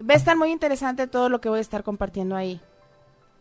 Va 0.00 0.14
a 0.14 0.16
estar 0.16 0.36
muy 0.36 0.50
interesante 0.50 1.06
todo 1.06 1.28
lo 1.28 1.40
que 1.40 1.48
voy 1.48 1.58
a 1.58 1.62
estar 1.62 1.84
compartiendo 1.84 2.34
ahí. 2.34 2.60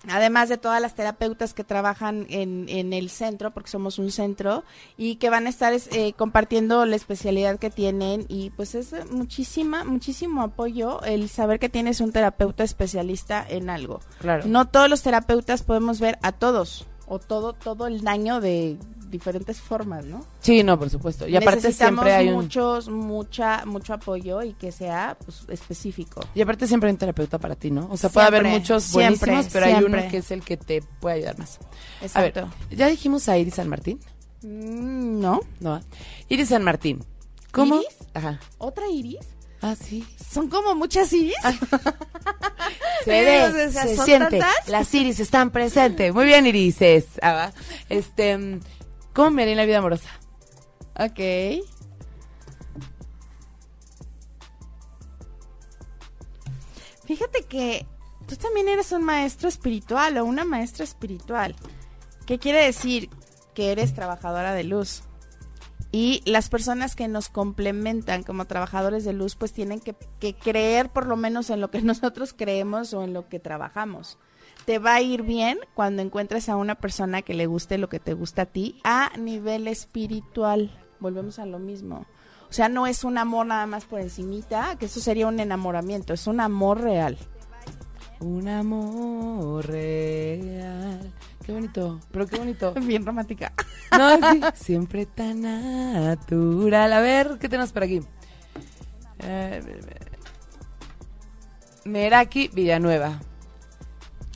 Además 0.10 0.50
de 0.50 0.58
todas 0.58 0.82
las 0.82 0.96
terapeutas 0.96 1.54
que 1.54 1.64
trabajan 1.64 2.26
en, 2.30 2.66
en 2.68 2.94
el 2.94 3.10
centro, 3.10 3.52
porque 3.52 3.70
somos 3.70 4.00
un 4.00 4.12
centro, 4.12 4.64
y 4.98 5.16
que 5.16 5.30
van 5.30 5.48
a 5.48 5.50
estar 5.50 5.74
eh, 5.74 6.14
compartiendo 6.14 6.86
la 6.86 6.96
especialidad 6.96 7.58
que 7.60 7.70
tienen. 7.70 8.26
Y 8.28 8.50
pues 8.52 8.76
es 8.76 8.94
muchísima, 9.12 9.84
muchísimo 9.84 10.42
apoyo 10.42 11.02
el 11.04 11.30
saber 11.30 11.60
que 11.60 11.70
tienes 11.70 12.02
un 12.02 12.12
terapeuta 12.12 12.64
especialista 12.64 13.46
en 13.48 13.70
algo. 13.70 14.02
Claro. 14.20 14.44
No 14.46 14.68
todos 14.68 14.90
los 14.90 15.02
terapeutas 15.02 15.64
podemos 15.64 16.00
ver 16.00 16.20
a 16.22 16.32
todos, 16.34 16.86
o 17.08 17.20
todo, 17.20 17.54
todo 17.54 17.88
el 17.88 18.02
daño 18.02 18.42
de 18.42 18.78
diferentes 19.14 19.62
formas, 19.62 20.04
¿no? 20.06 20.26
Sí, 20.42 20.64
no, 20.64 20.78
por 20.78 20.90
supuesto. 20.90 21.28
Y 21.28 21.36
aparte 21.38 21.62
Necesitamos 21.62 22.04
siempre 22.04 22.14
hay 22.14 22.28
un... 22.30 22.34
muchos, 22.36 22.90
mucha, 22.90 23.64
mucho 23.66 23.94
apoyo 23.94 24.42
y 24.42 24.54
que 24.54 24.72
sea 24.72 25.16
pues, 25.24 25.46
específico. 25.48 26.20
Y 26.36 26.42
aparte 26.42 26.68
siempre 26.68 26.90
hay 26.90 26.94
un 26.94 26.98
terapeuta 26.98 27.38
para 27.40 27.56
ti, 27.56 27.72
¿no? 27.72 27.88
O 27.90 27.96
sea, 27.96 28.10
puede 28.10 28.28
haber 28.28 28.44
muchos 28.44 28.84
siempre, 28.84 29.32
buenísimos, 29.32 29.54
pero 29.54 29.66
hay 29.66 29.84
uno 29.84 29.98
que 30.10 30.18
es 30.18 30.32
el 30.32 30.42
que 30.44 30.58
te 30.58 30.82
puede 31.00 31.18
ayudar 31.18 31.40
más. 31.40 31.60
Exacto. 32.02 32.40
A 32.42 32.44
ver, 32.68 32.78
¿ya 32.78 32.88
dijimos 32.88 33.30
a 33.30 33.38
Iris 33.38 33.54
San 33.56 33.70
Martín? 33.70 34.00
Mm, 34.42 35.22
¿No? 35.22 35.40
No. 35.62 35.80
Iris 36.28 36.50
San 36.50 36.64
Martín. 36.64 37.04
¿Cómo? 37.52 37.76
¿Iris? 37.76 37.96
Ajá. 38.14 38.40
¿Otra 38.58 38.90
iris? 38.90 39.20
Ah, 39.62 39.76
sí. 39.80 40.06
¿Son 40.30 40.50
como 40.50 40.76
muchas 40.76 41.14
iris? 41.14 41.36
Se 43.06 43.12
ve, 43.12 43.44
O 43.68 43.72
sea, 43.72 43.84
se 43.84 43.96
¿son 43.96 44.06
siente. 44.06 44.40
tantas? 44.40 44.68
Las 44.70 44.94
Iris 44.94 45.20
están 45.20 45.52
presentes. 45.52 46.14
Muy 46.14 46.26
bien, 46.26 46.46
Irises. 46.46 47.06
Ah. 47.22 47.52
Este, 47.90 48.38
mm, 48.38 48.60
¿cómo 49.14 49.32
me 49.32 49.50
en 49.50 49.58
la 49.58 49.66
vida 49.66 49.80
amorosa? 49.80 50.10
ok. 51.00 51.20
Fíjate 57.06 57.44
que 57.44 57.86
tú 58.28 58.36
también 58.38 58.70
eres 58.70 58.92
un 58.92 59.04
maestro 59.04 59.50
espiritual 59.50 60.18
o 60.18 60.26
una 60.26 60.46
maestra 60.46 60.84
espiritual. 60.84 61.56
¿Qué 62.26 62.40
quiere 62.40 62.64
decir? 62.64 63.10
Que 63.54 63.72
eres 63.72 63.94
trabajadora 63.94 64.54
de 64.54 64.64
luz. 64.64 65.04
Y 65.92 66.24
las 66.26 66.50
personas 66.50 66.96
que 66.96 67.08
nos 67.08 67.30
complementan 67.30 68.24
como 68.24 68.46
trabajadores 68.46 69.06
de 69.06 69.14
luz, 69.14 69.36
pues 69.36 69.54
tienen 69.54 69.80
que 69.80 70.36
creer 70.36 70.90
por 70.90 71.06
lo 71.06 71.18
menos 71.18 71.50
en 71.50 71.62
lo 71.62 71.70
que 71.70 71.82
nosotros 71.84 72.34
creemos 72.34 72.94
o 72.94 73.04
en 73.04 73.14
lo 73.14 73.28
que 73.28 73.40
trabajamos. 73.40 74.18
Te 74.66 74.80
va 74.80 74.96
a 74.96 75.02
ir 75.02 75.24
bien 75.24 75.60
cuando 75.74 76.02
encuentres 76.02 76.48
a 76.48 76.56
una 76.56 76.76
persona 76.76 77.22
que 77.22 77.34
le 77.34 77.48
guste 77.48 77.78
lo 77.78 77.90
que 77.90 78.00
te 78.00 78.14
gusta 78.14 78.44
a 78.44 78.46
ti 78.46 78.80
a 78.84 79.12
nivel 79.18 79.68
espiritual. 79.68 80.72
Volvemos 81.00 81.40
a 81.40 81.46
lo 81.46 81.60
mismo. 81.60 82.06
O 82.50 82.54
sea, 82.54 82.70
no 82.70 82.88
es 82.88 83.04
un 83.04 83.18
amor 83.18 83.48
nada 83.48 83.66
más 83.66 83.86
por 83.86 84.00
encimita, 84.00 84.78
que 84.78 84.86
eso 84.86 85.00
sería 85.00 85.28
un 85.28 85.40
enamoramiento, 85.40 86.14
es 86.14 86.28
un 86.28 86.40
amor 86.40 86.82
real. 86.82 87.18
Un 88.20 88.48
amor 88.48 89.66
real. 89.66 91.12
Qué 91.46 91.52
bonito, 91.52 92.00
pero 92.12 92.26
qué 92.26 92.38
bonito. 92.38 92.74
Bien 92.82 93.06
romántica. 93.06 93.52
No, 93.92 94.32
sí. 94.32 94.42
Siempre 94.54 95.06
tan 95.06 95.42
natural. 95.42 96.94
A 96.94 97.02
ver, 97.02 97.38
¿qué 97.40 97.50
tenemos 97.50 97.74
por 97.74 97.84
aquí? 97.84 98.02
Eh, 99.20 99.62
Meraki 101.84 102.50
Villanueva. 102.50 103.20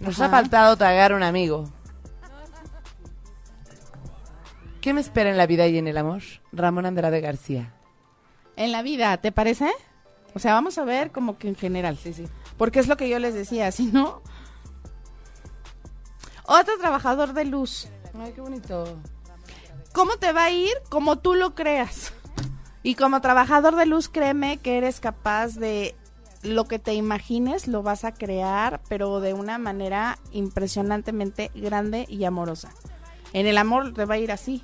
Nos 0.01 0.19
ha 0.19 0.29
faltado 0.29 0.75
tragar 0.77 1.13
un 1.13 1.23
amigo. 1.23 1.71
¿Qué 4.81 4.93
me 4.93 5.01
espera 5.01 5.29
en 5.29 5.37
la 5.37 5.47
vida 5.47 5.67
y 5.67 5.77
en 5.77 5.87
el 5.87 5.97
amor? 5.97 6.21
Ramón 6.51 6.85
Andrade 6.85 7.19
García. 7.19 7.73
En 8.55 8.71
la 8.71 8.81
vida, 8.81 9.17
¿te 9.17 9.31
parece? 9.31 9.71
O 10.33 10.39
sea, 10.39 10.53
vamos 10.53 10.77
a 10.77 10.85
ver 10.85 11.11
como 11.11 11.37
que 11.37 11.47
en 11.47 11.55
general. 11.55 11.97
Sí, 11.97 12.13
sí. 12.13 12.27
Porque 12.57 12.79
es 12.79 12.87
lo 12.87 12.95
que 12.95 13.09
yo 13.09 13.19
les 13.19 13.33
decía, 13.33 13.71
si 13.71 13.87
no... 13.87 14.21
Otro 16.45 16.77
trabajador 16.79 17.33
de 17.33 17.45
luz. 17.45 17.89
Ay, 18.17 18.31
qué 18.33 18.41
bonito. 18.41 18.97
¿Cómo 19.93 20.17
te 20.17 20.31
va 20.31 20.45
a 20.45 20.51
ir? 20.51 20.73
Como 20.89 21.17
tú 21.17 21.33
lo 21.33 21.55
creas. 21.55 22.13
Y 22.83 22.95
como 22.95 23.19
trabajador 23.19 23.75
de 23.75 23.85
luz, 23.85 24.07
créeme 24.07 24.57
que 24.57 24.77
eres 24.77 24.99
capaz 24.99 25.55
de 25.55 25.95
lo 26.47 26.65
que 26.65 26.79
te 26.79 26.93
imagines, 26.93 27.67
lo 27.67 27.83
vas 27.83 28.03
a 28.03 28.13
crear, 28.13 28.81
pero 28.89 29.19
de 29.19 29.33
una 29.33 29.57
manera 29.57 30.17
impresionantemente 30.31 31.51
grande 31.55 32.05
y 32.09 32.23
amorosa. 32.25 32.69
En 33.33 33.45
el 33.45 33.57
amor 33.57 33.93
te 33.93 34.05
va 34.05 34.15
a 34.15 34.19
ir 34.19 34.31
así. 34.31 34.63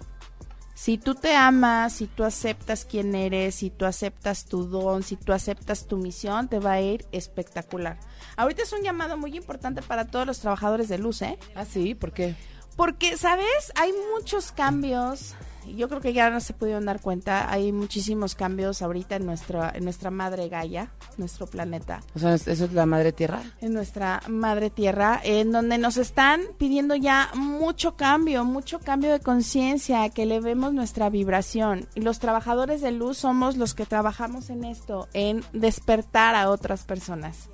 Si 0.76 0.98
tú 0.98 1.14
te 1.14 1.36
amas, 1.36 1.94
si 1.94 2.08
tú 2.08 2.24
aceptas 2.24 2.86
quién 2.86 3.14
eres, 3.14 3.56
si 3.56 3.70
tú 3.70 3.86
aceptas 3.86 4.46
tu 4.46 4.66
don, 4.66 5.04
si 5.04 5.16
tú 5.16 5.32
aceptas 5.32 5.88
tu 5.88 5.98
misión, 5.98 6.48
te 6.48 6.60
va 6.60 6.74
a 6.74 6.82
ir 6.82 7.06
espectacular. 7.12 8.00
Ahorita 8.36 8.64
es 8.64 8.74
un 8.74 8.82
llamado 8.82 9.16
muy 9.16 9.38
importante 9.38 9.82
para 9.82 10.06
todos 10.06 10.26
los 10.26 10.40
trabajadores 10.40 10.90
de 10.90 10.98
luz, 10.98 11.22
¿eh? 11.22 11.38
Ah, 11.56 11.66
sí, 11.66 11.94
¿por 11.94 12.12
qué? 12.12 12.36
Porque, 12.76 13.18
¿sabes? 13.18 13.72
Hay 13.76 13.94
muchos 14.16 14.52
cambios. 14.52 15.36
Yo 15.68 15.88
creo 15.90 16.02
que 16.02 16.14
ya 16.14 16.30
no 16.30 16.40
se 16.40 16.54
pudieron 16.54 16.86
dar 16.86 17.02
cuenta. 17.02 17.52
Hay 17.52 17.72
muchísimos 17.72 18.36
cambios 18.36 18.82
ahorita 18.82 19.16
en 19.16 19.26
nuestra, 19.26 19.72
en 19.74 19.84
nuestra 19.84 20.12
madre 20.12 20.50
Gaia, 20.50 20.92
nuestro 21.18 21.48
planeta, 21.48 22.02
O 22.16 22.20
sea, 22.20 22.34
¿eso 22.34 22.52
es 22.52 22.74
la 22.74 22.86
madre 22.86 23.12
tierra? 23.12 23.42
en 23.62 23.74
nuestra 23.74 24.22
madre 24.28 24.70
Tierra, 24.70 25.20
en 25.24 25.52
donde 25.52 25.78
nos 25.78 25.98
están 25.98 26.42
pidiendo 26.58 26.96
ya 26.96 27.30
mucho 27.36 27.96
cambio, 27.96 28.44
mucho 28.44 28.80
cambio 28.80 29.12
de 29.12 29.20
conciencia, 29.20 30.10
que 30.10 30.24
elevemos 30.24 30.74
nuestra 30.74 31.10
vibración. 31.10 31.88
Y 31.96 32.02
los 32.02 32.20
trabajadores 32.20 32.82
de 32.82 32.92
luz 32.92 33.18
somos 33.20 33.58
los 33.58 33.74
que 33.74 33.86
trabajamos 33.86 34.50
en 34.50 34.64
esto, 34.66 35.08
en 35.14 35.44
despertar 35.54 36.36
a 36.36 36.50
otras 36.50 36.84
personas. 36.84 37.50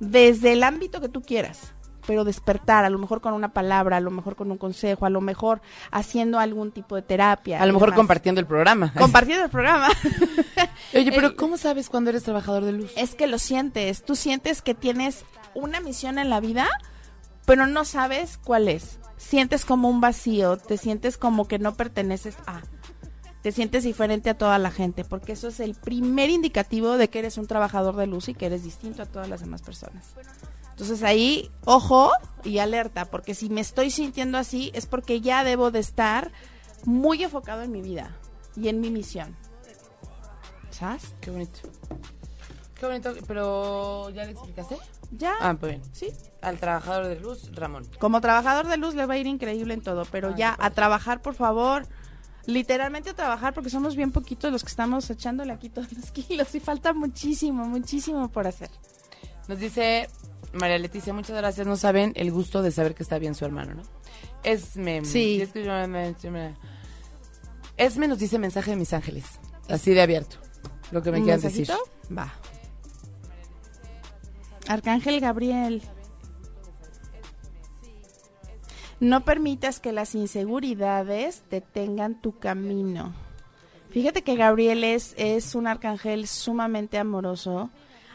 Desde 0.00 0.52
el 0.52 0.62
ámbito 0.62 1.00
que 1.00 1.08
tú 1.08 1.22
quieras 1.22 1.73
pero 2.06 2.24
despertar, 2.24 2.84
a 2.84 2.90
lo 2.90 2.98
mejor 2.98 3.20
con 3.20 3.34
una 3.34 3.52
palabra, 3.52 3.96
a 3.96 4.00
lo 4.00 4.10
mejor 4.10 4.36
con 4.36 4.50
un 4.50 4.58
consejo, 4.58 5.06
a 5.06 5.10
lo 5.10 5.20
mejor 5.20 5.60
haciendo 5.90 6.38
algún 6.38 6.72
tipo 6.72 6.96
de 6.96 7.02
terapia. 7.02 7.60
A 7.62 7.66
lo 7.66 7.72
mejor 7.72 7.88
demás. 7.90 7.98
compartiendo 7.98 8.40
el 8.40 8.46
programa. 8.46 8.92
Compartiendo 8.98 9.44
el 9.44 9.50
programa. 9.50 9.88
Oye, 10.94 11.10
pero 11.12 11.28
Eh, 11.28 11.36
¿cómo 11.36 11.56
sabes 11.56 11.88
cuándo 11.88 12.10
eres 12.10 12.22
trabajador 12.24 12.64
de 12.64 12.72
luz? 12.72 12.92
es 12.96 13.14
que 13.14 13.26
lo 13.26 13.38
sientes, 13.38 14.04
tú 14.04 14.16
sientes 14.16 14.62
que 14.62 14.74
tienes 14.74 15.24
una 15.54 15.80
misión 15.80 16.18
en 16.18 16.30
la 16.30 16.40
vida, 16.40 16.66
pero 17.46 17.66
no 17.66 17.84
sabes 17.84 18.38
cuál 18.38 18.68
es. 18.68 18.98
Sientes 19.16 19.64
como 19.64 19.88
un 19.88 20.00
vacío, 20.00 20.56
te 20.56 20.76
sientes 20.76 21.16
como 21.16 21.46
que 21.48 21.58
no 21.58 21.74
perteneces 21.74 22.36
a. 22.46 22.60
Te 23.42 23.52
sientes 23.52 23.84
diferente 23.84 24.30
a 24.30 24.38
toda 24.38 24.58
la 24.58 24.70
gente, 24.70 25.04
porque 25.04 25.32
eso 25.32 25.48
es 25.48 25.60
el 25.60 25.74
primer 25.74 26.30
indicativo 26.30 26.96
de 26.96 27.08
que 27.08 27.18
eres 27.18 27.36
un 27.36 27.46
trabajador 27.46 27.94
de 27.96 28.06
luz 28.06 28.28
y 28.28 28.34
que 28.34 28.46
eres 28.46 28.64
distinto 28.64 29.02
a 29.02 29.06
todas 29.06 29.28
las 29.28 29.40
demás 29.40 29.60
personas. 29.62 30.14
Entonces 30.74 31.04
ahí, 31.04 31.52
ojo 31.64 32.10
y 32.42 32.58
alerta, 32.58 33.04
porque 33.04 33.34
si 33.36 33.48
me 33.48 33.60
estoy 33.60 33.90
sintiendo 33.90 34.38
así 34.38 34.72
es 34.74 34.86
porque 34.86 35.20
ya 35.20 35.44
debo 35.44 35.70
de 35.70 35.78
estar 35.78 36.32
muy 36.84 37.22
enfocado 37.22 37.62
en 37.62 37.70
mi 37.70 37.80
vida 37.80 38.16
y 38.56 38.66
en 38.66 38.80
mi 38.80 38.90
misión. 38.90 39.36
¿Sabes? 40.70 41.14
Qué 41.20 41.30
bonito. 41.30 41.60
Qué 42.74 42.86
bonito, 42.86 43.14
pero 43.28 44.10
¿ya 44.10 44.24
le 44.24 44.32
explicaste? 44.32 44.76
Ya. 45.12 45.34
Ah, 45.40 45.54
pues 45.58 45.78
bien. 45.78 45.82
sí. 45.94 46.08
Al 46.42 46.58
trabajador 46.58 47.06
de 47.06 47.20
luz, 47.20 47.54
Ramón. 47.54 47.86
Como 48.00 48.20
trabajador 48.20 48.66
de 48.66 48.76
luz 48.76 48.96
le 48.96 49.06
va 49.06 49.14
a 49.14 49.18
ir 49.18 49.28
increíble 49.28 49.74
en 49.74 49.80
todo, 49.80 50.04
pero 50.10 50.34
ya 50.34 50.56
a 50.58 50.70
trabajar, 50.70 51.22
por 51.22 51.34
favor. 51.34 51.86
Literalmente 52.46 53.10
a 53.10 53.14
trabajar 53.14 53.54
porque 53.54 53.70
somos 53.70 53.94
bien 53.94 54.10
poquitos 54.10 54.50
los 54.50 54.64
que 54.64 54.70
estamos 54.70 55.08
echándole 55.08 55.52
aquí 55.52 55.70
todos 55.70 55.92
los 55.92 56.10
kilos 56.10 56.52
y 56.54 56.60
falta 56.60 56.92
muchísimo, 56.92 57.64
muchísimo 57.64 58.28
por 58.28 58.48
hacer. 58.48 58.70
Nos 59.46 59.60
dice 59.60 60.08
María 60.54 60.78
Leticia, 60.78 61.12
muchas 61.12 61.36
gracias. 61.36 61.66
No 61.66 61.76
saben 61.76 62.12
el 62.16 62.30
gusto 62.30 62.62
de 62.62 62.70
saber 62.70 62.94
que 62.94 63.02
está 63.02 63.18
bien 63.18 63.34
su 63.34 63.44
hermano, 63.44 63.74
¿no? 63.74 63.82
Esme. 64.42 65.04
Sí. 65.04 65.42
Esme 67.76 68.08
nos 68.08 68.18
dice 68.18 68.38
mensaje 68.38 68.70
de 68.70 68.76
mis 68.76 68.92
ángeles. 68.92 69.24
Así 69.68 69.92
de 69.92 70.02
abierto. 70.02 70.36
Lo 70.90 71.02
que 71.02 71.10
me 71.10 71.18
¿Un 71.18 71.24
quieran 71.24 71.40
decir. 71.40 71.68
Va. 72.16 72.32
Arcángel 74.68 75.20
Gabriel. 75.20 75.82
No 79.00 79.24
permitas 79.24 79.80
que 79.80 79.92
las 79.92 80.14
inseguridades 80.14 81.42
detengan 81.50 82.20
tu 82.20 82.38
camino. 82.38 83.12
Fíjate 83.90 84.22
que 84.22 84.36
Gabriel 84.36 84.84
es, 84.84 85.14
es 85.18 85.54
un 85.54 85.66
arcángel 85.66 86.26
sumamente 86.26 86.98
amoroso. 86.98 87.70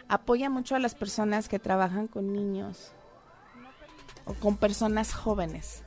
Apoya 0.10 0.50
mucho 0.50 0.76
a 0.76 0.80
las 0.80 0.96
personas 0.96 1.48
que 1.48 1.60
trabajan 1.60 2.08
con 2.08 2.34
niños 2.34 2.92
o 4.26 4.34
con 4.34 4.58
personas 4.58 5.14
jóvenes. 5.14 5.84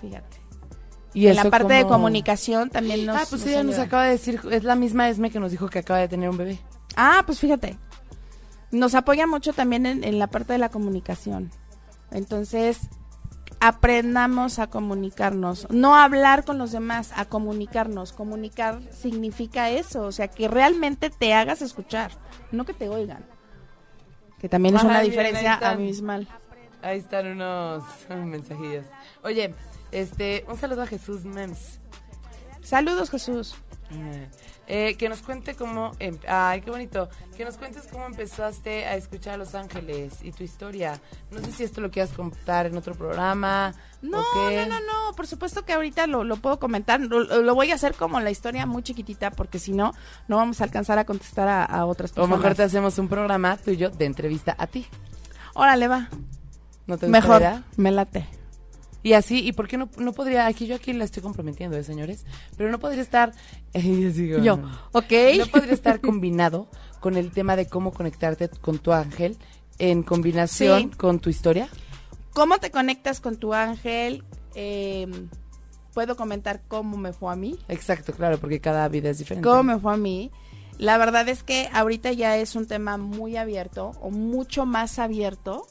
Fíjate. 0.00 0.40
Y 1.14 1.26
en 1.26 1.36
la 1.36 1.44
parte 1.50 1.74
de 1.74 1.86
comunicación 1.86 2.70
también 2.70 3.04
nos. 3.06 3.16
ah, 3.16 3.26
pues 3.28 3.42
nos 3.42 3.50
ella 3.50 3.62
nos 3.64 3.78
acaba 3.78 4.04
de 4.04 4.12
decir, 4.12 4.40
es 4.50 4.64
la 4.64 4.76
misma 4.76 5.08
Esme 5.08 5.30
que 5.30 5.40
nos 5.40 5.50
dijo 5.50 5.68
que 5.68 5.78
acaba 5.80 5.98
de 5.98 6.08
tener 6.08 6.28
un 6.28 6.36
bebé. 6.36 6.58
Ah, 6.96 7.22
pues 7.26 7.38
fíjate. 7.38 7.78
Nos 8.70 8.94
apoya 8.94 9.26
mucho 9.26 9.52
también 9.52 9.84
en, 9.84 10.04
en 10.04 10.18
la 10.18 10.28
parte 10.28 10.54
de 10.54 10.58
la 10.58 10.70
comunicación. 10.70 11.50
Entonces, 12.10 12.78
aprendamos 13.62 14.58
a 14.58 14.66
comunicarnos. 14.66 15.68
No 15.70 15.94
hablar 15.94 16.44
con 16.44 16.58
los 16.58 16.72
demás, 16.72 17.12
a 17.14 17.26
comunicarnos. 17.26 18.12
Comunicar 18.12 18.80
significa 18.90 19.70
eso, 19.70 20.02
o 20.02 20.10
sea, 20.10 20.26
que 20.26 20.48
realmente 20.48 21.10
te 21.10 21.32
hagas 21.32 21.62
escuchar, 21.62 22.10
no 22.50 22.64
que 22.64 22.74
te 22.74 22.88
oigan. 22.88 23.24
que 24.40 24.48
también 24.48 24.74
es 24.74 24.82
una 24.82 25.00
diferencia 25.00 25.50
ahí 25.50 25.54
están. 25.54 25.74
abismal. 25.74 26.28
Ahí 26.82 26.98
están 26.98 27.28
unos 27.28 27.84
mensajillos. 28.08 28.84
Oye, 29.22 29.54
este, 29.92 30.44
un 30.48 30.58
saludo 30.58 30.82
a 30.82 30.86
Jesús 30.88 31.24
Mems. 31.24 31.78
Saludos, 32.62 33.10
Jesús. 33.10 33.54
Eh, 34.68 34.96
que 34.96 35.08
nos 35.08 35.20
cuente 35.22 35.54
cómo, 35.54 35.90
em- 35.98 36.18
ay, 36.26 36.60
qué 36.62 36.70
bonito, 36.70 37.08
que 37.36 37.44
nos 37.44 37.56
cuentes 37.56 37.88
cómo 37.90 38.06
empezaste 38.06 38.86
a 38.86 38.94
escuchar 38.94 39.34
a 39.34 39.36
Los 39.36 39.54
Ángeles 39.54 40.14
y 40.22 40.30
tu 40.32 40.44
historia. 40.44 41.00
No 41.30 41.40
sé 41.40 41.52
si 41.52 41.64
esto 41.64 41.80
lo 41.80 41.90
quieras 41.90 42.12
contar 42.12 42.66
en 42.66 42.76
otro 42.76 42.94
programa. 42.94 43.74
No, 44.00 44.18
o 44.20 44.50
no, 44.50 44.66
no, 44.66 44.80
no, 44.80 45.14
por 45.16 45.26
supuesto 45.26 45.64
que 45.64 45.72
ahorita 45.72 46.06
lo, 46.06 46.24
lo 46.24 46.36
puedo 46.36 46.58
comentar, 46.58 47.00
lo, 47.00 47.20
lo 47.42 47.54
voy 47.54 47.70
a 47.70 47.74
hacer 47.74 47.94
como 47.94 48.18
la 48.20 48.30
historia 48.30 48.64
muy 48.64 48.82
chiquitita, 48.82 49.30
porque 49.32 49.58
si 49.58 49.72
no, 49.72 49.92
no 50.28 50.36
vamos 50.36 50.60
a 50.60 50.64
alcanzar 50.64 50.98
a 50.98 51.04
contestar 51.04 51.48
a, 51.48 51.64
a 51.64 51.84
otras 51.84 52.12
O 52.12 52.14
personas. 52.14 52.38
mejor 52.38 52.54
te 52.54 52.62
hacemos 52.62 52.96
un 52.98 53.08
programa 53.08 53.56
tuyo 53.58 53.90
de 53.90 54.04
entrevista 54.06 54.54
a 54.58 54.66
ti. 54.68 54.86
Órale, 55.54 55.86
va, 55.88 56.08
¿No 56.86 56.96
te 56.98 57.08
mejor, 57.08 57.42
me 57.76 57.90
late. 57.90 58.26
Y 59.02 59.14
así, 59.14 59.40
¿y 59.46 59.52
por 59.52 59.66
qué 59.68 59.76
no, 59.78 59.88
no 59.98 60.12
podría, 60.12 60.46
aquí 60.46 60.66
yo 60.66 60.76
aquí 60.76 60.92
la 60.92 61.04
estoy 61.04 61.22
comprometiendo, 61.22 61.76
¿eh, 61.76 61.82
señores? 61.84 62.24
Pero 62.56 62.70
no 62.70 62.78
podría 62.78 63.02
estar, 63.02 63.32
yo 63.74 63.80
digo, 64.10 64.38
Yo, 64.38 64.56
no. 64.58 64.70
ok. 64.92 65.12
No 65.38 65.46
podría 65.46 65.74
estar 65.74 66.00
combinado 66.00 66.68
con 67.00 67.16
el 67.16 67.32
tema 67.32 67.56
de 67.56 67.66
cómo 67.66 67.92
conectarte 67.92 68.48
con 68.48 68.78
tu 68.78 68.92
ángel 68.92 69.36
en 69.78 70.02
combinación 70.04 70.90
Sí. 70.92 70.96
con 70.96 71.18
tu 71.18 71.30
historia. 71.30 71.68
¿Cómo 72.32 72.58
te 72.58 72.70
conectas 72.70 73.20
con 73.20 73.36
tu 73.36 73.52
ángel? 73.54 74.24
Eh, 74.54 75.06
Puedo 75.94 76.16
comentar 76.16 76.62
cómo 76.68 76.96
me 76.96 77.12
fue 77.12 77.30
a 77.30 77.36
mí. 77.36 77.58
Exacto, 77.68 78.14
claro, 78.14 78.38
porque 78.38 78.62
cada 78.62 78.88
vida 78.88 79.10
es 79.10 79.18
diferente. 79.18 79.46
¿Cómo 79.46 79.62
me 79.62 79.78
fue 79.78 79.92
a 79.92 79.98
mí? 79.98 80.30
La 80.78 80.96
verdad 80.96 81.28
es 81.28 81.42
que 81.42 81.68
ahorita 81.70 82.12
ya 82.12 82.38
es 82.38 82.56
un 82.56 82.66
tema 82.66 82.96
muy 82.96 83.36
abierto 83.36 83.90
o 84.00 84.10
mucho 84.10 84.64
más 84.64 84.98
abierto, 84.98 85.66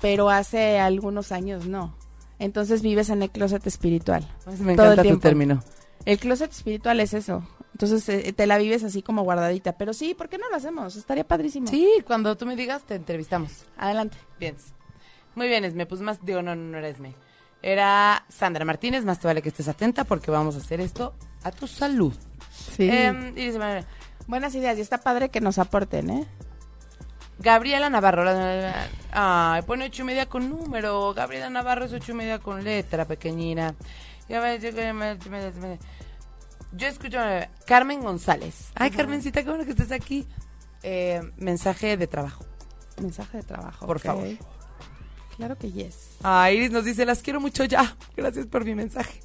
pero 0.00 0.30
hace 0.30 0.78
algunos 0.78 1.30
años 1.30 1.66
no. 1.66 1.94
Entonces 2.40 2.82
vives 2.82 3.10
en 3.10 3.22
el 3.22 3.30
closet 3.30 3.64
espiritual. 3.66 4.26
Me 4.58 4.74
todo 4.74 4.86
el 4.86 4.92
encanta 4.98 5.02
tu 5.04 5.18
término. 5.20 5.62
El 6.04 6.18
closet 6.18 6.50
espiritual 6.50 6.98
es 6.98 7.14
eso. 7.14 7.46
Entonces 7.72 8.08
eh, 8.08 8.32
te 8.32 8.46
la 8.48 8.58
vives 8.58 8.82
así 8.82 9.02
como 9.02 9.22
guardadita. 9.22 9.76
Pero 9.76 9.92
sí, 9.92 10.14
¿por 10.14 10.28
qué 10.28 10.38
no 10.38 10.50
lo 10.50 10.56
hacemos? 10.56 10.96
Estaría 10.96 11.24
padrísimo. 11.24 11.68
Sí, 11.68 11.88
cuando 12.04 12.36
tú 12.36 12.46
me 12.46 12.56
digas, 12.56 12.82
te 12.82 12.96
entrevistamos. 12.96 13.66
Adelante. 13.76 14.16
Bien. 14.40 14.56
Muy 15.36 15.46
bien, 15.46 15.64
Esme. 15.64 15.86
Pues 15.86 16.00
más, 16.00 16.24
digo, 16.24 16.42
no, 16.42 16.56
no 16.56 16.78
era 16.78 16.88
Esme. 16.88 17.14
Era 17.62 18.24
Sandra 18.28 18.64
Martínez. 18.64 19.04
Más 19.04 19.20
te 19.20 19.28
vale 19.28 19.42
que 19.42 19.50
estés 19.50 19.68
atenta 19.68 20.04
porque 20.04 20.32
vamos 20.32 20.56
a 20.56 20.58
hacer 20.58 20.80
esto 20.80 21.14
a 21.44 21.52
tu 21.52 21.68
salud. 21.68 22.14
Sí. 22.50 22.88
Em, 22.90 23.28
y 23.36 23.46
dice, 23.46 23.58
Manuel, 23.58 23.84
Buenas 24.30 24.54
ideas 24.54 24.78
y 24.78 24.80
está 24.80 24.98
padre 24.98 25.30
que 25.30 25.40
nos 25.40 25.58
aporten, 25.58 26.08
¿eh? 26.08 26.26
Gabriela 27.40 27.88
Navarro. 27.88 28.24
Ay, 29.12 29.62
pone 29.62 29.86
ocho 29.86 30.02
y 30.02 30.04
media 30.04 30.26
con 30.26 30.48
número. 30.48 31.14
Gabriela 31.14 31.48
Navarro 31.48 31.86
es 31.86 31.92
ocho 31.92 32.12
y 32.12 32.14
media 32.14 32.38
con 32.38 32.62
letra, 32.62 33.06
pequeñina. 33.06 33.74
Yo 36.72 36.86
escucho 36.86 37.18
a 37.18 37.48
Carmen 37.66 38.02
González. 38.02 38.70
Ay, 38.74 38.90
Carmencita, 38.90 39.42
qué 39.42 39.48
bueno 39.48 39.64
que 39.64 39.70
estés 39.70 39.90
aquí. 39.90 40.26
Eh, 40.82 41.20
mensaje 41.36 41.96
de 41.96 42.06
trabajo. 42.06 42.44
Mensaje 43.00 43.38
de 43.38 43.42
trabajo. 43.42 43.86
Por 43.86 43.98
favor. 43.98 44.28
Claro 45.36 45.56
que 45.56 45.72
yes. 45.72 46.18
Ah, 46.22 46.50
Iris 46.50 46.70
nos 46.70 46.84
dice, 46.84 47.06
las 47.06 47.22
quiero 47.22 47.40
mucho 47.40 47.64
ya. 47.64 47.96
Gracias 48.16 48.46
por 48.46 48.64
mi 48.64 48.74
mensaje. 48.74 49.20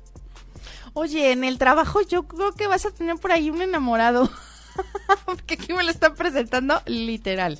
Oye, 0.94 1.34
en 1.34 1.44
el 1.44 1.58
trabajo 1.58 2.02
yo 2.02 2.24
creo 2.24 2.54
que 2.54 2.68
vas 2.68 2.86
a 2.86 2.92
tener 2.92 3.18
por 3.18 3.34
ahí 3.34 3.50
un 3.50 3.62
enamorado. 3.62 4.30
Porque 5.26 5.56
aquí 5.56 5.74
me 5.74 5.84
lo 5.84 5.92
están 5.92 6.16
presentando 6.16 6.82
literal. 6.86 7.60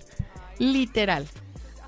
Literal. 0.60 1.28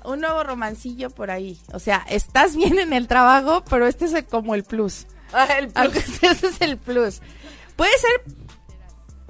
Un 0.04 0.20
nuevo 0.20 0.42
romancillo 0.44 1.10
por 1.10 1.30
ahí. 1.30 1.58
O 1.72 1.78
sea, 1.78 2.04
estás 2.08 2.56
bien 2.56 2.78
en 2.78 2.92
el 2.92 3.08
trabajo, 3.08 3.64
pero 3.68 3.86
este 3.86 4.06
es 4.06 4.14
el- 4.14 4.24
como 4.26 4.54
el 4.54 4.64
plus. 4.64 5.06
Ah, 5.32 5.46
el 5.58 5.66
Ese 6.22 6.46
es 6.46 6.60
el 6.60 6.78
plus. 6.78 7.20
Puede 7.76 7.90
ser, 7.98 8.34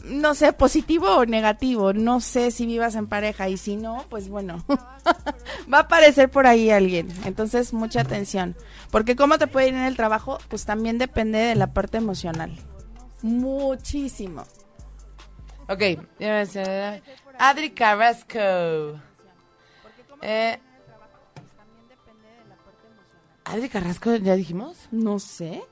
no 0.05 0.35
sé, 0.35 0.53
positivo 0.53 1.09
o 1.17 1.27
negativo. 1.27 1.93
No 1.93 2.21
sé 2.21 2.51
si 2.53 2.67
vivas 2.67 2.95
en 2.95 3.09
pareja. 3.09 3.49
Y 3.49 3.57
si 3.57 3.77
no, 3.77 4.05
pues 4.09 4.29
bueno, 4.29 4.65
va 5.73 5.79
a 5.79 5.81
aparecer 5.81 6.31
por 6.31 6.47
ahí 6.47 6.71
alguien. 6.71 7.09
Entonces, 7.25 7.73
mucha 7.73 8.03
atención. 8.03 8.55
Porque 8.91 9.17
cómo 9.17 9.39
te 9.39 9.49
puede 9.49 9.69
ir 9.69 9.75
en 9.75 9.83
el 9.83 9.97
trabajo, 9.97 10.39
pues 10.49 10.65
también 10.65 10.99
depende 10.99 11.39
de 11.39 11.57
la 11.57 11.73
parte 11.73 11.99
emocional. 11.99 12.57
Muchísimo. 13.23 14.45
Ok. 15.69 15.83
Adri 17.39 17.71
Carrasco. 17.71 19.01
Eh, 20.23 20.59
Adri 23.45 23.69
Carrasco, 23.69 24.15
¿ya 24.17 24.35
dijimos? 24.35 24.77
No 24.91 25.19
sé. 25.19 25.63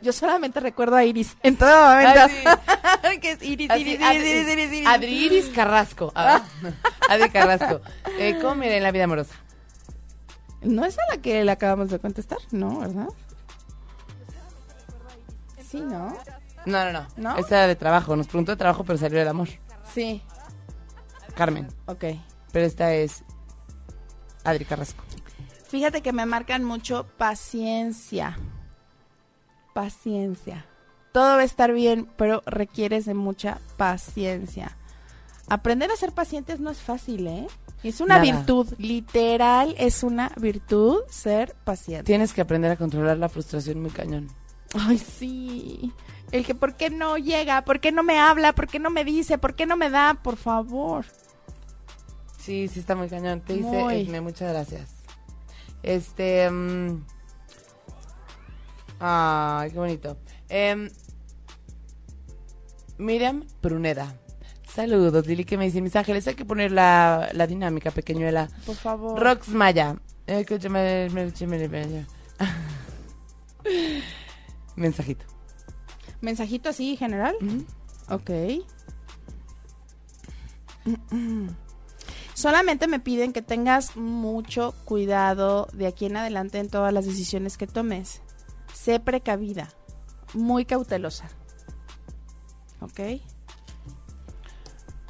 Yo 0.00 0.12
solamente 0.12 0.60
recuerdo 0.60 0.94
a 0.96 1.04
Iris 1.04 1.36
en 1.42 1.56
todo 1.56 1.88
momento. 1.88 2.20
Adri, 2.20 3.20
que 3.20 3.30
es 3.32 3.42
Iris, 3.42 3.70
así, 3.70 3.80
Iris, 3.80 4.02
Adri, 4.02 4.18
Iris, 4.18 4.48
Iris, 4.48 4.72
Iris. 4.72 4.86
Adri 4.86 5.24
Iris 5.26 5.46
Carrasco. 5.50 6.12
Ah, 6.14 6.42
Adri 7.10 7.30
Carrasco. 7.30 7.80
Eh, 8.18 8.38
¿Cómo 8.40 8.56
mira 8.56 8.76
en 8.76 8.82
la 8.82 8.92
vida 8.92 9.04
amorosa? 9.04 9.34
¿No 10.62 10.84
es 10.84 10.98
a 10.98 11.02
la 11.10 11.20
que 11.20 11.44
le 11.44 11.50
acabamos 11.50 11.90
de 11.90 11.98
contestar? 11.98 12.38
No, 12.50 12.80
¿verdad? 12.80 13.08
Sí, 15.68 15.80
¿no? 15.80 16.16
No, 16.66 16.84
no, 16.84 16.92
no. 16.92 17.06
¿No? 17.16 17.36
Esta 17.36 17.58
era 17.58 17.66
de 17.66 17.76
trabajo. 17.76 18.16
Nos 18.16 18.26
preguntó 18.26 18.52
de 18.52 18.56
trabajo, 18.56 18.84
pero 18.84 18.98
salió 18.98 19.20
el 19.20 19.28
amor. 19.28 19.48
Sí, 19.92 20.22
Carmen. 21.34 21.68
ok. 21.86 22.04
Pero 22.58 22.66
esta 22.66 22.92
es 22.92 23.22
Adri 24.42 24.64
Carrasco. 24.64 25.04
Fíjate 25.68 26.02
que 26.02 26.12
me 26.12 26.26
marcan 26.26 26.64
mucho 26.64 27.06
paciencia. 27.16 28.36
Paciencia. 29.74 30.66
Todo 31.12 31.36
va 31.36 31.42
a 31.42 31.44
estar 31.44 31.72
bien, 31.72 32.08
pero 32.16 32.42
requieres 32.46 33.06
de 33.06 33.14
mucha 33.14 33.60
paciencia. 33.76 34.76
Aprender 35.48 35.88
a 35.92 35.96
ser 35.96 36.10
pacientes 36.10 36.58
no 36.58 36.70
es 36.70 36.78
fácil, 36.78 37.28
¿eh? 37.28 37.46
Es 37.84 38.00
una 38.00 38.18
Nada. 38.18 38.24
virtud, 38.24 38.66
literal, 38.78 39.76
es 39.78 40.02
una 40.02 40.32
virtud 40.36 41.02
ser 41.08 41.54
paciente. 41.62 42.02
Tienes 42.02 42.32
que 42.32 42.40
aprender 42.40 42.72
a 42.72 42.76
controlar 42.76 43.18
la 43.18 43.28
frustración 43.28 43.80
muy 43.80 43.92
cañón. 43.92 44.26
Ay, 44.74 44.98
sí. 44.98 45.92
El 46.32 46.44
que, 46.44 46.56
¿por 46.56 46.74
qué 46.74 46.90
no 46.90 47.18
llega? 47.18 47.62
¿Por 47.64 47.78
qué 47.78 47.92
no 47.92 48.02
me 48.02 48.18
habla? 48.18 48.52
¿Por 48.52 48.66
qué 48.66 48.80
no 48.80 48.90
me 48.90 49.04
dice? 49.04 49.38
¿Por 49.38 49.54
qué 49.54 49.64
no 49.64 49.76
me 49.76 49.90
da? 49.90 50.14
Por 50.24 50.36
favor. 50.36 51.06
Sí, 52.48 52.66
sí 52.66 52.80
está 52.80 52.94
muy 52.94 53.10
cañón. 53.10 53.42
Te 53.42 53.52
dice 53.52 53.68
Muy. 53.68 54.00
Esme, 54.00 54.22
muchas 54.22 54.50
gracias. 54.50 54.88
Este. 55.82 56.50
mm, 56.50 57.04
ay, 59.00 59.70
qué 59.70 59.78
bonito. 59.78 60.16
Em, 60.48 60.88
Miriam 62.96 63.44
Pruneda. 63.60 64.18
Saludos, 64.66 65.26
Lili, 65.26 65.44
que 65.44 65.58
me 65.58 65.66
dice 65.66 65.82
mis 65.82 65.94
ángeles. 65.94 66.26
Hay 66.26 66.36
que 66.36 66.46
poner 66.46 66.72
la, 66.72 67.28
la 67.34 67.46
dinámica, 67.46 67.90
pequeñuela. 67.90 68.48
Por 68.64 68.76
favor. 68.76 69.20
Rox 69.20 69.50
Maya. 69.50 69.96
Eh, 70.26 70.46
Mensajito. 74.74 75.26
Mensajito 76.22 76.70
así, 76.70 76.96
general. 76.96 77.34
Ujú. 77.42 77.66
Ok. 78.08 78.30
Solamente 82.38 82.86
me 82.86 83.00
piden 83.00 83.32
que 83.32 83.42
tengas 83.42 83.96
mucho 83.96 84.72
cuidado 84.84 85.66
de 85.72 85.88
aquí 85.88 86.06
en 86.06 86.16
adelante 86.16 86.58
en 86.58 86.70
todas 86.70 86.92
las 86.92 87.04
decisiones 87.04 87.58
que 87.58 87.66
tomes. 87.66 88.22
Sé 88.72 89.00
precavida, 89.00 89.70
muy 90.34 90.64
cautelosa. 90.64 91.28
¿Ok? 92.80 93.00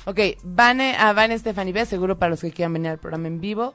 Ok, 0.07 0.21
Vane, 0.43 0.97
a 0.97 1.13
Vane 1.13 1.39
Stephanie 1.39 1.75
B, 1.75 1.85
seguro 1.85 2.19
para 2.19 2.31
los 2.31 2.41
que 2.41 2.51
quieran 2.51 2.73
venir 2.73 2.93
al 2.93 2.99
programa 2.99 3.29
en 3.29 3.43
vivo. 3.43 3.75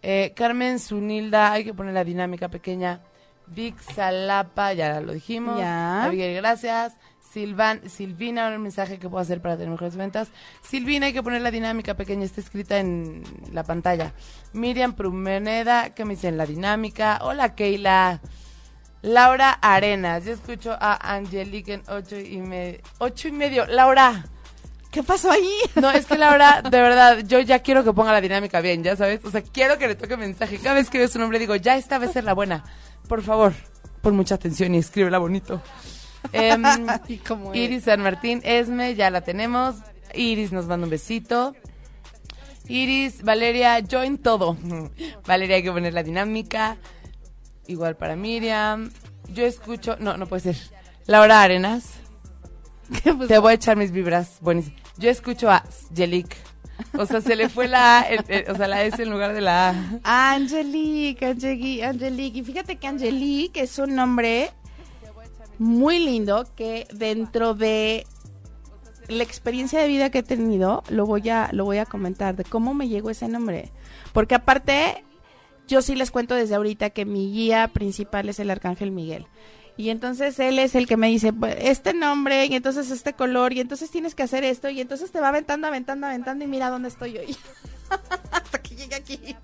Eh, 0.00 0.32
Carmen 0.36 0.78
Zunilda, 0.78 1.50
hay 1.50 1.64
que 1.64 1.74
poner 1.74 1.94
la 1.94 2.04
dinámica 2.04 2.48
pequeña. 2.48 3.00
Vic 3.48 3.76
Salapa, 3.80 4.72
ya 4.72 5.00
lo 5.00 5.14
dijimos. 5.14 5.58
Ya. 5.58 6.04
Abigail, 6.04 6.36
gracias. 6.36 6.94
Silvan, 7.34 7.90
Silvina, 7.90 8.48
un 8.48 8.62
mensaje 8.62 9.00
que 9.00 9.08
puedo 9.08 9.20
hacer 9.20 9.42
para 9.42 9.56
tener 9.56 9.68
mejores 9.68 9.96
ventas. 9.96 10.28
Silvina, 10.62 11.06
hay 11.06 11.12
que 11.12 11.22
poner 11.22 11.42
la 11.42 11.50
dinámica 11.50 11.94
pequeña, 11.94 12.24
está 12.24 12.40
escrita 12.40 12.78
en 12.78 13.24
la 13.52 13.64
pantalla. 13.64 14.12
Miriam 14.52 14.94
Prumeneda, 14.94 15.90
que 15.90 16.04
me 16.04 16.14
dicen 16.14 16.36
la 16.36 16.46
dinámica. 16.46 17.18
Hola, 17.22 17.56
Keila. 17.56 18.20
Laura 19.02 19.50
Arenas, 19.50 20.24
yo 20.24 20.32
escucho 20.32 20.76
a 20.78 21.12
Angelique 21.12 21.74
en 21.74 21.82
ocho 21.88 22.16
y 22.16 22.38
medio. 22.38 22.78
Ocho 22.98 23.26
y 23.26 23.32
medio. 23.32 23.66
Laura. 23.66 24.26
¿Qué 24.92 25.02
pasó 25.02 25.32
ahí? 25.32 25.50
No, 25.74 25.90
es 25.90 26.06
que 26.06 26.16
Laura, 26.16 26.62
de 26.62 26.80
verdad, 26.80 27.18
yo 27.26 27.40
ya 27.40 27.58
quiero 27.58 27.82
que 27.82 27.92
ponga 27.92 28.12
la 28.12 28.20
dinámica 28.20 28.60
bien, 28.60 28.84
ya 28.84 28.94
sabes. 28.94 29.24
O 29.24 29.30
sea, 29.32 29.42
quiero 29.42 29.76
que 29.76 29.88
le 29.88 29.96
toque 29.96 30.16
mensaje. 30.16 30.58
Cada 30.58 30.76
vez 30.76 30.88
que 30.88 30.98
veo 30.98 31.08
su 31.08 31.18
nombre 31.18 31.40
digo, 31.40 31.56
ya 31.56 31.76
esta 31.76 31.98
vez 31.98 32.14
es 32.14 32.22
la 32.22 32.32
buena. 32.32 32.62
Por 33.08 33.22
favor, 33.22 33.52
pon 34.02 34.14
mucha 34.14 34.36
atención 34.36 34.72
y 34.76 34.78
escríbela 34.78 35.18
bonito. 35.18 35.60
Em, 36.32 36.62
Y 37.08 37.18
como 37.18 37.52
es. 37.52 37.58
Iris 37.60 37.84
San 37.84 38.00
Martín, 38.02 38.40
Esme, 38.44 38.94
ya 38.94 39.10
la 39.10 39.20
tenemos. 39.22 39.76
Iris 40.14 40.52
nos 40.52 40.66
manda 40.66 40.84
un 40.84 40.90
besito. 40.90 41.54
Iris, 42.68 43.22
Valeria, 43.22 43.78
yo 43.80 44.02
en 44.02 44.18
todo. 44.18 44.56
Valeria, 45.26 45.56
hay 45.56 45.62
que 45.62 45.72
poner 45.72 45.92
la 45.94 46.02
dinámica. 46.02 46.76
Igual 47.66 47.96
para 47.96 48.16
Miriam. 48.16 48.90
Yo 49.32 49.44
escucho. 49.44 49.96
No, 49.98 50.16
no 50.16 50.26
puede 50.26 50.42
ser. 50.54 50.56
Laura 51.06 51.42
Arenas. 51.42 51.90
Te 53.28 53.38
voy 53.38 53.52
a 53.52 53.54
echar 53.54 53.76
mis 53.76 53.90
vibras. 53.90 54.38
Buenísimo. 54.40 54.76
Yo 54.96 55.10
escucho 55.10 55.50
a 55.50 55.64
Jelik. 55.94 56.36
O 56.98 57.06
sea, 57.06 57.20
se 57.20 57.36
le 57.36 57.48
fue 57.48 57.68
la 57.68 58.00
A, 58.00 58.02
el- 58.02 58.24
el- 58.28 58.50
o 58.50 58.56
sea, 58.56 58.66
la 58.66 58.82
S 58.82 59.00
en 59.02 59.10
lugar 59.10 59.32
de 59.32 59.40
la 59.40 59.70
A. 60.02 60.32
Angelique, 60.34 61.24
Angelique, 61.24 61.84
Angelique. 61.84 62.38
Y 62.38 62.42
fíjate 62.42 62.76
que 62.76 62.86
Angelique 62.86 63.60
es 63.62 63.78
un 63.78 63.94
nombre 63.94 64.50
muy 65.58 65.98
lindo 65.98 66.46
que 66.56 66.86
dentro 66.92 67.54
de 67.54 68.06
la 69.08 69.22
experiencia 69.22 69.80
de 69.80 69.88
vida 69.88 70.10
que 70.10 70.18
he 70.18 70.22
tenido, 70.22 70.82
lo 70.88 71.06
voy 71.06 71.28
a, 71.28 71.50
lo 71.52 71.64
voy 71.64 71.78
a 71.78 71.86
comentar, 71.86 72.36
de 72.36 72.44
cómo 72.44 72.74
me 72.74 72.88
llegó 72.88 73.10
ese 73.10 73.28
nombre. 73.28 73.70
Porque 74.12 74.34
aparte, 74.34 75.04
yo 75.68 75.82
sí 75.82 75.94
les 75.94 76.10
cuento 76.10 76.34
desde 76.34 76.54
ahorita 76.54 76.90
que 76.90 77.04
mi 77.04 77.32
guía 77.32 77.68
principal 77.68 78.28
es 78.28 78.38
el 78.38 78.50
Arcángel 78.50 78.90
Miguel. 78.90 79.26
Y 79.76 79.90
entonces 79.90 80.38
él 80.38 80.58
es 80.60 80.76
el 80.76 80.86
que 80.86 80.96
me 80.96 81.08
dice, 81.08 81.32
"Pues, 81.32 81.56
este 81.58 81.94
nombre, 81.94 82.46
y 82.46 82.54
entonces 82.54 82.90
este 82.90 83.12
color, 83.12 83.52
y 83.52 83.60
entonces 83.60 83.90
tienes 83.90 84.14
que 84.14 84.22
hacer 84.22 84.44
esto, 84.44 84.68
y 84.68 84.80
entonces 84.80 85.10
te 85.10 85.20
va 85.20 85.28
aventando, 85.28 85.66
aventando, 85.66 86.06
aventando, 86.06 86.44
y 86.44 86.48
mira 86.48 86.70
dónde 86.70 86.88
estoy 86.88 87.18
hoy. 87.18 87.36
Hasta 88.30 88.62
que 88.62 88.76
llegue 88.76 88.94
aquí. 88.94 89.36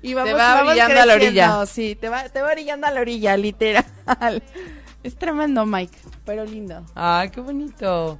Y 0.00 0.14
vamos, 0.14 0.32
va 0.34 0.54
vamos 0.54 0.70
orillando 0.70 1.00
a 1.00 1.06
la 1.06 1.14
orilla. 1.14 1.66
Sí, 1.66 1.94
te 1.94 2.08
va, 2.08 2.28
te 2.28 2.40
va 2.40 2.52
orillando 2.52 2.86
a 2.86 2.90
la 2.90 3.00
orilla, 3.00 3.36
literal. 3.36 4.42
Es 5.06 5.14
tremendo, 5.16 5.64
Mike, 5.64 5.96
pero 6.24 6.44
lindo. 6.44 6.84
Ay, 6.96 7.30
qué 7.30 7.40
bonito. 7.40 8.18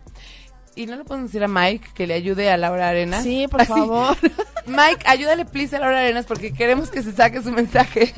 ¿Y 0.77 0.87
no 0.87 0.95
le 0.95 1.03
podemos 1.03 1.31
decir 1.33 1.43
a 1.43 1.49
Mike 1.49 1.89
que 1.95 2.07
le 2.07 2.15
ayude 2.15 2.49
a 2.49 2.57
Laura 2.57 2.91
Arenas? 2.91 3.25
Sí, 3.25 3.49
por 3.51 3.63
Así. 3.63 3.73
favor. 3.73 4.17
Mike, 4.67 5.05
ayúdale 5.05 5.47
please 5.47 5.75
a 5.75 5.81
Laura 5.81 5.99
Arenas 5.99 6.27
porque 6.27 6.53
queremos 6.53 6.89
que 6.89 7.03
se 7.03 7.11
saque 7.11 7.43
su 7.43 7.51
mensaje. 7.51 8.13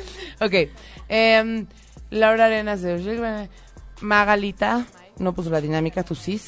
ok. 0.40 0.70
em, 1.10 1.66
Laura 2.08 2.46
Arenas 2.46 2.80
de 2.80 3.48
Magalita. 4.00 4.86
No 5.18 5.34
puso 5.34 5.50
la 5.50 5.60
dinámica, 5.60 6.02
tú 6.02 6.14
sí. 6.14 6.40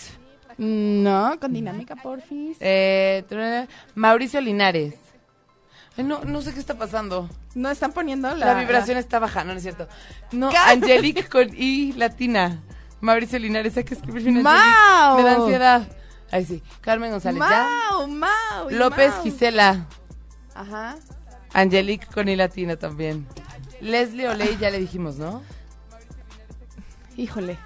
No, 0.57 1.39
con 1.39 1.53
dinámica, 1.53 1.97
porfis. 1.97 2.57
Eh, 2.61 3.25
Mauricio 3.95 4.41
Linares. 4.41 4.95
No, 6.05 6.23
no 6.25 6.43
sé 6.43 6.55
qué 6.55 6.61
está 6.61 6.75
pasando. 6.75 7.29
No 7.55 7.71
están 7.71 7.93
poniendo 7.93 8.33
la, 8.35 8.47
La, 8.47 8.55
vibración 8.55 8.99
está 8.99 9.19
baja, 9.19 9.43
no, 9.43 9.53
no 9.53 9.57
es 9.57 9.63
cierto. 9.63 9.89
No, 10.31 10.51
Angelique 10.67 11.29
con 11.29 11.49
I 11.55 11.93
latina. 11.93 12.61
Mauricio 13.01 13.39
Linares, 13.39 13.77
hay 13.77 13.85
que 13.85 13.95
escribir. 13.95 14.31
Me 14.31 14.43
da 14.43 15.35
ansiedad. 15.35 15.89
Ahí 16.31 16.45
sí. 16.45 16.63
Carmen 16.81 17.11
González, 17.11 17.41
¿ya? 17.41 17.69
Mau, 17.91 18.07
Mau. 18.07 18.71
López 18.71 19.11
Mau. 19.13 19.23
Gisela. 19.23 19.87
Ajá. 20.55 20.97
Angelique 21.53 22.07
con 22.07 22.29
I 22.29 22.37
latina 22.37 22.77
también. 22.77 23.27
Leslie 23.81 24.29
Oley, 24.29 24.57
ya 24.59 24.71
le 24.71 24.79
dijimos, 24.79 25.17
¿no? 25.17 25.43
Híjole. 27.17 27.59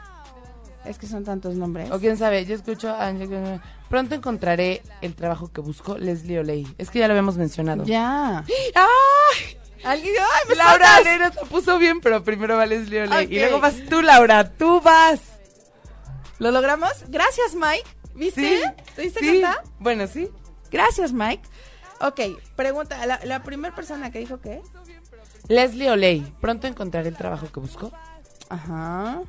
Es 0.85 0.99
que 0.99 1.07
son 1.07 1.24
tantos 1.24 1.55
nombres. 1.55 1.91
O 1.91 1.99
quién 1.99 2.16
sabe, 2.16 2.45
yo 2.47 2.55
escucho 2.55 2.91
a 2.91 3.09
Angelique. 3.09 3.61
Pronto 3.93 4.14
encontraré 4.14 4.80
el 5.03 5.14
trabajo 5.14 5.53
que 5.53 5.61
busco, 5.61 5.99
Leslie 5.99 6.38
Oley. 6.38 6.66
Es 6.78 6.88
que 6.88 6.99
ya 6.99 7.09
lo 7.09 7.12
habíamos 7.12 7.36
mencionado. 7.36 7.84
Ya. 7.84 8.38
¡Ay! 8.38 9.59
Alguien, 9.84 10.14
ay, 10.18 10.49
me 10.49 10.55
Laura. 10.55 10.97
Arenas 10.97 11.34
lo 11.34 11.43
puso 11.43 11.76
bien, 11.76 12.01
pero 12.01 12.24
primero 12.24 12.57
va 12.57 12.64
Leslie 12.64 13.03
Oley. 13.03 13.26
Y 13.30 13.38
luego 13.38 13.61
vas 13.61 13.74
tú, 13.90 14.01
Laura. 14.01 14.49
Tú 14.49 14.80
vas. 14.80 15.20
¿Lo 16.38 16.51
logramos? 16.51 16.90
Gracias, 17.09 17.55
Mike. 17.55 17.84
¿Viste? 18.14 18.62
Sí. 18.62 18.62
¿Te 18.97 19.03
diste 19.03 19.20
sí. 19.20 19.26
cuenta? 19.26 19.62
Bueno, 19.78 20.07
sí. 20.07 20.30
Gracias, 20.70 21.12
Mike. 21.12 21.47
Ok, 22.01 22.20
pregunta, 22.57 23.05
la, 23.05 23.20
la 23.24 23.43
primera 23.43 23.74
persona 23.74 24.11
que 24.11 24.20
dijo 24.20 24.40
qué? 24.40 24.62
Leslie 25.49 25.90
Oley. 25.90 26.32
Pronto 26.40 26.66
encontraré 26.66 27.11
el 27.11 27.16
trabajo 27.18 27.53
que 27.53 27.61
busco. 27.61 27.93
Ajá. 28.49 29.20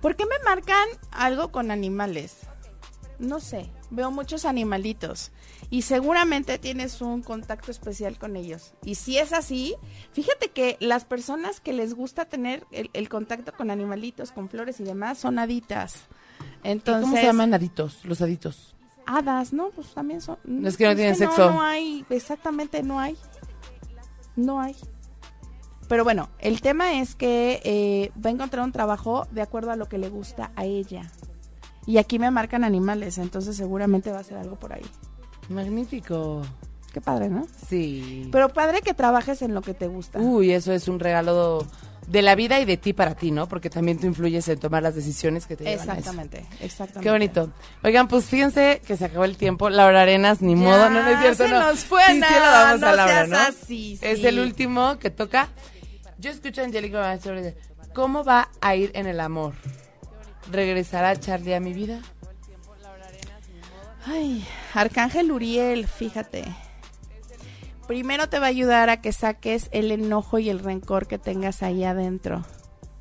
¿Por 0.00 0.16
qué 0.16 0.24
me 0.24 0.38
marcan 0.44 0.88
algo 1.10 1.52
con 1.52 1.70
animales? 1.70 2.38
No 3.18 3.38
sé, 3.38 3.70
veo 3.90 4.10
muchos 4.10 4.46
animalitos 4.46 5.30
y 5.68 5.82
seguramente 5.82 6.58
tienes 6.58 7.02
un 7.02 7.22
contacto 7.22 7.70
especial 7.70 8.18
con 8.18 8.34
ellos. 8.34 8.72
Y 8.82 8.94
si 8.94 9.18
es 9.18 9.34
así, 9.34 9.76
fíjate 10.12 10.48
que 10.50 10.78
las 10.80 11.04
personas 11.04 11.60
que 11.60 11.74
les 11.74 11.94
gusta 11.94 12.24
tener 12.24 12.66
el, 12.72 12.88
el 12.94 13.08
contacto 13.10 13.52
con 13.52 13.70
animalitos, 13.70 14.32
con 14.32 14.48
flores 14.48 14.80
y 14.80 14.84
demás, 14.84 15.18
son 15.18 15.38
haditas. 15.38 16.06
Entonces, 16.62 17.04
¿Cómo 17.04 17.16
se 17.16 17.24
llaman 17.24 17.52
aditos? 17.54 18.04
Los 18.04 18.22
aditos. 18.22 18.74
Hadas, 19.06 19.52
¿no? 19.52 19.70
Pues 19.70 19.88
también 19.92 20.20
son. 20.20 20.38
Es 20.64 20.76
que 20.76 20.86
no 20.86 20.94
tienen 20.94 21.16
sexo. 21.16 21.50
No, 21.50 21.62
hay, 21.62 22.04
exactamente, 22.10 22.82
no 22.82 22.98
hay. 22.98 23.16
No 24.36 24.60
hay. 24.60 24.76
Pero 25.90 26.04
bueno, 26.04 26.30
el 26.38 26.60
tema 26.60 27.00
es 27.00 27.16
que 27.16 27.60
eh, 27.64 28.12
va 28.24 28.30
a 28.30 28.32
encontrar 28.32 28.64
un 28.64 28.70
trabajo 28.70 29.26
de 29.32 29.42
acuerdo 29.42 29.72
a 29.72 29.76
lo 29.76 29.86
que 29.88 29.98
le 29.98 30.08
gusta 30.08 30.52
a 30.54 30.64
ella. 30.64 31.10
Y 31.84 31.98
aquí 31.98 32.20
me 32.20 32.30
marcan 32.30 32.62
animales, 32.62 33.18
entonces 33.18 33.56
seguramente 33.56 34.12
va 34.12 34.20
a 34.20 34.22
ser 34.24 34.38
algo 34.38 34.54
por 34.54 34.72
ahí. 34.72 34.86
Magnífico. 35.48 36.42
Qué 36.92 37.00
padre, 37.00 37.28
¿no? 37.28 37.44
Sí. 37.68 38.28
Pero 38.30 38.48
padre 38.50 38.82
que 38.82 38.94
trabajes 38.94 39.42
en 39.42 39.52
lo 39.52 39.62
que 39.62 39.74
te 39.74 39.88
gusta. 39.88 40.20
Uy, 40.20 40.52
eso 40.52 40.72
es 40.72 40.86
un 40.86 41.00
regalo 41.00 41.66
de 42.06 42.22
la 42.22 42.34
vida 42.36 42.60
y 42.60 42.64
de 42.64 42.76
ti 42.76 42.92
para 42.92 43.14
ti, 43.16 43.32
¿no? 43.32 43.48
Porque 43.48 43.68
también 43.70 43.98
tú 43.98 44.06
influyes 44.06 44.46
en 44.48 44.58
tomar 44.60 44.82
las 44.84 44.94
decisiones 44.94 45.46
que 45.46 45.56
te 45.56 45.64
llevan 45.64 45.78
a 45.78 45.82
eso. 45.82 45.98
exactamente, 45.98 46.46
exactamente. 46.60 47.00
Qué 47.04 47.10
bonito. 47.10 47.50
Oigan, 47.82 48.06
pues 48.06 48.26
fíjense 48.26 48.80
que 48.86 48.96
se 48.96 49.06
acabó 49.06 49.24
el 49.24 49.36
tiempo. 49.36 49.70
Laura 49.70 50.02
Arenas, 50.02 50.40
ni 50.40 50.54
Ya, 50.54 50.60
modo, 50.60 50.90
no, 50.90 51.02
no 51.02 51.08
es 51.08 51.18
cierto, 51.20 51.44
se 51.44 51.50
no. 51.50 51.60
nos 51.60 51.80
fue, 51.84 52.02
sí, 52.06 52.12
sí, 52.14 52.20
lo 52.20 52.40
damos 52.50 52.80
no 52.80 52.86
a 52.88 52.92
Laura, 52.94 53.14
seas 53.14 53.28
¿no? 53.28 53.38
así, 53.38 53.98
Es 54.02 54.20
sí. 54.20 54.26
el 54.26 54.38
último 54.40 54.98
que 54.98 55.10
toca. 55.10 55.48
Yo 56.20 56.30
escucho 56.30 56.60
a 56.60 56.64
Angélica 56.64 57.18
¿cómo 57.94 58.24
va 58.24 58.50
a 58.60 58.76
ir 58.76 58.90
en 58.92 59.06
el 59.06 59.20
amor? 59.20 59.54
¿Regresará 60.52 61.18
Charlie 61.18 61.54
a 61.54 61.60
mi 61.60 61.72
vida? 61.72 62.02
Ay, 64.04 64.46
Arcángel 64.74 65.32
Uriel, 65.32 65.86
fíjate. 65.86 66.44
Primero 67.86 68.28
te 68.28 68.38
va 68.38 68.46
a 68.46 68.50
ayudar 68.50 68.90
a 68.90 69.00
que 69.00 69.12
saques 69.12 69.68
el 69.72 69.90
enojo 69.92 70.38
y 70.38 70.50
el 70.50 70.58
rencor 70.58 71.06
que 71.06 71.18
tengas 71.18 71.62
ahí 71.62 71.84
adentro. 71.84 72.44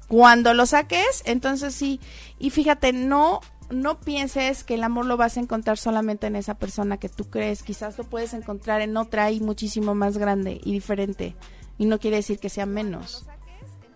Cuando 0.07 0.53
lo 0.53 0.65
saques, 0.65 1.21
entonces 1.25 1.75
sí. 1.75 1.99
Y 2.39 2.51
fíjate, 2.51 2.93
no, 2.93 3.41
no 3.69 3.99
pienses 3.99 4.63
que 4.63 4.75
el 4.75 4.83
amor 4.83 5.05
lo 5.05 5.17
vas 5.17 5.35
a 5.35 5.41
encontrar 5.41 5.77
solamente 5.77 6.27
en 6.27 6.37
esa 6.37 6.53
persona 6.53 6.97
que 6.97 7.09
tú 7.09 7.29
crees. 7.29 7.63
Quizás 7.63 7.97
lo 7.97 8.05
puedes 8.05 8.33
encontrar 8.33 8.79
en 8.79 8.95
otra 8.95 9.29
y 9.29 9.41
muchísimo 9.41 9.93
más 9.93 10.17
grande 10.17 10.61
y 10.63 10.71
diferente. 10.71 11.35
Y 11.79 11.85
no 11.85 11.97
quiere 11.97 12.17
decir 12.17 12.37
que 12.37 12.49
sea 12.49 12.67
menos. 12.67 13.25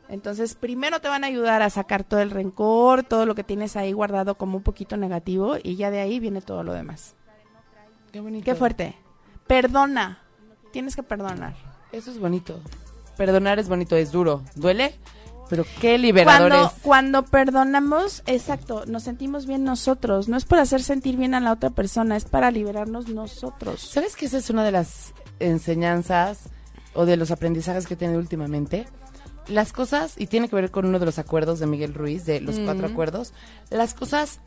Entonces, 0.09 0.55
primero 0.55 0.99
te 0.99 1.07
van 1.07 1.23
a 1.23 1.27
ayudar 1.27 1.61
a 1.61 1.69
sacar 1.69 2.03
todo 2.03 2.21
el 2.21 2.31
rencor, 2.31 3.03
todo 3.03 3.25
lo 3.25 3.35
que 3.35 3.43
tienes 3.43 3.75
ahí 3.75 3.91
guardado 3.91 4.35
como 4.35 4.57
un 4.57 4.63
poquito 4.63 4.97
negativo, 4.97 5.57
y 5.61 5.75
ya 5.75 5.91
de 5.91 5.99
ahí 6.01 6.19
viene 6.19 6.41
todo 6.41 6.63
lo 6.63 6.73
demás. 6.73 7.15
Qué 8.11 8.19
bonito. 8.19 8.45
Qué 8.45 8.55
fuerte. 8.55 8.95
Perdona. 9.47 10.19
Tienes 10.71 10.95
que 10.95 11.03
perdonar. 11.03 11.55
Eso 11.91 12.09
es 12.09 12.19
bonito. 12.19 12.59
Perdonar 13.17 13.59
es 13.59 13.69
bonito, 13.69 13.95
es 13.95 14.11
duro. 14.11 14.41
¿Duele? 14.55 14.95
Pero 15.49 15.65
qué 15.79 15.97
liberador 15.97 16.49
Cuando, 16.49 16.67
es. 16.67 16.81
cuando 16.81 17.25
perdonamos, 17.25 18.23
exacto, 18.25 18.85
nos 18.87 19.03
sentimos 19.03 19.45
bien 19.45 19.63
nosotros. 19.63 20.27
No 20.27 20.37
es 20.37 20.45
por 20.45 20.59
hacer 20.59 20.81
sentir 20.81 21.17
bien 21.17 21.35
a 21.35 21.39
la 21.39 21.51
otra 21.51 21.69
persona, 21.69 22.15
es 22.15 22.25
para 22.25 22.49
liberarnos 22.49 23.07
nosotros. 23.07 23.81
¿Sabes 23.81 24.15
que 24.15 24.25
esa 24.25 24.37
es 24.37 24.49
una 24.49 24.63
de 24.63 24.71
las 24.71 25.13
enseñanzas 25.39 26.49
o 26.93 27.05
de 27.05 27.17
los 27.17 27.31
aprendizajes 27.31 27.87
que 27.87 27.95
he 27.95 27.97
tenido 27.97 28.19
últimamente? 28.19 28.85
Las 29.47 29.73
cosas, 29.73 30.15
y 30.17 30.27
tiene 30.27 30.47
que 30.47 30.55
ver 30.55 30.71
con 30.71 30.85
uno 30.85 30.99
de 30.99 31.05
los 31.05 31.19
acuerdos 31.19 31.59
de 31.59 31.67
Miguel 31.67 31.93
Ruiz, 31.93 32.25
de 32.25 32.39
los 32.39 32.59
cuatro 32.59 32.87
acuerdos, 32.87 33.33
las 33.69 33.93
cosas 33.93 34.39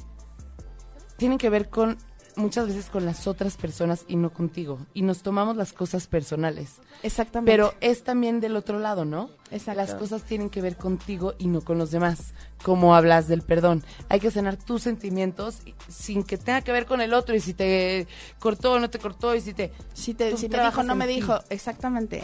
tienen 1.17 1.39
que 1.39 1.51
ver 1.51 1.69
con 1.69 1.99
muchas 2.37 2.67
veces 2.67 2.87
con 2.87 3.05
las 3.05 3.27
otras 3.27 3.57
personas 3.57 4.05
y 4.09 4.17
no 4.17 4.31
contigo. 4.31 4.79
Y 4.95 5.03
nos 5.03 5.23
tomamos 5.23 5.57
las 5.57 5.73
cosas 5.73 6.07
personales. 6.07 6.77
Exactamente. 7.03 7.51
Pero 7.51 7.75
es 7.81 8.05
también 8.05 8.41
del 8.41 8.57
otro 8.57 8.79
lado, 8.79 9.05
¿no? 9.05 9.31
Exacto. 9.51 9.81
Las 9.81 9.95
cosas 9.95 10.23
tienen 10.25 10.51
que 10.51 10.63
ver 10.63 10.77
contigo 10.77 11.35
y 11.39 11.47
no 11.47 11.61
con 11.61 11.79
los 11.79 11.91
demás. 11.91 12.35
Como 12.63 12.95
hablas 12.95 13.29
del 13.29 13.43
perdón. 13.43 13.83
Hay 14.09 14.21
que 14.21 14.31
sanar 14.31 14.57
tus 14.57 14.83
sentimientos 14.83 15.59
sin 15.89 16.23
que 16.23 16.37
tenga 16.37 16.61
que 16.63 16.73
ver 16.73 16.87
con 16.87 17.01
el 17.01 17.15
otro. 17.15 17.35
Y 17.35 17.41
si 17.41 17.55
te 17.55 18.07
cortó 18.39 18.75
o 18.75 18.79
no 18.79 18.91
te 18.91 18.99
cortó. 18.99 19.35
Y 19.35 19.41
si 19.41 19.55
te. 19.55 19.73
Si, 19.95 20.15
te, 20.15 20.37
si 20.37 20.49
me 20.49 20.61
dijo, 20.61 20.83
no 20.83 20.95
me 20.95 21.07
ti. 21.07 21.15
dijo, 21.15 21.41
exactamente. 21.51 22.23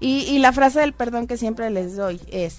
Y, 0.00 0.20
y 0.24 0.38
la 0.38 0.52
frase 0.52 0.80
del 0.80 0.92
perdón 0.92 1.26
que 1.26 1.36
siempre 1.36 1.70
les 1.70 1.96
doy 1.96 2.20
es, 2.30 2.58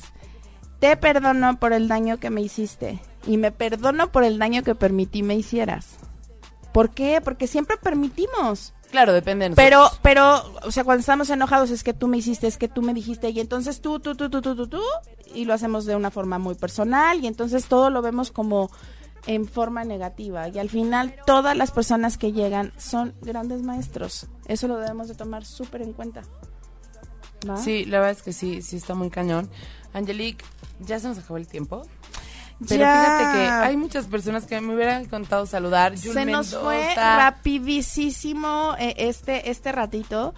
te 0.79 0.95
perdono 0.97 1.59
por 1.59 1.73
el 1.73 1.87
daño 1.87 2.17
que 2.17 2.29
me 2.29 2.41
hiciste 2.41 2.99
y 3.27 3.37
me 3.37 3.51
perdono 3.51 4.11
por 4.11 4.23
el 4.23 4.39
daño 4.39 4.63
que 4.63 4.75
permití 4.75 5.23
me 5.23 5.35
hicieras. 5.35 5.97
¿Por 6.73 6.91
qué? 6.91 7.21
Porque 7.23 7.47
siempre 7.47 7.77
permitimos. 7.77 8.73
Claro, 8.91 9.13
depende 9.13 9.47
de 9.49 9.55
Pero, 9.55 9.79
nosotros. 9.81 9.99
pero, 10.01 10.41
o 10.65 10.71
sea, 10.71 10.83
cuando 10.83 11.01
estamos 11.01 11.29
enojados 11.29 11.69
es 11.69 11.83
que 11.83 11.93
tú 11.93 12.07
me 12.07 12.17
hiciste, 12.17 12.47
es 12.47 12.57
que 12.57 12.67
tú 12.67 12.81
me 12.81 12.93
dijiste, 12.93 13.29
y 13.29 13.39
entonces 13.39 13.81
tú, 13.81 13.99
tú, 13.99 14.15
tú, 14.15 14.29
tú, 14.29 14.41
tú, 14.41 14.55
tú, 14.55 14.67
tú, 14.67 14.81
y 15.35 15.45
lo 15.45 15.53
hacemos 15.53 15.85
de 15.85 15.95
una 15.95 16.09
forma 16.09 16.39
muy 16.39 16.55
personal, 16.55 17.23
y 17.23 17.27
entonces 17.27 17.65
todo 17.65 17.91
lo 17.91 18.01
vemos 18.01 18.31
como 18.31 18.71
en 19.27 19.47
forma 19.47 19.83
negativa 19.83 20.47
y 20.47 20.57
al 20.59 20.69
final 20.69 21.13
todas 21.25 21.55
las 21.55 21.71
personas 21.71 22.17
que 22.17 22.31
llegan 22.31 22.71
son 22.77 23.13
grandes 23.21 23.61
maestros. 23.61 24.27
Eso 24.45 24.67
lo 24.67 24.77
debemos 24.77 25.07
de 25.07 25.13
tomar 25.13 25.45
súper 25.45 25.81
en 25.81 25.93
cuenta. 25.93 26.23
¿Va? 27.47 27.57
Sí, 27.57 27.85
la 27.85 27.99
verdad 27.99 28.17
es 28.17 28.23
que 28.23 28.33
sí, 28.33 28.61
sí 28.61 28.77
está 28.77 28.95
muy 28.95 29.09
cañón. 29.09 29.49
Angelique, 29.93 30.43
ya 30.79 30.99
se 30.99 31.07
nos 31.09 31.17
acabó 31.19 31.37
el 31.37 31.47
tiempo. 31.47 31.83
Pero 32.67 32.81
Ya. 32.81 32.93
fíjate 33.17 33.37
que 33.37 33.47
hay 33.49 33.77
muchas 33.77 34.07
personas 34.07 34.45
que 34.45 34.59
me 34.59 34.75
hubieran 34.75 35.05
contado 35.05 35.45
saludar. 35.45 35.97
Se 35.97 36.25
nos 36.25 36.55
fue 36.55 36.93
rapidísimo 36.95 38.75
eh, 38.79 38.95
este, 38.97 39.49
este 39.49 39.71
ratito. 39.71 40.33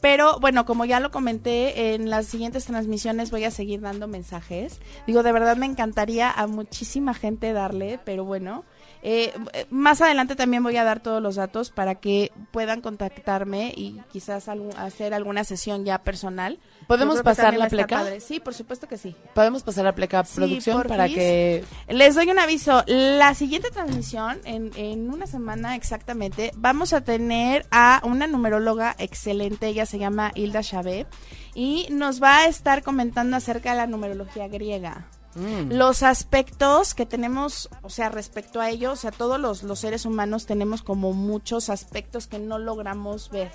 Pero 0.00 0.38
bueno, 0.38 0.64
como 0.64 0.84
ya 0.84 1.00
lo 1.00 1.10
comenté, 1.10 1.94
en 1.94 2.08
las 2.08 2.26
siguientes 2.26 2.66
transmisiones 2.66 3.32
voy 3.32 3.44
a 3.44 3.50
seguir 3.50 3.80
dando 3.80 4.06
mensajes. 4.06 4.80
Digo, 5.08 5.24
de 5.24 5.32
verdad 5.32 5.56
me 5.56 5.66
encantaría 5.66 6.30
a 6.30 6.46
muchísima 6.46 7.14
gente 7.14 7.52
darle, 7.52 7.98
pero 8.04 8.24
bueno. 8.24 8.64
Eh, 9.02 9.32
más 9.70 10.00
adelante 10.00 10.34
también 10.36 10.62
voy 10.62 10.76
a 10.76 10.84
dar 10.84 11.00
todos 11.00 11.22
los 11.22 11.36
datos 11.36 11.70
para 11.70 11.94
que 11.96 12.32
puedan 12.50 12.80
contactarme 12.80 13.72
y 13.76 14.00
quizás 14.12 14.48
algún- 14.48 14.76
hacer 14.76 15.14
alguna 15.14 15.44
sesión 15.44 15.84
ya 15.84 15.98
personal. 16.02 16.58
¿Podemos 16.86 17.22
pasar 17.22 17.54
la 17.56 17.68
pleca? 17.68 18.04
Sí, 18.20 18.40
por 18.40 18.54
supuesto 18.54 18.88
que 18.88 18.96
sí. 18.98 19.14
Podemos 19.34 19.62
pasar 19.62 19.86
a 19.86 19.94
pleca 19.94 20.24
Sí, 20.24 20.36
producción 20.36 20.82
para 20.84 21.08
que 21.08 21.64
Les 21.88 22.14
doy 22.14 22.30
un 22.30 22.38
aviso. 22.38 22.82
La 22.86 23.34
siguiente 23.34 23.70
transmisión, 23.70 24.40
en, 24.44 24.70
en 24.76 25.10
una 25.10 25.26
semana 25.26 25.76
exactamente, 25.76 26.50
vamos 26.56 26.92
a 26.92 27.02
tener 27.02 27.66
a 27.70 28.00
una 28.04 28.26
numeróloga 28.26 28.94
excelente. 28.98 29.66
Ella 29.68 29.86
se 29.86 29.98
llama 29.98 30.32
Hilda 30.34 30.62
Chávez 30.62 31.06
y 31.54 31.86
nos 31.90 32.22
va 32.22 32.38
a 32.38 32.46
estar 32.46 32.82
comentando 32.82 33.36
acerca 33.36 33.72
de 33.72 33.76
la 33.76 33.86
numerología 33.86 34.48
griega. 34.48 35.08
Mm. 35.38 35.72
Los 35.72 36.02
aspectos 36.02 36.94
que 36.94 37.06
tenemos, 37.06 37.68
o 37.82 37.90
sea, 37.90 38.08
respecto 38.08 38.60
a 38.60 38.70
ello, 38.70 38.92
o 38.92 38.96
sea, 38.96 39.10
todos 39.10 39.40
los, 39.40 39.62
los 39.62 39.78
seres 39.78 40.04
humanos 40.04 40.46
tenemos 40.46 40.82
como 40.82 41.12
muchos 41.12 41.70
aspectos 41.70 42.26
que 42.26 42.38
no 42.38 42.58
logramos 42.58 43.30
ver. 43.30 43.52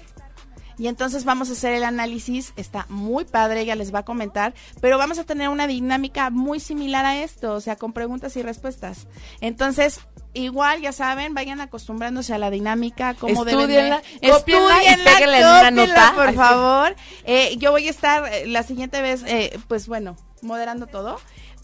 Y 0.78 0.88
entonces 0.88 1.24
vamos 1.24 1.50
a 1.50 1.54
hacer 1.54 1.74
el 1.74 1.84
análisis, 1.84 2.54
está 2.56 2.86
muy 2.90 3.26
padre, 3.26 3.62
ella 3.62 3.76
les 3.76 3.94
va 3.94 4.00
a 4.00 4.06
comentar, 4.06 4.54
pero 4.82 4.98
vamos 4.98 5.20
a 5.20 5.24
tener 5.24 5.50
una 5.50 5.68
dinámica 5.68 6.30
muy 6.30 6.60
similar 6.60 7.06
a 7.06 7.22
esto, 7.22 7.54
o 7.54 7.62
sea, 7.62 7.76
con 7.76 7.94
preguntas 7.94 8.36
y 8.38 8.42
respuestas. 8.42 9.08
Entonces, 9.40 10.00
igual, 10.34 10.82
ya 10.82 10.92
saben, 10.92 11.34
vayan 11.34 11.62
acostumbrándose 11.62 12.34
a 12.34 12.38
la 12.38 12.50
dinámica, 12.50 13.14
cómo 13.14 13.46
deben 13.46 13.62
Estudienla, 13.62 14.02
cópienla 14.32 14.84
y 14.84 14.88
Estudienla, 14.88 15.20
en 15.20 15.44
una 15.44 15.60
cópienla, 15.70 15.72
nota. 15.72 16.14
por 16.16 16.34
favor. 16.34 16.96
Eh, 17.26 17.56
yo 17.58 17.72
voy 17.72 17.88
a 17.88 17.92
estar 17.92 18.26
eh, 18.34 18.48
la 18.48 18.64
siguiente 18.64 19.02
vez, 19.02 19.24
eh, 19.28 19.60
pues 19.68 19.88
bueno, 19.88 20.18
moderando 20.42 20.88
todo, 20.88 21.20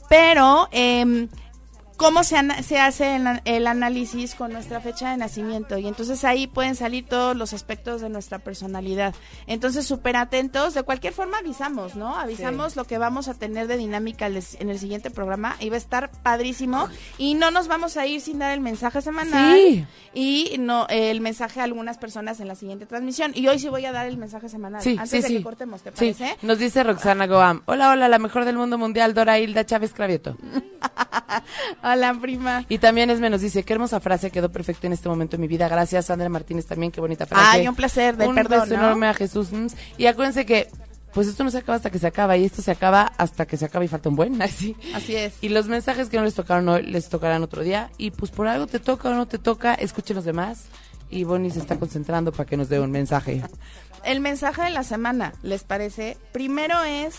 pero... 0.09 0.67
em, 0.71 1.29
cómo 1.99 2.23
se, 2.23 2.37
ana- 2.37 2.63
se 2.63 2.79
hace 2.79 3.17
el, 3.17 3.41
el 3.43 3.67
análisis 3.67 4.33
con 4.33 4.53
nuestra 4.53 4.79
fecha 4.79 5.11
de 5.11 5.17
nacimiento 5.17 5.77
y 5.77 5.85
entonces 5.85 6.23
ahí 6.23 6.47
pueden 6.47 6.75
salir 6.75 7.05
todos 7.05 7.35
los 7.35 7.51
aspectos 7.51 7.99
de 7.99 8.07
nuestra 8.09 8.39
personalidad. 8.39 9.13
Entonces 9.47 9.85
súper 9.85 10.15
atentos, 10.15 10.73
de 10.73 10.83
cualquier 10.83 11.11
forma 11.11 11.39
avisamos, 11.39 11.95
¿no? 11.95 12.15
Avisamos 12.15 12.77
lo 12.77 12.85
que 12.85 12.97
vamos 12.97 13.27
a 13.27 13.33
tener 13.33 13.67
de 13.67 13.75
dinámica 13.75 14.27
en 14.27 14.69
el 14.69 14.79
siguiente 14.79 15.11
programa 15.11 15.57
y 15.59 15.69
va 15.69 15.75
a 15.75 15.77
estar 15.77 16.09
padrísimo 16.23 16.87
y 17.17 17.33
no 17.33 17.51
nos 17.51 17.67
vamos 17.67 17.97
a 17.97 18.07
ir 18.07 18.21
sin 18.21 18.39
dar 18.39 18.51
el 18.53 18.61
mensaje 18.61 19.01
semanal 19.01 19.53
Sí. 19.59 19.85
y 20.13 20.55
no 20.57 20.87
el 20.89 21.19
mensaje 21.19 21.59
a 21.59 21.65
algunas 21.65 21.97
personas 21.97 22.39
en 22.39 22.47
la 22.47 22.55
siguiente 22.55 22.85
transmisión 22.85 23.33
y 23.35 23.45
hoy 23.49 23.59
sí 23.59 23.67
voy 23.67 23.85
a 23.85 23.91
dar 23.91 24.07
el 24.07 24.15
mensaje 24.17 24.47
semanal 24.47 24.81
Sí, 24.81 24.95
antes 24.97 25.23
de 25.23 25.27
que 25.27 25.43
cortemos, 25.43 25.81
¿te 25.81 25.89
Sí, 25.89 26.13
parece? 26.15 26.37
nos 26.43 26.59
dice 26.59 26.81
Roxana 26.83 27.27
Goam. 27.27 27.61
Hola, 27.65 27.91
hola, 27.91 28.07
la 28.07 28.19
mejor 28.19 28.45
del 28.45 28.55
mundo 28.55 28.77
mundial, 28.77 29.13
Dora 29.13 29.37
Hilda 29.37 29.65
Chávez 29.65 29.93
Cravioto. 29.93 30.37
Hola, 31.93 32.13
prima. 32.19 32.65
Y 32.69 32.77
también 32.77 33.09
Esme 33.09 33.29
nos 33.29 33.41
dice, 33.41 33.63
qué 33.63 33.73
hermosa 33.73 33.99
frase, 33.99 34.31
quedó 34.31 34.51
perfecta 34.51 34.87
en 34.87 34.93
este 34.93 35.09
momento 35.09 35.37
de 35.37 35.41
mi 35.41 35.47
vida. 35.47 35.67
Gracias, 35.67 36.05
Sandra 36.05 36.29
Martínez 36.29 36.65
también, 36.65 36.91
qué 36.91 37.01
bonita 37.01 37.25
frase. 37.25 37.45
Ay, 37.59 37.67
un 37.67 37.75
placer, 37.75 38.15
del 38.17 38.29
un 38.29 38.35
perdón, 38.35 38.61
beso 38.61 38.75
¿no? 38.77 38.83
enorme 38.87 39.07
a 39.07 39.13
Jesús. 39.13 39.51
mm. 39.51 39.67
Y 39.97 40.05
acuérdense 40.05 40.45
que, 40.45 40.69
pues 41.13 41.27
esto 41.27 41.43
no 41.43 41.51
se 41.51 41.57
acaba 41.57 41.75
hasta 41.75 41.89
que 41.89 41.97
se 41.99 42.07
acaba, 42.07 42.37
y 42.37 42.45
esto 42.45 42.61
se 42.61 42.71
acaba 42.71 43.11
hasta 43.17 43.45
que 43.47 43.57
se 43.57 43.65
acaba 43.65 43.83
y 43.83 43.87
falta 43.87 44.09
un 44.09 44.15
buen, 44.15 44.41
así. 44.41 44.75
Así 44.93 45.15
es. 45.15 45.33
Y 45.41 45.49
los 45.49 45.67
mensajes 45.67 46.09
que 46.09 46.17
no 46.17 46.23
les 46.23 46.35
tocaron 46.35 46.69
hoy, 46.69 46.83
les 46.83 47.09
tocarán 47.09 47.41
otro 47.43 47.63
día. 47.63 47.89
Y 47.97 48.11
pues 48.11 48.31
por 48.31 48.47
algo 48.47 48.67
te 48.67 48.79
toca 48.79 49.09
o 49.09 49.13
no 49.13 49.27
te 49.27 49.39
toca, 49.39 49.73
escuchen 49.73 50.15
los 50.15 50.25
demás. 50.25 50.65
Y 51.09 51.23
Bonnie 51.23 51.49
se 51.49 51.57
está 51.59 51.79
concentrando 51.79 52.31
para 52.31 52.45
que 52.47 52.55
nos 52.55 52.69
dé 52.69 52.79
un 52.79 52.91
mensaje. 52.91 53.41
El 54.03 54.19
mensaje 54.19 54.61
de 54.61 54.69
la 54.69 54.83
semana, 54.83 55.33
¿les 55.41 55.63
parece? 55.63 56.17
Primero 56.31 56.83
es, 56.83 57.15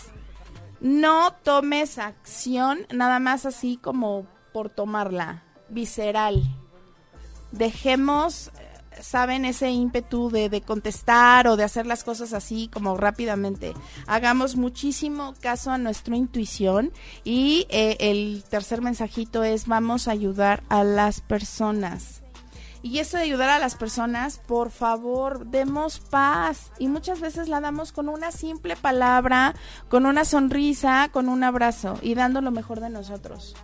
no 0.79 1.33
tomes 1.43 1.97
acción 1.97 2.87
nada 2.93 3.19
más 3.19 3.45
así 3.45 3.77
como 3.81 4.25
por 4.53 4.69
tomarla, 4.69 5.43
visceral. 5.69 6.41
Dejemos, 7.51 8.47
eh, 8.47 9.01
saben, 9.01 9.45
ese 9.45 9.69
ímpetu 9.71 10.29
de, 10.29 10.49
de 10.49 10.61
contestar 10.61 11.47
o 11.47 11.57
de 11.57 11.63
hacer 11.63 11.85
las 11.85 12.03
cosas 12.03 12.33
así 12.33 12.69
como 12.71 12.97
rápidamente. 12.97 13.73
Hagamos 14.07 14.55
muchísimo 14.55 15.33
caso 15.41 15.71
a 15.71 15.77
nuestra 15.77 16.15
intuición 16.15 16.91
y 17.23 17.67
eh, 17.69 17.97
el 17.99 18.43
tercer 18.49 18.81
mensajito 18.81 19.43
es, 19.43 19.67
vamos 19.67 20.07
a 20.07 20.11
ayudar 20.11 20.63
a 20.69 20.83
las 20.83 21.21
personas. 21.21 22.21
Y 22.83 22.97
eso 22.97 23.17
de 23.17 23.23
ayudar 23.23 23.49
a 23.49 23.59
las 23.59 23.75
personas, 23.75 24.39
por 24.39 24.71
favor, 24.71 25.45
demos 25.45 25.99
paz. 25.99 26.71
Y 26.79 26.87
muchas 26.87 27.19
veces 27.19 27.47
la 27.47 27.61
damos 27.61 27.91
con 27.91 28.09
una 28.09 28.31
simple 28.31 28.75
palabra, 28.75 29.53
con 29.87 30.07
una 30.07 30.25
sonrisa, 30.25 31.09
con 31.11 31.29
un 31.29 31.43
abrazo 31.43 31.99
y 32.01 32.15
dando 32.15 32.41
lo 32.41 32.49
mejor 32.49 32.79
de 32.79 32.89
nosotros. 32.89 33.55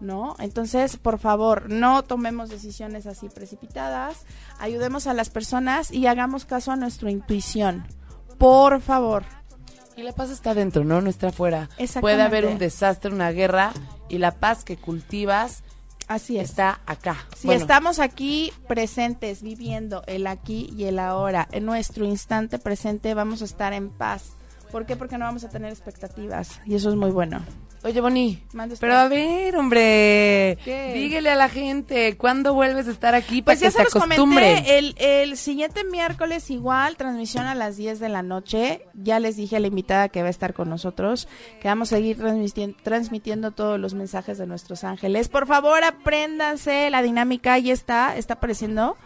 ¿No? 0.00 0.36
Entonces, 0.38 0.96
por 0.96 1.18
favor, 1.18 1.70
no 1.70 2.02
tomemos 2.02 2.50
decisiones 2.50 3.06
así 3.06 3.28
precipitadas. 3.28 4.24
Ayudemos 4.58 5.06
a 5.06 5.14
las 5.14 5.30
personas 5.30 5.90
y 5.90 6.06
hagamos 6.06 6.44
caso 6.44 6.72
a 6.72 6.76
nuestra 6.76 7.10
intuición. 7.10 7.86
Por 8.38 8.80
favor. 8.82 9.24
Y 9.96 10.02
la 10.02 10.12
paz 10.12 10.30
está 10.30 10.52
dentro, 10.52 10.84
¿no? 10.84 11.00
No 11.00 11.08
está 11.08 11.28
afuera. 11.28 11.70
Puede 12.00 12.20
haber 12.20 12.44
un 12.44 12.58
desastre, 12.58 13.10
una 13.10 13.30
guerra, 13.30 13.72
y 14.10 14.18
la 14.18 14.32
paz 14.32 14.62
que 14.62 14.76
cultivas 14.76 15.62
Así 16.08 16.38
es. 16.38 16.50
está 16.50 16.80
acá. 16.86 17.16
Si 17.36 17.46
Bueno, 17.46 17.60
estamos 17.60 17.98
aquí 17.98 18.52
presentes, 18.68 19.42
viviendo 19.42 20.02
el 20.06 20.26
aquí 20.26 20.72
y 20.76 20.84
el 20.84 20.98
ahora, 20.98 21.48
en 21.50 21.64
nuestro 21.64 22.04
instante 22.04 22.58
presente, 22.58 23.14
vamos 23.14 23.42
a 23.42 23.46
estar 23.46 23.72
en 23.72 23.90
paz. 23.90 24.32
¿Por 24.70 24.86
qué? 24.86 24.96
Porque 24.96 25.18
no 25.18 25.24
vamos 25.24 25.44
a 25.44 25.48
tener 25.48 25.72
expectativas. 25.72 26.60
Y 26.66 26.74
eso 26.74 26.90
es 26.90 26.96
muy 26.96 27.10
bueno. 27.10 27.40
Oye, 27.84 28.00
Boni, 28.00 28.42
pero 28.80 28.96
a 28.96 29.06
ver, 29.06 29.56
hombre, 29.56 30.58
¿Qué? 30.64 30.92
dígale 30.94 31.30
a 31.30 31.36
la 31.36 31.48
gente, 31.48 32.16
¿cuándo 32.16 32.52
vuelves 32.52 32.88
a 32.88 32.90
estar 32.90 33.14
aquí 33.14 33.42
para 33.42 33.54
Pues 33.56 33.60
ya 33.60 33.66
que 33.68 33.70
se 33.72 33.78
se 33.78 33.84
los 33.84 33.96
acostumbre? 33.96 34.44
comenté, 34.54 34.78
el, 34.78 34.94
el 34.98 35.36
siguiente 35.36 35.84
miércoles 35.84 36.50
igual, 36.50 36.96
transmisión 36.96 37.46
a 37.46 37.54
las 37.54 37.76
10 37.76 38.00
de 38.00 38.08
la 38.08 38.22
noche. 38.22 38.82
Ya 38.94 39.20
les 39.20 39.36
dije 39.36 39.56
a 39.56 39.60
la 39.60 39.68
invitada 39.68 40.08
que 40.08 40.20
va 40.22 40.26
a 40.26 40.30
estar 40.30 40.52
con 40.52 40.68
nosotros, 40.68 41.28
que 41.60 41.68
vamos 41.68 41.92
a 41.92 41.96
seguir 41.96 42.16
transmitiendo, 42.16 42.76
transmitiendo 42.82 43.50
todos 43.52 43.78
los 43.78 43.94
mensajes 43.94 44.36
de 44.38 44.46
nuestros 44.48 44.82
ángeles. 44.82 45.28
Por 45.28 45.46
favor, 45.46 45.84
apréndanse 45.84 46.90
la 46.90 47.02
dinámica, 47.02 47.52
ahí 47.52 47.70
está, 47.70 48.16
está 48.16 48.34
apareciendo. 48.34 48.96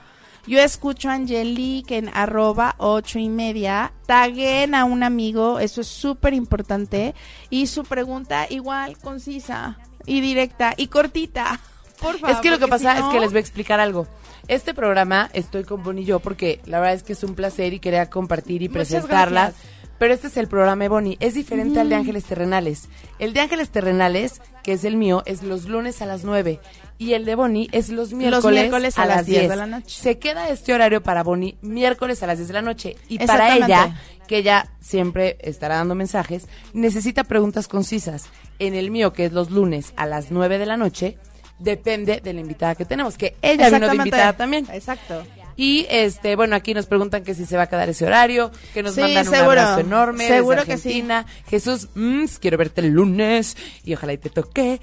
Yo 0.47 0.59
escucho 0.61 1.09
a 1.11 1.15
Angelique 1.15 1.97
en 1.99 2.11
arroba 2.13 2.75
ocho 2.79 3.19
y 3.19 3.29
media. 3.29 3.93
Taguen 4.07 4.75
a 4.75 4.85
un 4.85 5.03
amigo, 5.03 5.59
eso 5.61 5.81
es 5.81 5.87
súper 5.87 6.35
importante. 6.35 7.15
Y 7.51 7.67
su 7.67 7.85
pregunta 7.85 8.47
igual, 8.51 8.99
concisa 8.99 9.79
y 10.07 10.21
directa 10.21 10.75
y 10.77 10.89
cortita. 10.89 11.61
Por 12.01 12.19
favor. 12.19 12.35
Es 12.35 12.41
que 12.41 12.51
lo 12.51 12.59
que 12.59 12.67
pasa 12.69 12.97
si 12.97 13.03
es 13.03 13.09
que 13.09 13.21
les 13.21 13.31
voy 13.31 13.39
a 13.39 13.41
explicar 13.41 13.79
algo. 13.81 14.07
Este 14.49 14.75
programa 14.75 15.31
estoy 15.35 15.65
con 15.65 15.83
Bonnie 15.83 16.03
y 16.03 16.07
yo 16.07 16.19
porque 16.21 16.61
la 16.65 16.81
verdad 16.81 16.95
es 16.97 17.03
que 17.03 17.13
es 17.13 17.23
un 17.23 17.35
placer 17.35 17.73
y 17.75 17.79
quería 17.79 18.09
compartir 18.09 18.63
y 18.63 18.69
Muchas 18.69 18.89
presentarlas. 18.89 19.53
gracias. 19.55 19.81
Pero 19.99 20.15
este 20.15 20.29
es 20.29 20.37
el 20.39 20.49
programa 20.49 20.85
de 20.85 20.89
Bonnie. 20.89 21.17
Es 21.21 21.35
diferente 21.35 21.79
al 21.79 21.91
de 21.91 21.95
Ángeles 21.97 22.25
Terrenales. 22.25 22.89
El 23.19 23.35
de 23.35 23.41
Ángeles 23.41 23.69
Terrenales, 23.69 24.41
que 24.63 24.73
es 24.73 24.85
el 24.85 24.97
mío, 24.97 25.23
es 25.27 25.43
los 25.43 25.67
lunes 25.67 26.01
a 26.01 26.07
las 26.07 26.25
9. 26.25 26.59
Y 27.01 27.15
el 27.15 27.25
de 27.25 27.35
Bonnie 27.35 27.67
es 27.73 27.89
los 27.89 28.13
miércoles, 28.13 28.61
miércoles 28.61 28.99
a 28.99 29.07
las 29.07 29.25
10 29.25 29.49
de 29.49 29.57
la 29.57 29.67
noche. 29.67 29.87
Se 29.89 30.19
queda 30.19 30.51
este 30.51 30.75
horario 30.75 31.03
para 31.03 31.23
Bonnie 31.23 31.57
miércoles 31.63 32.23
a 32.23 32.27
las 32.27 32.37
10 32.37 32.49
de 32.49 32.53
la 32.55 32.61
noche. 32.61 32.97
Y 33.09 33.19
para 33.19 33.57
ella, 33.57 33.97
que 34.29 34.37
ella 34.37 34.69
siempre 34.81 35.39
estará 35.41 35.77
dando 35.77 35.95
mensajes, 35.95 36.47
necesita 36.75 37.25
preguntas 37.25 37.69
concisas. 37.69 38.27
En 38.59 38.75
el 38.75 38.91
mío, 38.91 39.15
que 39.15 39.25
es 39.25 39.33
los 39.33 39.51
lunes 39.51 39.95
a 39.97 40.05
las 40.05 40.31
9 40.31 40.59
de 40.59 40.67
la 40.67 40.77
noche, 40.77 41.17
depende 41.59 42.21
de 42.21 42.35
la 42.35 42.41
invitada 42.41 42.75
que 42.75 42.85
tenemos, 42.85 43.17
que 43.17 43.35
ella 43.41 43.71
vino 43.71 43.89
de 43.89 43.97
invitada 43.97 44.35
también. 44.37 44.67
Exacto. 44.71 45.25
Y 45.57 45.87
este, 45.89 46.37
bueno, 46.37 46.55
aquí 46.55 46.75
nos 46.75 46.85
preguntan 46.85 47.25
que 47.25 47.35
si 47.35 47.47
se 47.47 47.57
va 47.57 47.63
a 47.63 47.67
quedar 47.69 47.89
ese 47.89 48.05
horario, 48.05 48.51
que 48.75 48.83
nos 48.83 48.95
Sí, 48.95 49.01
mandan 49.01 49.27
un 49.27 49.33
seguro. 49.33 49.51
abrazo 49.53 49.81
enorme 49.81 50.27
Seguro 50.29 50.57
desde 50.61 50.73
que 50.73 50.77
sí. 50.79 50.89
Argentina. 50.89 51.27
Jesús, 51.49 51.89
mm, 51.95 52.25
quiero 52.41 52.59
verte 52.59 52.83
el 52.83 52.89
lunes 52.91 53.57
y 53.85 53.95
ojalá 53.95 54.13
y 54.13 54.19
te 54.19 54.29
toque. 54.29 54.81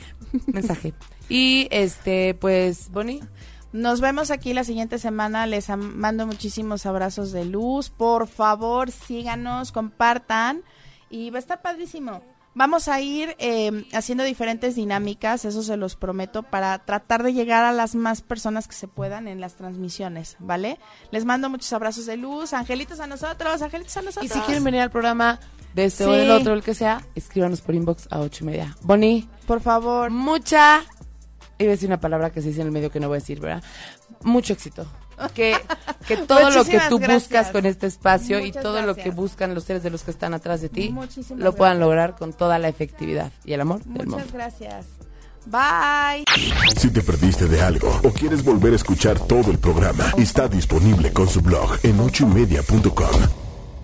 Mensaje. 0.48 0.94
Y 1.30 1.68
este, 1.72 2.34
pues, 2.36 2.90
Bonnie, 2.92 3.22
Nos 3.74 4.00
vemos 4.02 4.32
aquí 4.32 4.54
la 4.54 4.64
siguiente 4.64 4.98
semana. 4.98 5.46
Les 5.46 5.70
mando 5.70 6.26
muchísimos 6.26 6.86
abrazos 6.86 7.32
de 7.32 7.46
luz. 7.46 7.90
Por 7.90 8.28
favor, 8.28 8.92
síganos, 8.92 9.72
compartan. 9.72 10.64
Y 11.10 11.30
va 11.30 11.38
a 11.38 11.40
estar 11.40 11.62
padrísimo. 11.62 12.22
Vamos 12.58 12.88
a 12.88 13.00
ir 13.02 13.36
eh, 13.38 13.86
haciendo 13.94 14.24
diferentes 14.24 14.74
dinámicas, 14.74 15.46
eso 15.46 15.62
se 15.62 15.78
los 15.78 15.96
prometo, 15.96 16.42
para 16.42 16.80
tratar 16.80 17.22
de 17.22 17.32
llegar 17.32 17.64
a 17.66 17.72
las 17.72 17.94
más 17.94 18.24
personas 18.24 18.68
que 18.68 18.74
se 18.74 18.88
puedan 18.88 19.28
en 19.28 19.40
las 19.40 19.54
transmisiones, 19.54 20.38
¿vale? 20.40 20.80
Les 21.12 21.24
mando 21.24 21.52
muchos 21.52 21.72
abrazos 21.72 22.08
de 22.08 22.18
luz, 22.18 22.54
angelitos 22.54 23.00
a 23.00 23.06
nosotros, 23.06 23.62
angelitos 23.62 23.96
a 23.98 24.02
nosotros. 24.02 24.26
Y 24.26 24.34
si 24.34 24.40
quieren 24.40 24.64
venir 24.64 24.82
al 24.82 24.90
programa 24.90 25.40
de 25.76 25.86
este 25.86 26.06
o 26.08 26.12
del 26.12 26.32
otro, 26.32 26.56
el 26.56 26.64
que 26.64 26.74
sea, 26.74 27.04
escríbanos 27.14 27.62
por 27.62 27.76
inbox 27.76 28.08
a 28.10 28.22
ocho 28.22 28.44
y 28.44 28.48
media. 28.48 28.76
Bonnie, 28.82 29.30
Por 29.46 29.62
favor. 29.62 30.10
mucha, 30.10 30.82
iba 31.60 31.70
a 31.70 31.76
decir 31.76 31.88
una 31.90 32.00
palabra 32.00 32.32
que 32.32 32.42
se 32.42 32.50
dice 32.50 32.62
en 32.62 32.68
el 32.68 32.74
medio 32.74 32.92
que 32.92 33.00
no 33.00 33.08
voy 33.08 33.18
a 33.18 33.20
decir, 33.20 33.40
¿verdad? 33.40 33.64
Mucho 34.24 34.54
éxito. 34.54 34.86
Que, 35.34 35.56
que 36.08 36.18
todo 36.28 36.50
lo 36.52 36.64
que 36.66 36.80
tú 36.90 37.00
gracias. 37.00 37.24
buscas 37.24 37.48
con 37.52 37.66
este 37.66 37.88
espacio 37.88 38.40
y 38.40 38.48
Muchas 38.48 38.64
todo 38.64 38.82
lo 38.84 38.96
que 38.96 39.10
buscan 39.12 39.54
los 39.56 39.64
seres 39.64 39.82
de 39.84 39.90
los 39.90 40.04
que 40.04 40.12
están 40.12 40.34
atrás 40.34 40.62
de 40.62 40.70
ti, 40.70 40.90
Muchísimas 40.90 41.44
lo 41.44 41.54
puedan 41.56 41.78
gracias. 41.78 41.88
lograr 41.88 42.16
con 42.16 42.34
toda 42.34 42.60
la 42.60 42.68
efectividad 42.68 43.32
y 43.44 43.54
el 43.54 43.62
amor 43.62 43.84
del 43.84 44.06
mundo. 44.08 44.18
Muchas 44.18 44.32
gracias. 44.32 44.86
Bye. 45.46 46.26
Si 46.78 46.90
te 46.90 47.02
perdiste 47.02 47.48
de 47.48 47.62
algo 47.62 47.90
o 48.04 48.12
quieres 48.12 48.44
volver 48.44 48.74
a 48.74 48.76
escuchar 48.76 49.18
todo 49.18 49.50
el 49.50 49.58
programa, 49.58 50.12
está 50.18 50.48
disponible 50.50 51.14
con 51.14 51.28
su 51.30 51.42
blog 51.42 51.78
en 51.84 52.00
ochoymedia.com. 52.02 53.47